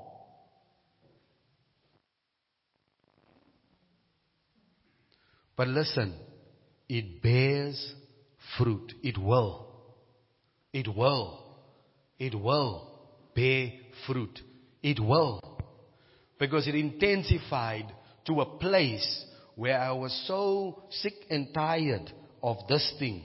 But 5.56 5.68
listen, 5.68 6.14
it 6.88 7.22
bears 7.22 7.94
fruit. 8.56 8.92
It 9.02 9.18
will. 9.18 9.66
It 10.72 10.88
will. 10.88 11.39
It 12.20 12.34
will 12.34 12.86
bear 13.34 13.72
fruit. 14.06 14.38
It 14.82 15.00
will. 15.00 15.40
Because 16.38 16.68
it 16.68 16.74
intensified 16.74 17.86
to 18.26 18.42
a 18.42 18.58
place 18.58 19.24
where 19.56 19.78
I 19.78 19.92
was 19.92 20.12
so 20.26 20.84
sick 20.90 21.14
and 21.30 21.52
tired 21.52 22.12
of 22.42 22.58
this 22.68 22.94
thing 22.98 23.24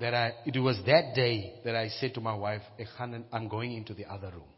that 0.00 0.14
I, 0.14 0.32
it 0.46 0.58
was 0.58 0.78
that 0.86 1.14
day 1.14 1.54
that 1.64 1.74
I 1.74 1.88
said 1.88 2.14
to 2.14 2.20
my 2.20 2.34
wife, 2.34 2.62
eh, 2.78 2.84
I'm 3.32 3.48
going 3.48 3.72
into 3.72 3.94
the 3.94 4.04
other 4.04 4.30
room. 4.30 4.48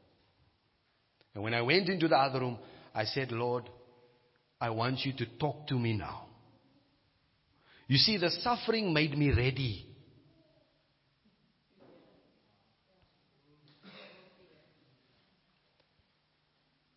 And 1.35 1.45
when 1.45 1.55
I 1.55 1.63
went 1.63 1.89
into 1.89 2.09
the 2.09 2.17
other 2.17 2.41
room, 2.41 2.59
I 2.95 3.05
said, 3.05 3.31
Lord, 3.31 3.65
I 4.61 4.71
want 4.71 5.01
you 5.05 5.13
to 5.19 5.27
talk 5.39 5.67
to 5.69 5.79
me 5.79 5.95
now. 5.97 6.27
You 7.89 7.99
see, 7.99 8.17
the 8.17 8.31
suffering 8.43 8.93
made 8.93 9.17
me 9.17 9.31
ready 9.31 9.87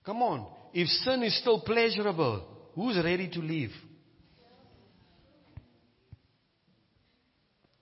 Come 0.06 0.22
on. 0.22 0.48
If 0.74 0.88
sin 0.88 1.24
is 1.24 1.40
still 1.40 1.62
pleasurable, 1.62 2.44
who's 2.76 2.98
ready 3.04 3.30
to 3.30 3.40
leave? 3.40 3.72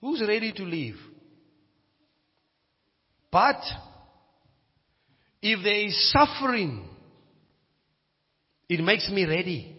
Who's 0.02 0.22
ready 0.28 0.52
to 0.54 0.64
leave? 0.64 0.98
But 3.32 3.62
if 5.42 5.64
there 5.64 5.86
is 5.86 6.12
suffering, 6.12 6.88
it 8.68 8.84
makes 8.84 9.10
me 9.10 9.26
ready. 9.26 9.78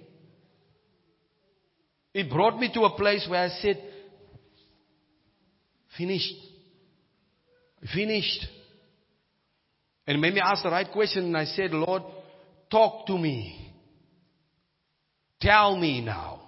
It 2.14 2.30
brought 2.30 2.58
me 2.58 2.70
to 2.74 2.82
a 2.82 2.96
place 2.96 3.26
where 3.28 3.44
I 3.44 3.48
said, 3.48 3.82
finished. 5.96 6.34
Finished. 7.94 8.46
And 10.06 10.20
made 10.20 10.34
me 10.34 10.40
ask 10.40 10.62
the 10.62 10.70
right 10.70 10.90
question 10.90 11.24
and 11.24 11.36
I 11.36 11.44
said, 11.44 11.72
Lord, 11.72 12.02
talk 12.72 13.06
to 13.06 13.16
me. 13.16 13.72
Tell 15.40 15.76
me 15.76 16.00
now. 16.00 16.40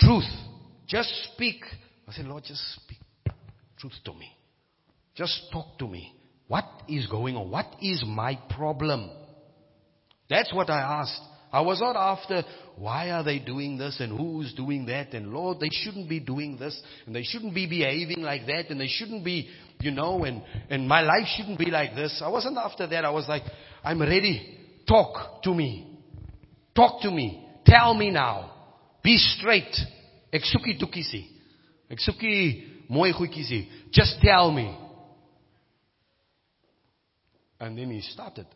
Truth. 0.00 0.24
Just 0.86 1.10
speak. 1.34 1.62
I 2.08 2.12
said, 2.12 2.26
Lord, 2.26 2.44
just 2.44 2.62
speak 2.76 2.98
truth 3.78 3.94
to 4.04 4.14
me. 4.14 4.30
Just 5.14 5.48
talk 5.52 5.78
to 5.78 5.88
me. 5.88 6.14
What 6.48 6.64
is 6.88 7.06
going 7.08 7.36
on? 7.36 7.50
What 7.50 7.66
is 7.82 8.04
my 8.06 8.38
problem? 8.50 9.10
That's 10.30 10.54
what 10.54 10.70
I 10.70 11.00
asked. 11.00 11.20
I 11.52 11.60
was 11.60 11.80
not 11.80 11.96
after 11.96 12.42
why 12.76 13.10
are 13.10 13.24
they 13.24 13.38
doing 13.38 13.78
this 13.78 13.98
and 14.00 14.16
who's 14.16 14.52
doing 14.54 14.86
that 14.86 15.14
and 15.14 15.32
Lord, 15.32 15.58
they 15.58 15.70
shouldn't 15.70 16.08
be 16.08 16.20
doing 16.20 16.58
this 16.58 16.78
and 17.06 17.14
they 17.16 17.22
shouldn't 17.22 17.54
be 17.54 17.66
behaving 17.66 18.22
like 18.22 18.46
that 18.46 18.68
and 18.68 18.80
they 18.80 18.88
shouldn't 18.88 19.24
be, 19.24 19.48
you 19.80 19.90
know, 19.90 20.24
and, 20.24 20.42
and 20.68 20.86
my 20.86 21.00
life 21.00 21.26
shouldn't 21.36 21.58
be 21.58 21.70
like 21.70 21.94
this. 21.94 22.20
I 22.22 22.28
wasn't 22.28 22.58
after 22.58 22.86
that. 22.86 23.04
I 23.04 23.10
was 23.10 23.26
like, 23.28 23.42
I'm 23.82 24.00
ready. 24.00 24.55
Talk 24.86 25.42
to 25.42 25.54
me. 25.54 25.98
Talk 26.74 27.00
to 27.02 27.10
me. 27.10 27.46
Tell 27.64 27.94
me 27.94 28.10
now. 28.10 28.50
Be 29.02 29.16
straight. 29.16 29.74
Ek 30.32 30.42
soek 30.42 30.66
nie 30.66 30.78
toekies 30.78 31.12
nie. 33.50 33.68
Just 33.90 34.20
tell 34.20 34.52
me. 34.52 34.76
And 37.58 37.78
then 37.78 37.90
he 37.90 38.00
started. 38.00 38.46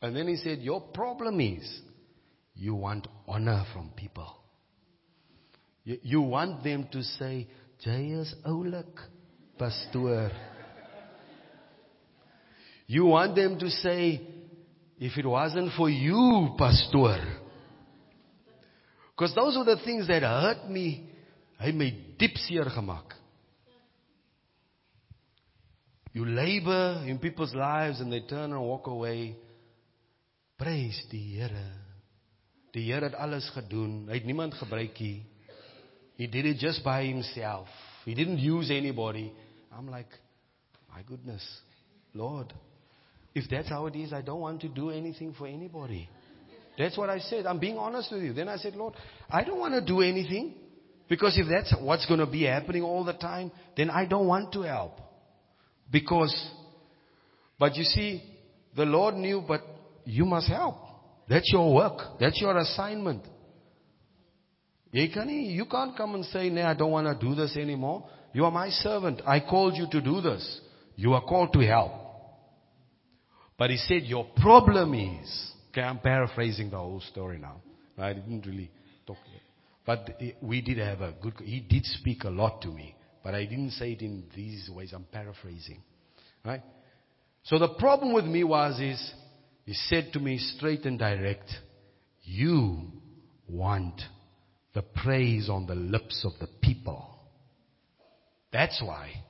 And 0.00 0.16
then 0.16 0.28
he 0.28 0.36
said, 0.36 0.60
Your 0.60 0.80
problem 0.80 1.40
is 1.40 1.80
you 2.54 2.74
want 2.74 3.06
honor 3.28 3.64
from 3.72 3.90
people. 3.94 4.34
You, 5.84 5.98
you 6.02 6.20
want 6.22 6.64
them 6.64 6.88
to 6.92 7.02
say, 7.02 7.46
Jay 7.82 8.08
is 8.08 8.34
pastor. 9.58 10.30
You 12.86 13.04
want 13.04 13.36
them 13.36 13.58
to 13.58 13.68
say, 13.68 14.20
if 15.00 15.16
it 15.16 15.26
wasn't 15.26 15.72
for 15.76 15.88
you, 15.88 16.54
pastor. 16.58 17.18
Because 19.16 19.34
those 19.34 19.56
are 19.56 19.64
the 19.64 19.82
things 19.82 20.06
that 20.08 20.22
hurt 20.22 20.68
me. 20.68 21.08
Hy 21.58 21.72
my 21.72 21.92
diep 22.20 22.36
seer 22.36 22.64
gemaak. 22.64 23.16
You 26.12 26.26
labor 26.26 27.04
in 27.06 27.18
people's 27.18 27.54
lives 27.54 28.00
and 28.00 28.12
they 28.12 28.20
turn 28.20 28.52
and 28.52 28.60
walk 28.60 28.86
away. 28.88 29.36
Praise 30.58 31.02
die 31.10 31.36
Here. 31.36 31.66
Die 32.74 32.84
Here 32.92 33.04
het 33.08 33.14
alles 33.14 33.48
gedoen. 33.54 34.08
Hy 34.08 34.20
het 34.20 34.26
niemand 34.28 34.54
gebruik 34.54 35.00
nie. 35.00 35.22
He 36.16 36.26
did 36.26 36.44
it 36.44 36.58
just 36.60 36.84
by 36.84 37.06
himself. 37.06 37.68
He 38.04 38.14
didn't 38.14 38.38
use 38.38 38.70
anybody. 38.70 39.32
I'm 39.72 39.88
like, 39.88 40.10
my 40.92 41.02
goodness, 41.06 41.44
Lord, 42.12 42.52
if 43.34 43.48
that's 43.50 43.68
how 43.68 43.86
it 43.86 43.96
is, 43.96 44.12
I 44.12 44.22
don't 44.22 44.40
want 44.40 44.60
to 44.62 44.68
do 44.68 44.90
anything 44.90 45.34
for 45.38 45.46
anybody. 45.46 46.08
That's 46.78 46.96
what 46.96 47.10
I 47.10 47.18
said. 47.18 47.46
I'm 47.46 47.58
being 47.58 47.76
honest 47.78 48.10
with 48.10 48.22
you. 48.22 48.32
Then 48.32 48.48
I 48.48 48.56
said, 48.56 48.74
Lord, 48.74 48.94
I 49.30 49.44
don't 49.44 49.58
want 49.58 49.74
to 49.74 49.84
do 49.84 50.00
anything. 50.00 50.54
Because 51.08 51.36
if 51.36 51.48
that's 51.48 51.74
what's 51.80 52.06
going 52.06 52.20
to 52.20 52.26
be 52.26 52.44
happening 52.44 52.82
all 52.82 53.04
the 53.04 53.12
time, 53.14 53.50
then 53.76 53.90
I 53.90 54.06
don't 54.06 54.28
want 54.28 54.52
to 54.52 54.62
help. 54.62 55.00
Because, 55.90 56.32
but 57.58 57.74
you 57.74 57.82
see, 57.82 58.22
the 58.76 58.84
Lord 58.84 59.16
knew, 59.16 59.42
but 59.46 59.60
you 60.04 60.24
must 60.24 60.48
help. 60.48 60.76
That's 61.28 61.50
your 61.52 61.74
work. 61.74 62.18
That's 62.20 62.40
your 62.40 62.56
assignment. 62.56 63.24
You 64.92 65.66
can't 65.70 65.96
come 65.96 66.14
and 66.14 66.24
say, 66.26 66.48
no, 66.48 66.64
I 66.64 66.74
don't 66.74 66.92
want 66.92 67.06
to 67.06 67.26
do 67.26 67.34
this 67.34 67.56
anymore. 67.56 68.08
You 68.32 68.44
are 68.44 68.50
my 68.52 68.70
servant. 68.70 69.20
I 69.26 69.40
called 69.40 69.74
you 69.76 69.86
to 69.90 70.00
do 70.00 70.20
this. 70.20 70.60
You 70.94 71.14
are 71.14 71.22
called 71.22 71.52
to 71.54 71.60
help. 71.60 71.92
But 73.60 73.68
he 73.68 73.76
said, 73.76 74.04
your 74.04 74.24
problem 74.40 74.94
is, 74.94 75.52
okay, 75.68 75.82
I'm 75.82 75.98
paraphrasing 75.98 76.70
the 76.70 76.78
whole 76.78 77.02
story 77.10 77.36
now. 77.36 77.60
I 77.98 78.14
didn't 78.14 78.46
really 78.46 78.70
talk. 79.06 79.18
But 79.84 80.18
we 80.40 80.62
did 80.62 80.78
have 80.78 81.02
a 81.02 81.12
good, 81.20 81.34
he 81.44 81.60
did 81.60 81.84
speak 81.84 82.24
a 82.24 82.30
lot 82.30 82.62
to 82.62 82.68
me. 82.68 82.96
But 83.22 83.34
I 83.34 83.44
didn't 83.44 83.72
say 83.72 83.92
it 83.92 84.00
in 84.00 84.24
these 84.34 84.70
ways. 84.74 84.94
I'm 84.94 85.04
paraphrasing. 85.12 85.82
Right? 86.42 86.62
So 87.42 87.58
the 87.58 87.68
problem 87.74 88.14
with 88.14 88.24
me 88.24 88.44
was 88.44 88.80
is, 88.80 89.12
he 89.66 89.74
said 89.74 90.08
to 90.14 90.20
me 90.20 90.38
straight 90.38 90.86
and 90.86 90.98
direct, 90.98 91.50
you 92.22 92.90
want 93.46 94.00
the 94.72 94.80
praise 94.80 95.50
on 95.50 95.66
the 95.66 95.74
lips 95.74 96.24
of 96.24 96.32
the 96.40 96.48
people. 96.62 97.14
That's 98.54 98.80
why. 98.82 99.22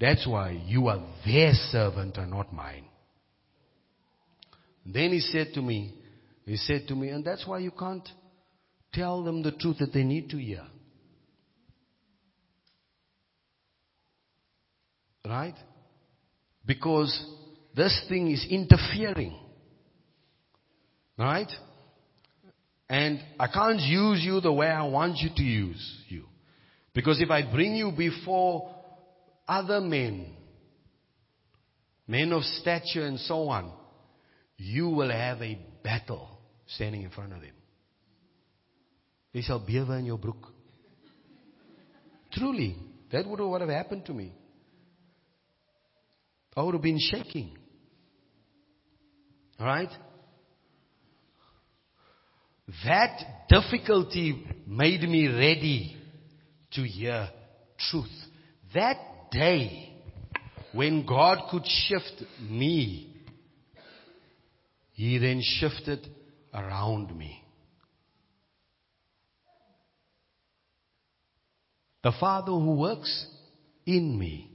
That's 0.00 0.26
why 0.26 0.60
you 0.64 0.88
are 0.88 1.04
their 1.26 1.52
servant 1.54 2.16
and 2.16 2.30
not 2.30 2.52
mine. 2.52 2.84
Then 4.86 5.10
he 5.10 5.20
said 5.20 5.48
to 5.54 5.62
me, 5.62 5.94
he 6.46 6.56
said 6.56 6.86
to 6.88 6.94
me, 6.94 7.08
and 7.08 7.24
that's 7.24 7.46
why 7.46 7.58
you 7.58 7.72
can't 7.72 8.08
tell 8.92 9.22
them 9.22 9.42
the 9.42 9.52
truth 9.52 9.78
that 9.80 9.92
they 9.92 10.04
need 10.04 10.30
to 10.30 10.38
hear. 10.38 10.62
Right? 15.26 15.56
Because 16.64 17.12
this 17.76 18.06
thing 18.08 18.30
is 18.30 18.46
interfering. 18.48 19.38
Right? 21.18 21.50
And 22.88 23.20
I 23.38 23.48
can't 23.48 23.80
use 23.80 24.22
you 24.22 24.40
the 24.40 24.52
way 24.52 24.68
I 24.68 24.84
want 24.84 25.18
you 25.18 25.28
to 25.36 25.42
use 25.42 26.02
you. 26.08 26.24
Because 26.94 27.20
if 27.20 27.30
I 27.30 27.42
bring 27.42 27.74
you 27.74 27.92
before 27.94 28.74
other 29.48 29.80
men, 29.80 30.34
men 32.06 32.32
of 32.32 32.42
stature 32.42 33.06
and 33.06 33.18
so 33.20 33.48
on, 33.48 33.72
you 34.56 34.88
will 34.88 35.10
have 35.10 35.40
a 35.40 35.58
battle 35.82 36.38
standing 36.66 37.02
in 37.02 37.10
front 37.10 37.32
of 37.32 37.40
them. 37.40 37.52
Jy 39.32 39.42
sal 39.42 39.60
bewe 39.60 39.98
in 39.98 40.06
your 40.06 40.18
brook. 40.18 40.48
Truly, 42.32 42.76
that 43.12 43.26
would 43.26 43.38
have 43.38 43.48
what 43.48 43.60
have 43.60 43.70
happened 43.70 44.04
to 44.06 44.12
me. 44.12 44.32
I 46.56 46.62
would 46.62 46.74
have 46.74 46.82
been 46.82 46.98
shaking. 46.98 47.56
All 49.60 49.66
right? 49.66 49.90
That 52.84 53.48
difficulty 53.48 54.46
made 54.66 55.02
me 55.02 55.28
ready 55.28 55.96
to 56.72 56.82
hear 56.82 57.28
truth. 57.90 58.10
That 58.74 58.96
day, 59.30 59.92
when 60.72 61.06
God 61.06 61.48
could 61.50 61.64
shift 61.66 62.24
me, 62.40 63.14
He 64.92 65.18
then 65.18 65.40
shifted 65.42 66.08
around 66.52 67.16
me. 67.16 67.42
The 72.02 72.12
Father 72.18 72.52
who 72.52 72.76
works 72.76 73.26
in 73.86 74.18
me. 74.18 74.50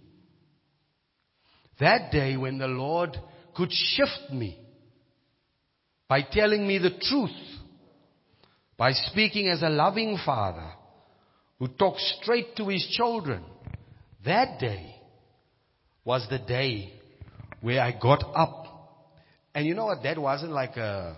That 1.80 2.11
day 2.11 2.38
when 2.38 2.57
the 2.57 2.67
Lord 2.67 3.17
could 3.55 3.71
shift 3.71 4.32
me 4.32 4.59
by 6.07 6.21
telling 6.21 6.67
me 6.67 6.78
the 6.78 6.91
truth, 7.01 7.32
by 8.78 8.91
speaking 8.91 9.47
as 9.47 9.61
a 9.61 9.69
loving 9.69 10.17
father 10.26 10.71
who 11.59 11.67
talks 11.67 12.17
straight 12.21 12.55
to 12.55 12.67
his 12.67 12.88
children, 12.91 13.43
that 14.26 14.59
day 14.59 14.95
was 16.05 16.26
the 16.30 16.39
day 16.39 16.93
where 17.61 17.82
I 17.82 17.91
got 17.91 18.24
up. 18.36 18.65
And 19.55 19.65
you 19.65 19.74
know 19.74 19.86
what? 19.86 20.03
That 20.03 20.17
wasn't 20.17 20.51
like 20.51 20.76
a, 20.78 21.15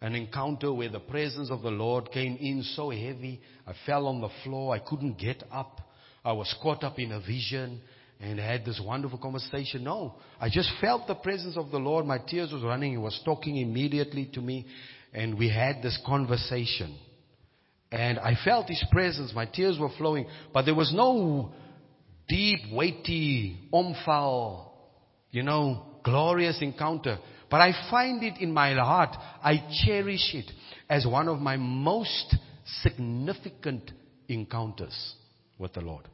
an 0.00 0.14
encounter 0.14 0.72
where 0.72 0.88
the 0.88 1.00
presence 1.00 1.50
of 1.50 1.62
the 1.62 1.70
Lord 1.70 2.10
came 2.10 2.36
in 2.36 2.62
so 2.74 2.90
heavy. 2.90 3.40
I 3.66 3.72
fell 3.84 4.06
on 4.06 4.20
the 4.20 4.30
floor. 4.44 4.74
I 4.74 4.78
couldn't 4.78 5.18
get 5.18 5.42
up. 5.52 5.80
I 6.24 6.32
was 6.32 6.54
caught 6.62 6.82
up 6.82 6.98
in 6.98 7.12
a 7.12 7.20
vision 7.20 7.80
and 8.18 8.38
had 8.38 8.64
this 8.64 8.80
wonderful 8.84 9.18
conversation. 9.18 9.84
No, 9.84 10.14
I 10.40 10.48
just 10.48 10.70
felt 10.80 11.06
the 11.06 11.14
presence 11.14 11.56
of 11.56 11.70
the 11.70 11.78
Lord. 11.78 12.06
My 12.06 12.18
tears 12.18 12.52
was 12.52 12.62
running. 12.62 12.92
He 12.92 12.98
was 12.98 13.20
talking 13.24 13.58
immediately 13.58 14.30
to 14.32 14.40
me 14.40 14.66
and 15.12 15.38
we 15.38 15.48
had 15.48 15.82
this 15.82 15.98
conversation. 16.04 16.96
And 17.90 18.18
I 18.18 18.34
felt 18.44 18.68
His 18.68 18.84
presence. 18.90 19.32
My 19.34 19.46
tears 19.46 19.78
were 19.78 19.90
flowing, 19.96 20.26
but 20.52 20.64
there 20.66 20.74
was 20.74 20.92
no 20.92 21.52
deep, 22.28 22.60
weighty, 22.72 23.68
omphal, 23.72 24.70
you 25.30 25.42
know, 25.42 25.84
glorious 26.04 26.58
encounter. 26.60 27.18
But 27.50 27.60
I 27.60 27.72
find 27.90 28.22
it 28.22 28.40
in 28.40 28.52
my 28.52 28.74
heart. 28.74 29.16
I 29.42 29.64
cherish 29.84 30.34
it 30.34 30.50
as 30.88 31.06
one 31.06 31.28
of 31.28 31.38
my 31.38 31.56
most 31.56 32.36
significant 32.82 33.90
encounters 34.28 35.14
with 35.58 35.72
the 35.74 35.80
Lord. 35.80 36.08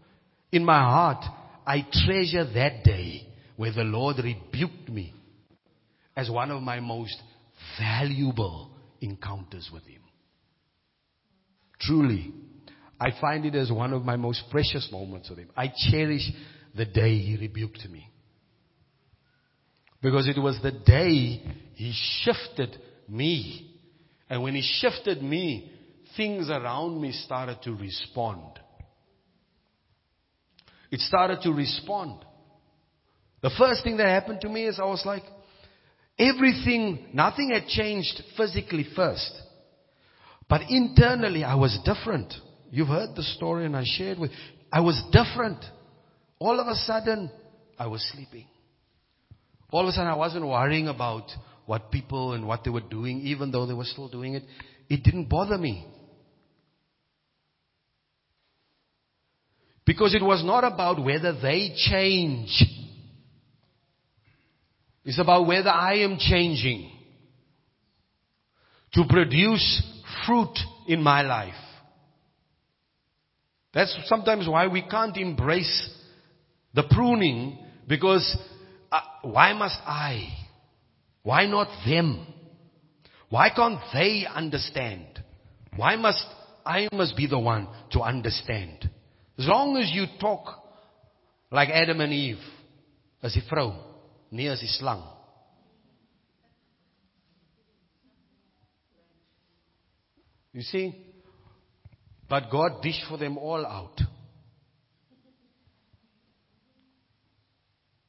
In 0.50 0.64
my 0.64 0.80
heart, 0.80 1.24
I 1.66 1.86
treasure 2.04 2.44
that 2.52 2.84
day 2.84 3.28
where 3.56 3.72
the 3.72 3.84
Lord 3.84 4.16
rebuked 4.18 4.88
me 4.88 5.14
as 6.16 6.30
one 6.30 6.50
of 6.50 6.62
my 6.62 6.80
most 6.80 7.16
valuable 7.78 8.70
encounters 9.00 9.70
with 9.72 9.84
Him. 9.84 10.02
Truly, 11.80 12.32
I 13.02 13.10
find 13.20 13.44
it 13.44 13.56
as 13.56 13.72
one 13.72 13.92
of 13.92 14.04
my 14.04 14.14
most 14.14 14.44
precious 14.48 14.88
moments 14.92 15.28
with 15.28 15.40
Him. 15.40 15.50
I 15.56 15.72
cherish 15.90 16.22
the 16.76 16.84
day 16.84 17.18
He 17.18 17.36
rebuked 17.36 17.84
me. 17.90 18.08
Because 20.00 20.28
it 20.28 20.40
was 20.40 20.60
the 20.62 20.70
day 20.70 21.42
He 21.74 21.92
shifted 22.22 22.76
me. 23.08 23.74
And 24.30 24.44
when 24.44 24.54
He 24.54 24.62
shifted 24.62 25.20
me, 25.20 25.72
things 26.16 26.48
around 26.48 27.00
me 27.00 27.10
started 27.10 27.60
to 27.64 27.74
respond. 27.74 28.60
It 30.92 31.00
started 31.00 31.40
to 31.42 31.50
respond. 31.52 32.24
The 33.40 33.50
first 33.58 33.82
thing 33.82 33.96
that 33.96 34.06
happened 34.06 34.42
to 34.42 34.48
me 34.48 34.66
is 34.66 34.78
I 34.78 34.84
was 34.84 35.02
like, 35.04 35.24
everything, 36.20 37.08
nothing 37.12 37.50
had 37.50 37.66
changed 37.66 38.22
physically 38.36 38.86
first. 38.94 39.32
But 40.48 40.70
internally 40.70 41.42
I 41.42 41.56
was 41.56 41.76
different. 41.84 42.32
You've 42.74 42.88
heard 42.88 43.14
the 43.14 43.22
story 43.22 43.66
and 43.66 43.76
I 43.76 43.84
shared 43.84 44.18
with, 44.18 44.30
I 44.72 44.80
was 44.80 45.00
different. 45.12 45.62
All 46.38 46.58
of 46.58 46.66
a 46.66 46.74
sudden, 46.74 47.30
I 47.78 47.86
was 47.86 48.02
sleeping. 48.14 48.46
All 49.70 49.82
of 49.82 49.88
a 49.88 49.92
sudden 49.92 50.10
I 50.10 50.16
wasn't 50.16 50.46
worrying 50.46 50.88
about 50.88 51.30
what 51.66 51.90
people 51.90 52.32
and 52.32 52.48
what 52.48 52.64
they 52.64 52.70
were 52.70 52.80
doing, 52.80 53.20
even 53.20 53.50
though 53.50 53.66
they 53.66 53.74
were 53.74 53.84
still 53.84 54.08
doing 54.08 54.34
it. 54.34 54.44
It 54.88 55.04
didn't 55.04 55.28
bother 55.28 55.58
me. 55.58 55.86
Because 59.84 60.14
it 60.14 60.22
was 60.22 60.42
not 60.42 60.64
about 60.64 61.04
whether 61.04 61.38
they 61.38 61.74
change. 61.76 62.64
It's 65.04 65.18
about 65.18 65.46
whether 65.46 65.68
I 65.68 65.96
am 65.96 66.16
changing 66.18 66.90
to 68.94 69.04
produce 69.06 69.82
fruit 70.24 70.56
in 70.88 71.02
my 71.02 71.20
life. 71.20 71.54
That's 73.74 73.96
sometimes 74.06 74.48
why 74.48 74.66
we 74.66 74.82
can't 74.82 75.16
embrace 75.16 75.90
the 76.74 76.82
pruning 76.90 77.58
because 77.88 78.36
uh, 78.90 79.00
why 79.22 79.52
must 79.54 79.78
I? 79.86 80.28
Why 81.22 81.46
not 81.46 81.68
them? 81.86 82.26
Why 83.30 83.48
can't 83.54 83.80
they 83.94 84.26
understand? 84.26 85.06
Why 85.76 85.96
must 85.96 86.24
I 86.66 86.88
must 86.92 87.16
be 87.16 87.26
the 87.26 87.38
one 87.38 87.66
to 87.92 88.00
understand? 88.00 88.90
As 89.38 89.46
long 89.46 89.76
as 89.78 89.90
you 89.90 90.04
talk 90.20 90.62
like 91.50 91.70
Adam 91.70 92.00
and 92.00 92.12
Eve, 92.12 92.38
as 93.22 93.34
die 93.34 93.42
vrou, 93.50 93.74
nie 94.30 94.48
as 94.48 94.60
die. 94.60 95.02
You 100.52 100.62
see? 100.62 100.94
But 102.32 102.50
God 102.50 102.80
dished 102.80 103.04
for 103.10 103.18
them 103.18 103.36
all 103.36 103.66
out. 103.66 104.00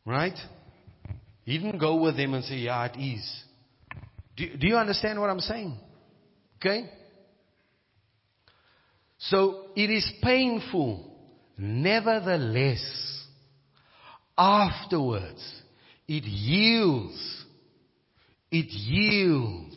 Right? 0.05 0.37
He 1.43 1.57
didn't 1.57 1.77
go 1.77 2.01
with 2.01 2.15
them 2.15 2.33
and 2.33 2.45
say, 2.45 2.55
yeah, 2.55 2.85
it 2.85 2.97
is. 2.97 3.43
Do, 4.37 4.45
do 4.55 4.65
you 4.65 4.77
understand 4.77 5.19
what 5.19 5.29
I'm 5.29 5.41
saying? 5.41 5.77
Okay? 6.61 6.89
So 9.17 9.65
it 9.75 9.89
is 9.89 10.09
painful 10.21 11.13
Nevertheless, 11.57 13.25
afterwards, 14.37 15.61
it 16.07 16.23
yields, 16.23 17.45
it 18.51 18.71
yields, 18.71 19.75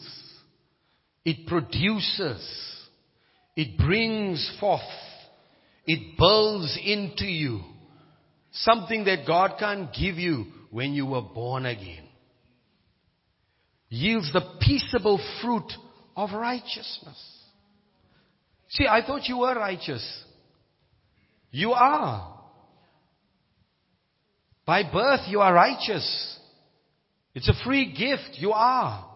it 1.25 1.47
produces, 1.47 2.41
it 3.57 3.79
brings 3.79 4.55
forth, 4.61 4.81
it 5.87 6.17
builds 6.19 6.79
into 6.85 7.25
you 7.25 7.61
something 8.53 9.05
that 9.05 9.27
God 9.27 9.55
can't 9.59 9.93
give 9.93 10.17
you 10.17 10.47
when 10.71 10.93
you 10.93 11.07
were 11.07 11.23
born 11.23 11.67
again. 11.67 12.05
Yields 13.89 14.33
the 14.33 14.43
peaceable 14.61 15.21
fruit 15.41 15.73
of 16.17 16.33
righteousness. 16.33 17.37
See, 18.71 18.87
I 18.87 19.05
thought 19.07 19.29
you 19.29 19.39
were 19.39 19.55
righteous. 19.55 20.25
You 21.51 21.73
are. 21.73 22.35
By 24.67 24.83
birth, 24.83 25.21
you 25.29 25.41
are 25.41 25.55
righteous. 25.55 26.39
It's 27.35 27.49
a 27.49 27.65
free 27.65 27.93
gift. 27.93 28.39
You 28.41 28.53
are. 28.53 29.09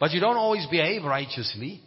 But 0.00 0.10
you 0.10 0.20
don't 0.20 0.36
always 0.36 0.66
behave 0.66 1.04
righteously. 1.04 1.80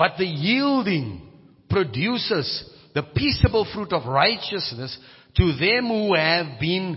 But 0.00 0.16
the 0.16 0.24
yielding 0.24 1.20
produces 1.68 2.64
the 2.94 3.02
peaceable 3.02 3.66
fruit 3.70 3.92
of 3.92 4.06
righteousness 4.06 4.96
to 5.36 5.52
them 5.58 5.88
who 5.88 6.14
have 6.14 6.58
been 6.58 6.96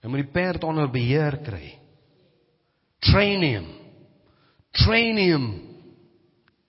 En 0.00 0.12
moet 0.12 0.22
die 0.22 0.32
perd 0.32 0.64
onder 0.64 0.88
beheer 0.90 1.36
kry. 1.42 1.78
Train 2.98 3.42
him. 3.42 3.64
Train 4.70 5.16
him 5.18 5.46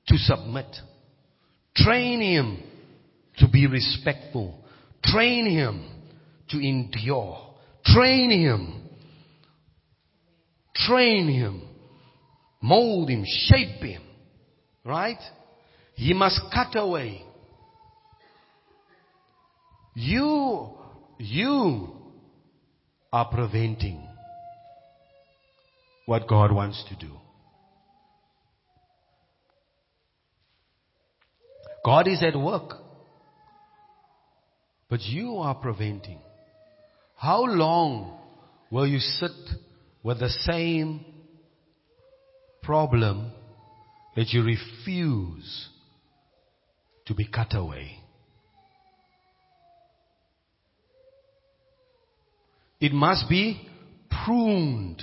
to 0.08 0.18
submit. 0.18 0.82
Train 1.76 2.20
him 2.22 2.58
to 3.38 3.48
be 3.48 3.68
respectful. 3.68 4.66
Train 5.04 5.46
him 5.46 5.86
to 6.50 6.60
endure. 6.60 7.47
Train 7.98 8.30
him. 8.30 8.84
Train 10.76 11.28
him. 11.28 11.64
Mold 12.62 13.10
him. 13.10 13.24
Shape 13.26 13.82
him. 13.82 14.04
Right? 14.86 15.18
He 15.96 16.14
must 16.14 16.40
cut 16.54 16.80
away. 16.80 17.24
You, 19.96 20.70
you 21.18 21.90
are 23.12 23.30
preventing 23.32 24.08
what 26.06 26.28
God 26.28 26.52
wants 26.52 26.84
to 26.90 26.96
do. 27.04 27.14
God 31.84 32.08
is 32.08 32.22
at 32.22 32.36
work. 32.38 32.74
But 34.88 35.02
you 35.02 35.38
are 35.38 35.56
preventing. 35.56 36.20
How 37.18 37.44
long 37.46 38.16
will 38.70 38.88
you 38.88 39.00
sit 39.00 39.32
with 40.04 40.20
the 40.20 40.30
same 40.30 41.04
problem 42.62 43.32
that 44.16 44.30
you 44.30 44.44
refuse 44.44 45.70
to 47.08 47.16
be 47.16 47.28
cut 47.28 47.56
away? 47.56 48.00
It 52.80 52.94
must 52.94 53.28
be 53.28 53.68
pruned 54.24 55.02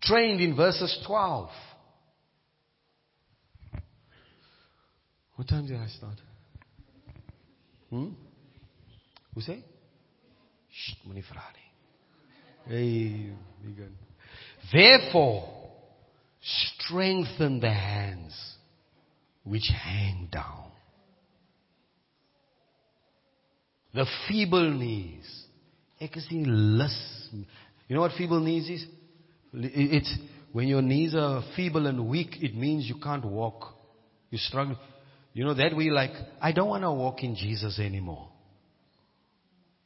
trained 0.00 0.40
in 0.40 0.54
verses 0.56 0.96
12. 1.06 1.48
What 5.36 5.48
time 5.48 5.66
did 5.66 5.76
I 5.76 5.88
start? 5.88 6.18
Hmm? 7.90 8.10
Hoe 9.34 9.40
sê? 9.40 9.73
Shh, 10.74 10.94
moenie 11.06 11.22
vra 11.22 11.44
nie. 11.54 11.70
Hey. 12.66 13.32
Therefore, 14.72 15.44
strengthen 16.40 17.60
the 17.60 17.70
hands 17.70 18.34
which 19.44 19.70
hang 19.70 20.28
down. 20.32 20.72
The 23.92 24.06
feeble 24.26 24.72
knees. 24.72 25.46
Ek 26.00 26.16
is 26.16 26.26
lus. 26.32 27.28
You 27.86 27.94
know 27.94 28.00
what 28.00 28.12
feeble 28.18 28.40
knees 28.40 28.68
is? 28.68 28.86
It's 29.52 30.18
when 30.52 30.66
your 30.66 30.82
knees 30.82 31.14
are 31.14 31.44
feeble 31.54 31.86
and 31.86 32.08
weak, 32.08 32.42
it 32.42 32.56
means 32.56 32.88
you 32.88 32.96
can't 33.00 33.24
walk. 33.24 33.74
You 34.30 34.38
struggle. 34.38 34.76
You 35.32 35.44
know 35.44 35.54
that 35.54 35.76
we 35.76 35.90
like, 35.90 36.12
I 36.40 36.50
don't 36.50 36.68
want 36.68 36.82
to 36.82 36.90
walk 36.90 37.22
in 37.22 37.36
Jesus 37.36 37.78
anymore. 37.78 38.30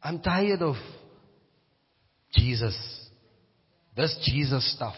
I'm 0.02 0.20
tired 0.20 0.62
of 0.62 0.76
Jesus. 2.32 2.76
This 3.96 4.16
Jesus 4.24 4.74
stuff. 4.74 4.96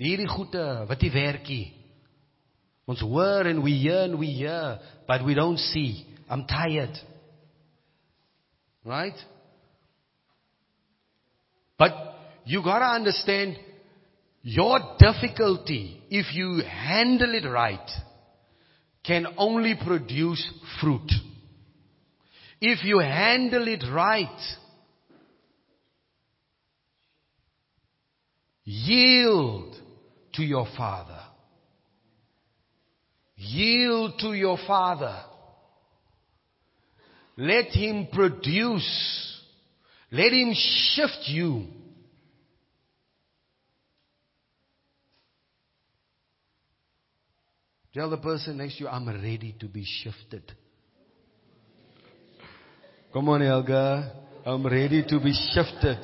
Hierdie 0.00 0.28
goeie 0.30 0.86
wat 0.88 1.02
die 1.02 1.12
werkie. 1.12 1.66
Ons 2.88 3.02
hoor 3.04 3.46
en 3.46 3.60
we 3.62 3.74
hear 3.82 4.06
and 4.08 4.18
we 4.18 4.30
hear, 4.32 4.78
but 5.06 5.24
we 5.24 5.34
don't 5.34 5.58
see. 5.58 6.06
I'm 6.28 6.46
tired. 6.46 6.96
Right? 8.84 9.18
But 11.78 11.92
you 12.46 12.62
got 12.62 12.78
to 12.78 12.86
understand 12.86 13.58
Your 14.42 14.96
difficulty, 14.98 16.02
if 16.10 16.34
you 16.34 16.62
handle 16.66 17.34
it 17.34 17.46
right, 17.46 17.90
can 19.04 19.26
only 19.36 19.74
produce 19.74 20.50
fruit. 20.80 21.10
If 22.60 22.84
you 22.84 22.98
handle 22.98 23.66
it 23.68 23.82
right, 23.90 24.40
yield 28.64 29.74
to 30.34 30.42
your 30.42 30.66
Father. 30.76 31.20
Yield 33.36 34.18
to 34.20 34.34
your 34.34 34.58
Father. 34.66 35.16
Let 37.38 37.68
Him 37.68 38.08
produce. 38.12 39.40
Let 40.12 40.32
Him 40.32 40.52
shift 40.54 41.28
you. 41.28 41.66
Tell 47.94 48.10
the 48.10 48.18
person 48.18 48.58
next 48.58 48.76
to 48.76 48.84
you, 48.84 48.88
I'm 48.88 49.08
ready 49.08 49.56
to 49.58 49.66
be 49.66 49.84
shifted. 49.84 50.52
Come 53.12 53.28
on, 53.28 53.42
Elga. 53.42 54.12
I'm 54.46 54.64
ready 54.64 55.04
to 55.08 55.18
be 55.18 55.32
shifted. 55.52 55.98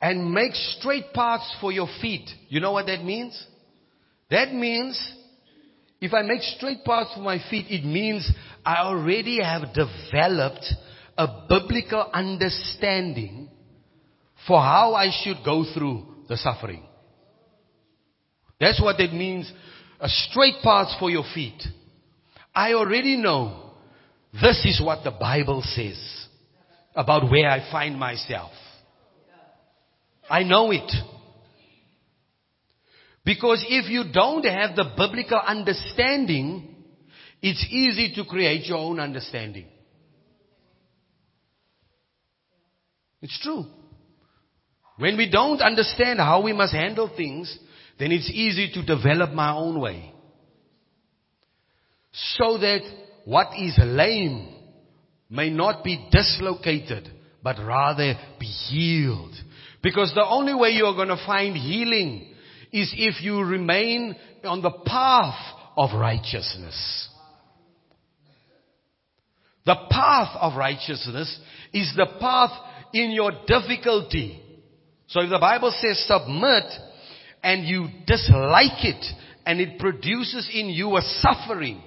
and 0.00 0.32
make 0.32 0.52
straight 0.54 1.12
paths 1.14 1.54
for 1.60 1.70
your 1.70 1.86
feet. 2.00 2.28
You 2.48 2.58
know 2.60 2.72
what 2.72 2.86
that 2.86 3.04
means? 3.04 3.46
That 4.30 4.52
means 4.52 5.00
if 6.00 6.12
I 6.12 6.22
make 6.22 6.40
straight 6.42 6.84
paths 6.84 7.14
for 7.14 7.20
my 7.20 7.38
feet, 7.48 7.66
it 7.68 7.84
means 7.84 8.28
I 8.66 8.78
already 8.78 9.40
have 9.40 9.72
developed 9.72 10.66
a 11.16 11.28
biblical 11.48 12.10
understanding 12.12 13.48
for 14.48 14.58
how 14.58 14.94
I 14.94 15.10
should 15.22 15.44
go 15.44 15.64
through 15.72 16.04
the 16.28 16.36
suffering. 16.36 16.82
That's 18.58 18.80
what 18.80 18.98
it 18.98 19.12
means. 19.12 19.52
A 20.02 20.08
straight 20.08 20.56
path 20.64 20.98
for 20.98 21.10
your 21.10 21.22
feet. 21.32 21.62
I 22.52 22.74
already 22.74 23.16
know 23.16 23.70
this 24.32 24.64
is 24.64 24.82
what 24.84 25.04
the 25.04 25.12
Bible 25.12 25.62
says 25.64 26.26
about 26.94 27.30
where 27.30 27.48
I 27.48 27.70
find 27.70 27.98
myself. 27.98 28.50
I 30.28 30.42
know 30.42 30.72
it. 30.72 30.90
Because 33.24 33.64
if 33.68 33.88
you 33.88 34.12
don't 34.12 34.44
have 34.44 34.74
the 34.74 34.92
biblical 34.96 35.38
understanding, 35.38 36.74
it's 37.40 37.64
easy 37.70 38.12
to 38.16 38.24
create 38.24 38.66
your 38.66 38.78
own 38.78 38.98
understanding. 38.98 39.66
It's 43.20 43.38
true. 43.40 43.66
When 44.98 45.16
we 45.16 45.30
don't 45.30 45.60
understand 45.60 46.18
how 46.18 46.42
we 46.42 46.52
must 46.52 46.72
handle 46.74 47.08
things, 47.16 47.56
then 48.02 48.10
it's 48.10 48.28
easy 48.30 48.68
to 48.74 48.82
develop 48.84 49.30
my 49.30 49.52
own 49.52 49.80
way. 49.80 50.12
So 52.10 52.58
that 52.58 52.80
what 53.24 53.56
is 53.56 53.78
lame 53.80 54.52
may 55.30 55.50
not 55.50 55.84
be 55.84 56.08
dislocated, 56.10 57.08
but 57.44 57.58
rather 57.64 58.14
be 58.40 58.46
healed 58.46 59.34
because 59.84 60.12
the 60.16 60.26
only 60.26 60.52
way 60.52 60.70
you 60.70 60.84
are 60.86 60.96
going 60.96 61.16
to 61.16 61.24
find 61.24 61.56
healing 61.56 62.34
is 62.72 62.92
if 62.96 63.22
you 63.22 63.40
remain 63.44 64.16
on 64.42 64.62
the 64.62 64.72
path 64.84 65.38
of 65.76 65.90
righteousness. 65.96 67.08
The 69.64 69.76
path 69.88 70.36
of 70.40 70.56
righteousness 70.56 71.38
is 71.72 71.92
the 71.96 72.08
path 72.18 72.50
in 72.92 73.12
your 73.12 73.30
difficulty. 73.46 74.42
So 75.06 75.20
if 75.20 75.30
the 75.30 75.38
Bible 75.38 75.72
says 75.80 76.04
submit 76.04 76.64
and 77.42 77.66
you 77.66 77.88
dislike 78.06 78.84
it 78.84 79.04
and 79.44 79.60
it 79.60 79.78
produces 79.78 80.48
in 80.52 80.68
you 80.68 80.96
a 80.96 81.02
suffering, 81.20 81.82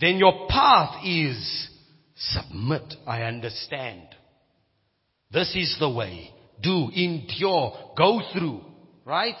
then 0.00 0.16
your 0.16 0.46
path 0.48 1.04
is 1.04 1.68
submit. 2.16 2.94
I 3.06 3.22
understand. 3.22 4.02
This 5.32 5.54
is 5.54 5.76
the 5.78 5.90
way. 5.90 6.30
Do, 6.62 6.90
endure, 6.94 7.94
go 7.96 8.20
through. 8.32 8.62
Right? 9.04 9.36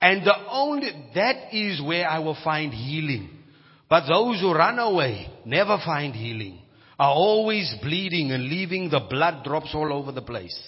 And 0.00 0.26
the 0.26 0.34
only, 0.50 0.90
that 1.14 1.54
is 1.54 1.80
where 1.82 2.08
I 2.08 2.18
will 2.18 2.36
find 2.42 2.72
healing. 2.72 3.30
But 3.88 4.08
those 4.08 4.40
who 4.40 4.52
run 4.52 4.78
away 4.78 5.28
never 5.44 5.78
find 5.84 6.14
healing. 6.14 6.60
Are 6.98 7.12
always 7.12 7.74
bleeding 7.82 8.32
and 8.32 8.44
leaving 8.44 8.88
the 8.88 9.06
blood 9.10 9.44
drops 9.44 9.70
all 9.74 9.92
over 9.92 10.12
the 10.12 10.22
place. 10.22 10.58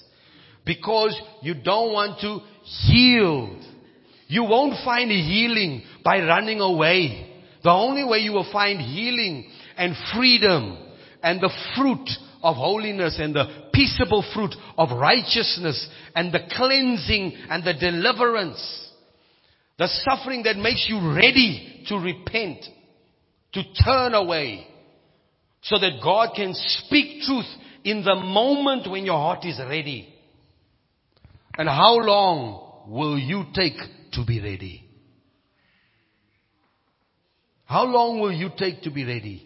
Because 0.69 1.19
you 1.41 1.55
don't 1.55 1.95
want 1.95 2.21
to 2.21 2.41
yield. 2.85 3.65
You 4.27 4.45
won't 4.45 4.85
find 4.85 5.11
healing 5.11 5.83
by 6.05 6.19
running 6.19 6.61
away. 6.61 7.43
The 7.65 7.71
only 7.71 8.05
way 8.05 8.19
you 8.19 8.33
will 8.33 8.53
find 8.53 8.79
healing 8.79 9.51
and 9.79 9.97
freedom 10.15 10.77
and 11.23 11.41
the 11.41 11.51
fruit 11.75 12.07
of 12.43 12.57
holiness 12.57 13.19
and 13.19 13.35
the 13.35 13.71
peaceable 13.73 14.23
fruit 14.35 14.55
of 14.77 14.91
righteousness 14.91 15.89
and 16.15 16.35
the 16.35 16.41
cleansing 16.55 17.35
and 17.49 17.65
the 17.65 17.73
deliverance. 17.73 18.91
The 19.79 19.89
suffering 19.89 20.43
that 20.43 20.57
makes 20.57 20.87
you 20.87 21.15
ready 21.15 21.85
to 21.89 21.97
repent, 21.97 22.63
to 23.55 23.63
turn 23.83 24.13
away, 24.13 24.67
so 25.63 25.79
that 25.79 26.03
God 26.05 26.35
can 26.37 26.53
speak 26.53 27.23
truth 27.23 27.47
in 27.85 28.05
the 28.05 28.17
moment 28.17 28.91
when 28.91 29.07
your 29.07 29.17
heart 29.17 29.47
is 29.47 29.59
ready. 29.59 30.15
And 31.59 31.69
how 31.69 31.97
long 31.97 32.85
will 32.87 33.19
you 33.19 33.43
take 33.53 33.77
to 34.13 34.25
be 34.25 34.41
ready? 34.41 34.89
How 37.65 37.85
long 37.85 38.21
will 38.21 38.33
you 38.33 38.49
take 38.57 38.83
to 38.83 38.91
be 38.93 39.05
ready? 39.05 39.45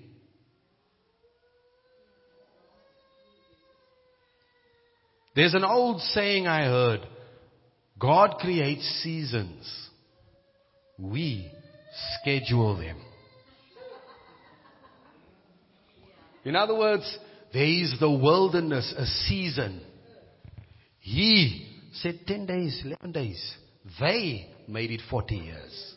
There's 5.35 5.55
an 5.55 5.65
old 5.65 6.03
saying 6.03 6.47
I 6.47 6.65
heard. 6.67 7.01
God 7.99 8.37
creates 8.39 8.85
seasons. 9.03 9.89
We 10.99 11.51
schedule 12.21 12.77
them. 12.77 12.99
In 16.45 16.57
other 16.57 16.77
words, 16.77 17.19
there 17.55 17.65
is 17.65 17.95
the 17.99 18.11
wilderness, 18.11 18.93
a 18.97 19.07
season. 19.07 19.81
He 21.01 21.72
said 21.93 22.21
10 22.27 22.47
days, 22.47 22.83
11 22.85 23.13
days. 23.13 23.55
They 24.01 24.49
made 24.69 24.91
it 24.91 25.01
40 25.11 25.35
years. 25.35 25.95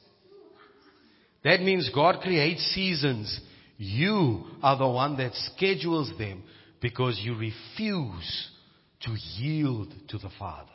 That 1.44 1.62
means 1.62 1.90
God 1.94 2.22
creates 2.22 2.62
seasons. 2.74 3.40
You 3.78 4.46
are 4.64 4.78
the 4.78 4.88
one 4.88 5.18
that 5.18 5.34
schedules 5.34 6.12
them 6.18 6.44
because 6.82 7.20
you 7.24 7.36
refuse 7.36 8.50
to 9.02 9.16
yield 9.38 9.94
to 10.10 10.18
the 10.18 10.30
Father. 10.40 10.70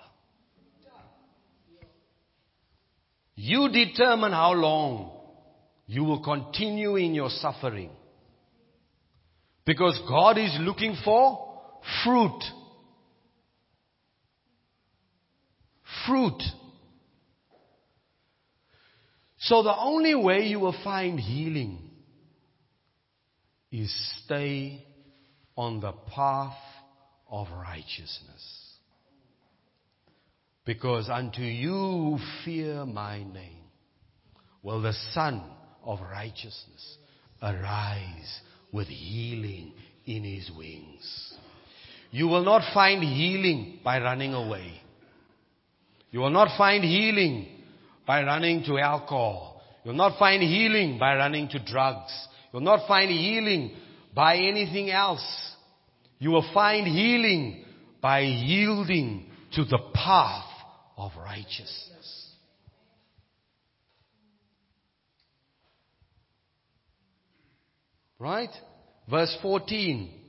You 3.34 3.68
determine 3.70 4.32
how 4.32 4.52
long 4.52 5.12
you 5.86 6.04
will 6.04 6.22
continue 6.22 6.96
in 6.96 7.14
your 7.14 7.30
suffering. 7.30 7.90
Because 9.64 9.98
God 10.08 10.38
is 10.38 10.56
looking 10.60 10.96
for 11.04 11.48
fruit. 12.04 12.42
Fruit. 16.06 16.42
So 19.38 19.62
the 19.62 19.76
only 19.76 20.14
way 20.14 20.46
you 20.46 20.60
will 20.60 20.76
find 20.84 21.18
healing 21.18 21.90
is 23.72 23.92
stay 24.24 24.84
on 25.56 25.80
the 25.80 25.92
path 26.14 26.56
of 27.30 27.48
righteousness. 27.50 28.70
Because 30.64 31.08
unto 31.08 31.42
you 31.42 31.72
who 31.72 32.18
fear 32.44 32.84
my 32.84 33.18
name 33.22 33.64
will 34.62 34.82
the 34.82 34.92
Son 35.12 35.42
of 35.84 36.00
righteousness 36.00 36.98
arise 37.42 38.40
with 38.72 38.88
healing 38.88 39.72
in 40.04 40.22
his 40.24 40.50
wings. 40.56 41.34
You 42.10 42.28
will 42.28 42.44
not 42.44 42.74
find 42.74 43.02
healing 43.02 43.78
by 43.82 44.00
running 44.00 44.34
away. 44.34 44.79
You 46.10 46.20
will 46.20 46.30
not 46.30 46.56
find 46.58 46.82
healing 46.82 47.46
by 48.06 48.22
running 48.22 48.64
to 48.64 48.78
alcohol. 48.78 49.62
You'll 49.84 49.94
not 49.94 50.18
find 50.18 50.42
healing 50.42 50.98
by 50.98 51.16
running 51.16 51.48
to 51.48 51.64
drugs. 51.64 52.12
You'll 52.52 52.62
not 52.62 52.86
find 52.88 53.10
healing 53.10 53.76
by 54.14 54.36
anything 54.36 54.90
else. 54.90 55.24
You 56.18 56.30
will 56.30 56.48
find 56.52 56.86
healing 56.86 57.64
by 58.02 58.20
yielding 58.20 59.30
to 59.52 59.64
the 59.64 59.78
path 59.94 60.44
of 60.96 61.12
righteousness. 61.16 61.86
Right? 68.18 68.50
Verse 69.08 69.34
14. 69.40 70.19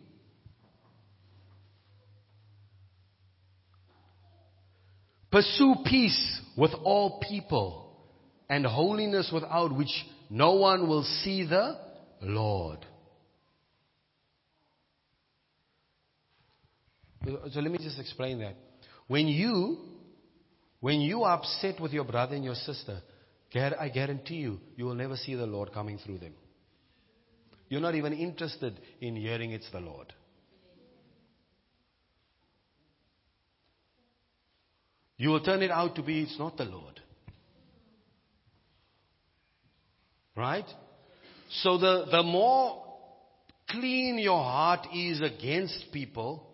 Pursue 5.32 5.76
peace 5.86 6.42
with 6.58 6.72
all 6.84 7.22
people 7.28 7.96
and 8.50 8.66
holiness 8.66 9.32
without 9.34 9.76
which 9.76 10.06
no 10.30 10.54
one 10.56 10.90
will 10.90 11.04
see 11.04 11.46
the 11.46 11.78
Lord. 12.22 12.80
So 17.26 17.60
let 17.60 17.72
me 17.72 17.78
just 17.78 18.00
explain 18.00 18.40
that. 18.40 18.56
When 19.08 19.28
you, 19.28 19.78
when 20.80 21.00
you 21.00 21.24
are 21.24 21.38
upset 21.38 21.80
with 21.80 21.94
your 21.94 22.04
brother 22.04 22.36
and 22.36 22.44
your 22.44 22.56
sister, 22.56 23.02
I 23.54 23.90
guarantee 23.94 24.36
you, 24.36 24.60
you 24.76 24.86
will 24.86 24.96
never 24.96 25.16
see 25.16 25.36
the 25.36 25.46
Lord 25.46 25.72
coming 25.74 25.98
through 25.98 26.20
them. 26.20 26.34
You're 27.70 27.82
not 27.82 27.96
even 27.96 28.14
interested 28.14 28.80
in 29.00 29.16
hearing 29.16 29.52
it's 29.52 29.70
the 29.72 29.80
Lord. 29.80 30.14
You 35.22 35.30
will 35.30 35.42
turn 35.42 35.62
it 35.62 35.70
out 35.70 35.94
to 35.98 36.02
be 36.02 36.24
it's 36.24 36.40
not 36.40 36.58
the 36.58 36.64
Lord. 36.66 37.00
Right? 40.36 40.66
So 41.62 41.78
the, 41.78 42.08
the 42.10 42.24
more 42.24 42.84
clean 43.70 44.18
your 44.18 44.44
heart 44.44 44.88
is 44.92 45.22
against 45.22 45.92
people, 45.94 46.48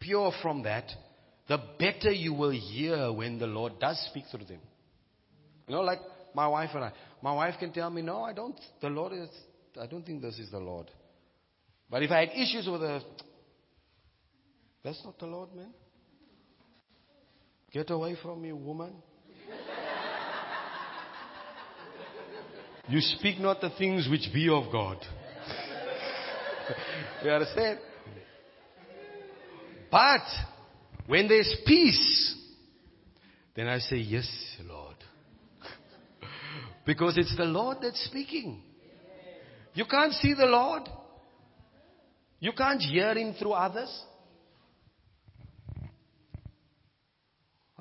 pure 0.00 0.32
from 0.40 0.62
that, 0.62 0.90
the 1.46 1.58
better 1.78 2.10
you 2.10 2.32
will 2.32 2.52
hear 2.52 3.12
when 3.12 3.38
the 3.38 3.46
Lord 3.46 3.78
does 3.78 4.02
speak 4.08 4.24
through 4.30 4.46
them. 4.46 4.60
You 5.68 5.74
know, 5.74 5.82
like 5.82 6.00
my 6.34 6.48
wife 6.48 6.70
and 6.72 6.84
I. 6.84 6.92
My 7.20 7.34
wife 7.34 7.56
can 7.58 7.70
tell 7.70 7.90
me, 7.90 8.00
no, 8.00 8.22
I 8.22 8.32
don't, 8.32 8.58
the 8.80 8.88
Lord 8.88 9.12
is, 9.12 9.28
I 9.78 9.86
don't 9.86 10.06
think 10.06 10.22
this 10.22 10.38
is 10.38 10.50
the 10.50 10.58
Lord. 10.58 10.90
But 11.90 12.02
if 12.02 12.10
I 12.10 12.20
had 12.20 12.30
issues 12.30 12.66
with 12.66 12.80
her, 12.80 13.02
that's 14.82 15.04
not 15.04 15.18
the 15.18 15.26
Lord, 15.26 15.54
man. 15.54 15.74
Get 17.76 17.90
away 17.90 18.16
from 18.22 18.40
me, 18.40 18.52
woman. 18.52 18.94
you 22.88 23.02
speak 23.02 23.38
not 23.38 23.60
the 23.60 23.68
things 23.68 24.08
which 24.10 24.30
be 24.32 24.48
of 24.48 24.72
God. 24.72 24.96
you 27.22 27.30
understand? 27.30 27.80
But 29.90 30.22
when 31.06 31.28
there's 31.28 31.54
peace, 31.66 32.34
then 33.54 33.68
I 33.68 33.80
say, 33.80 33.96
Yes, 33.96 34.26
Lord. 34.66 34.96
because 36.86 37.18
it's 37.18 37.36
the 37.36 37.44
Lord 37.44 37.76
that's 37.82 38.02
speaking. 38.06 38.62
You 39.74 39.84
can't 39.84 40.14
see 40.14 40.32
the 40.32 40.46
Lord. 40.46 40.88
You 42.40 42.52
can't 42.52 42.80
hear 42.80 43.12
Him 43.12 43.34
through 43.38 43.52
others. 43.52 43.90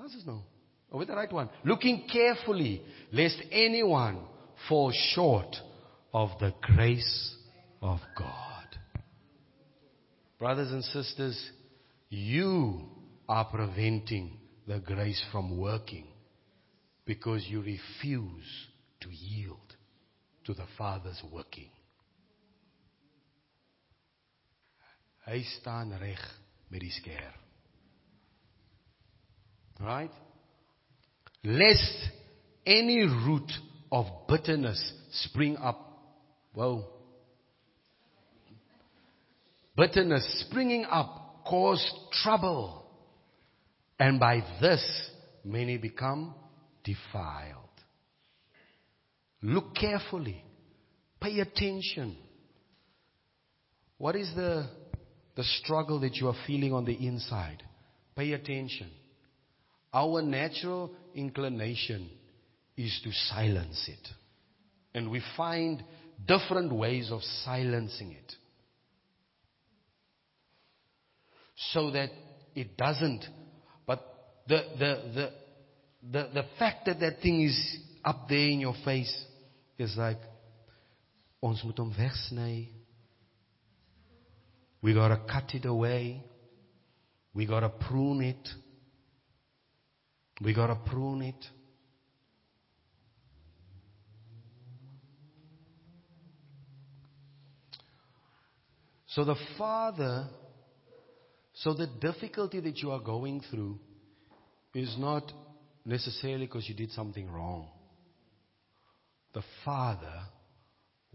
Answers 0.06 0.24
no. 0.28 0.44
Oh, 0.92 1.00
with 1.00 1.08
the 1.08 1.16
right 1.16 1.34
one. 1.34 1.50
Looking 1.64 2.08
carefully, 2.08 2.84
lest 3.12 3.42
anyone 3.52 4.20
fall 4.70 4.92
short 5.16 5.56
of 6.14 6.30
the 6.40 6.54
grace 6.62 7.36
of 7.82 8.00
God. 8.16 8.68
Brothers 10.38 10.72
and 10.72 10.84
sisters, 10.84 11.50
you 12.10 12.82
are 13.28 13.46
preventing 13.46 14.38
the 14.68 14.78
grace 14.78 15.24
from 15.32 15.58
working 15.58 16.06
because 17.06 17.44
you 17.48 17.62
refuse 17.62 18.68
to 19.02 19.10
yield 19.10 19.76
to 20.46 20.54
the 20.54 20.68
Father's 20.78 21.22
working. 21.34 21.70
Hy 25.26 25.42
staan 25.58 25.98
reg 25.98 26.22
met 26.70 26.86
die. 27.02 27.45
Right? 29.80 30.12
Lest 31.44 32.10
any 32.66 33.02
root 33.02 33.52
of 33.92 34.06
bitterness 34.28 34.94
spring 35.12 35.58
up. 35.58 35.82
Well, 36.56 36.96
Bitterness 39.76 40.46
springing 40.48 40.86
up 40.86 41.44
cause 41.46 41.84
trouble. 42.24 42.86
And 44.00 44.20
by 44.20 44.44
this, 44.62 45.10
many 45.44 45.78
become 45.78 46.34
defiled. 46.84 47.62
Look 49.42 49.76
carefully. 49.76 50.44
Pay 51.22 51.40
attention. 51.40 52.18
What 53.98 54.16
is 54.16 54.32
the, 54.36 54.68
the 55.36 55.44
struggle 55.44 56.00
that 56.02 56.16
you 56.16 56.28
are 56.28 56.36
feeling 56.48 56.74
on 56.74 56.86
the 56.86 56.94
inside? 56.94 57.64
Pay 58.16 58.34
attention. 58.34 58.90
Our 59.96 60.22
natural 60.22 60.92
inclination 61.16 62.10
is 62.76 63.00
to 63.06 63.12
silence 63.34 63.88
it. 63.88 64.08
And 64.94 65.10
we 65.10 65.22
find 65.38 65.82
different 66.28 66.74
ways 66.74 67.10
of 67.12 67.22
silencing 67.46 68.12
it. 68.12 68.34
So 71.72 71.92
that 71.92 72.10
it 72.56 72.76
doesn't. 72.76 73.24
But 73.88 74.04
the, 74.50 74.64
the, 74.78 75.12
the, 75.16 75.32
the, 76.12 76.30
the 76.34 76.46
fact 76.60 76.88
that 76.88 77.00
that 77.00 77.22
thing 77.22 77.44
is 77.44 77.78
up 78.04 78.28
there 78.28 78.50
in 78.50 78.60
your 78.60 78.76
face 78.84 79.26
is 79.78 79.96
like, 79.98 80.20
ons 81.42 81.62
moet 81.64 81.78
hom 81.78 81.96
wegsny. 81.98 82.68
We 84.82 84.94
gotta 84.94 85.22
cut 85.32 85.54
it 85.54 85.66
away. 85.66 86.22
We 87.34 87.46
gotta 87.46 87.70
prune 87.70 88.22
it. 88.22 88.50
We 90.42 90.54
got 90.54 90.68
to 90.68 90.76
prune 90.76 91.22
it. 91.22 91.46
So 99.08 99.24
the 99.24 99.38
Father, 99.58 100.28
so 101.54 101.74
the 101.74 101.88
difficulty 101.88 102.60
that 102.60 102.80
you 102.80 102.92
are 102.92 103.00
going 103.00 103.42
through 103.50 103.80
is 104.74 104.94
not 105.00 105.32
necessarily 105.86 106.48
because 106.48 106.68
you 106.68 106.76
did 106.76 106.92
something 106.92 107.32
wrong. 107.32 107.70
The 109.34 109.44
Father 109.64 110.24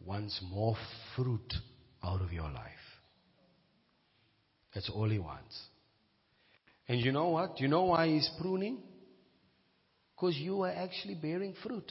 wants 0.02 0.40
more 0.42 0.76
fruit 1.14 1.52
out 2.02 2.22
of 2.22 2.32
your 2.32 2.51
life. 2.51 2.70
That's 4.74 4.88
all 4.88 5.10
He 5.10 5.18
wants. 5.18 5.59
And 6.88 7.05
you 7.05 7.12
know 7.12 7.28
what? 7.28 7.60
You 7.60 7.68
know 7.68 7.84
why 7.84 8.09
He's 8.09 8.30
pruning? 8.40 8.78
Because 10.20 10.36
you 10.36 10.62
are 10.62 10.70
actually 10.70 11.14
bearing 11.14 11.55
fruit. 11.62 11.90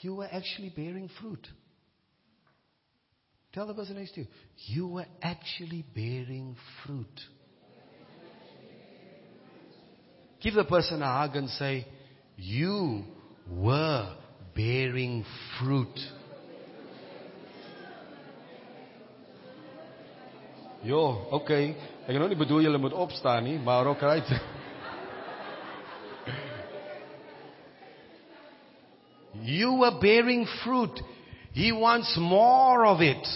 You 0.00 0.16
were 0.16 0.28
actually 0.30 0.68
bearing 0.68 1.10
fruit. 1.20 1.44
Tell 3.52 3.66
the 3.66 3.74
person 3.74 3.96
next 3.96 4.14
to 4.14 4.20
you, 4.20 4.26
you 4.66 4.86
were 4.86 5.06
actually 5.22 5.84
bearing 5.94 6.56
fruit. 6.86 7.20
Give 10.40 10.54
the 10.54 10.64
person 10.64 11.02
a 11.02 11.06
hug 11.06 11.34
and 11.34 11.48
say, 11.50 11.86
You 12.36 13.04
were 13.50 14.14
bearing 14.54 15.24
fruit. 15.58 15.98
Jo, 20.84 21.26
okay. 21.32 21.70
Ek 22.04 22.12
het 22.12 22.20
nou 22.20 22.28
nie 22.28 22.36
bedoel 22.36 22.66
julle 22.66 22.78
moet 22.78 22.92
opstaan 22.92 23.46
nie, 23.46 23.56
maar 23.58 23.86
ook 23.88 24.02
right. 24.04 24.28
You 29.40 29.78
were 29.80 29.98
bearing 30.00 30.46
fruit. 30.62 31.00
He 31.54 31.72
wants 31.72 32.16
more 32.20 32.84
of 32.86 33.00
it. 33.00 33.26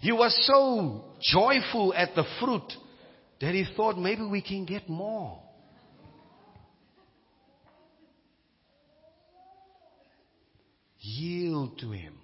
He 0.00 0.12
was 0.12 0.34
so 0.46 1.04
joyful 1.20 1.94
at 1.94 2.14
the 2.14 2.24
fruit 2.40 2.72
that 3.40 3.54
he 3.54 3.64
thought 3.76 3.96
maybe 3.96 4.22
we 4.22 4.42
can 4.42 4.64
get 4.64 4.88
more. 4.88 5.38
Yield 10.98 11.78
to 11.78 11.90
him. 11.90 12.14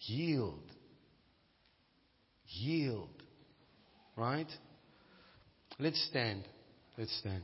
Yield 0.00 0.63
yield. 2.58 3.08
Right? 4.16 4.48
Let's 5.78 6.02
stand. 6.08 6.44
Let's 6.96 7.16
stand. 7.18 7.42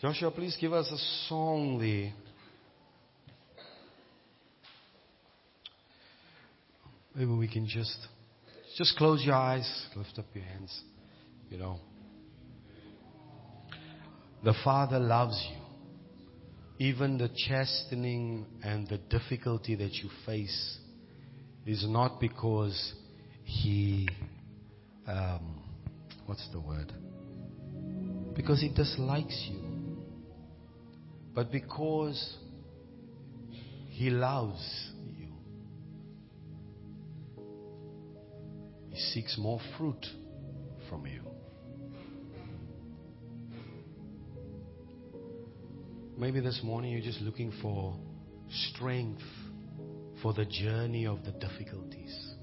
Joshua, 0.00 0.30
please 0.30 0.56
give 0.60 0.72
us 0.72 0.90
a 0.90 1.28
song 1.28 1.78
there. 1.78 2.12
Maybe 7.14 7.32
we 7.32 7.48
can 7.48 7.66
just 7.66 7.98
just 8.76 8.96
close 8.98 9.24
your 9.24 9.34
eyes, 9.34 9.86
lift 9.96 10.18
up 10.18 10.26
your 10.34 10.44
hands. 10.44 10.82
You 11.48 11.58
know. 11.58 11.80
The 14.44 14.54
Father 14.62 14.98
loves 14.98 15.42
you. 15.50 15.56
Even 16.78 17.16
the 17.16 17.30
chastening 17.48 18.44
and 18.62 18.86
the 18.86 18.98
difficulty 18.98 19.74
that 19.76 19.94
you 19.94 20.10
face 20.26 20.78
is 21.66 21.84
not 21.88 22.20
because 22.20 22.94
he, 23.42 24.08
um, 25.06 25.62
what's 26.26 26.48
the 26.52 26.60
word? 26.60 26.92
Because 28.36 28.60
he 28.60 28.68
dislikes 28.68 29.48
you, 29.50 29.60
but 31.34 31.50
because 31.50 32.36
he 33.88 34.10
loves 34.10 34.90
you. 35.18 35.28
He 38.90 39.00
seeks 39.00 39.36
more 39.36 39.60
fruit 39.76 40.06
from 40.88 41.06
you. 41.06 41.22
Maybe 46.16 46.40
this 46.40 46.60
morning 46.62 46.92
you're 46.92 47.02
just 47.02 47.20
looking 47.20 47.52
for 47.60 47.96
strength 48.70 49.20
for 50.22 50.32
the 50.32 50.44
journey 50.44 51.06
of 51.06 51.24
the 51.24 51.32
difficulties. 51.32 52.34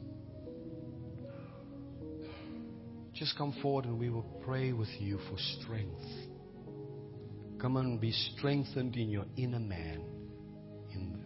Just 3.13 3.37
come 3.37 3.53
forward 3.61 3.85
and 3.85 3.99
we 3.99 4.09
will 4.09 4.25
pray 4.43 4.73
with 4.73 4.89
you 4.99 5.19
for 5.29 5.37
strength. 5.61 6.01
Come 7.59 7.77
and 7.77 8.01
be 8.01 8.11
strengthened 8.11 8.95
in 8.95 9.09
your 9.09 9.25
inner 9.37 9.59
man 9.59 10.03
in, 10.91 11.23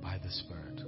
by 0.00 0.18
the 0.18 0.30
Spirit. 0.30 0.80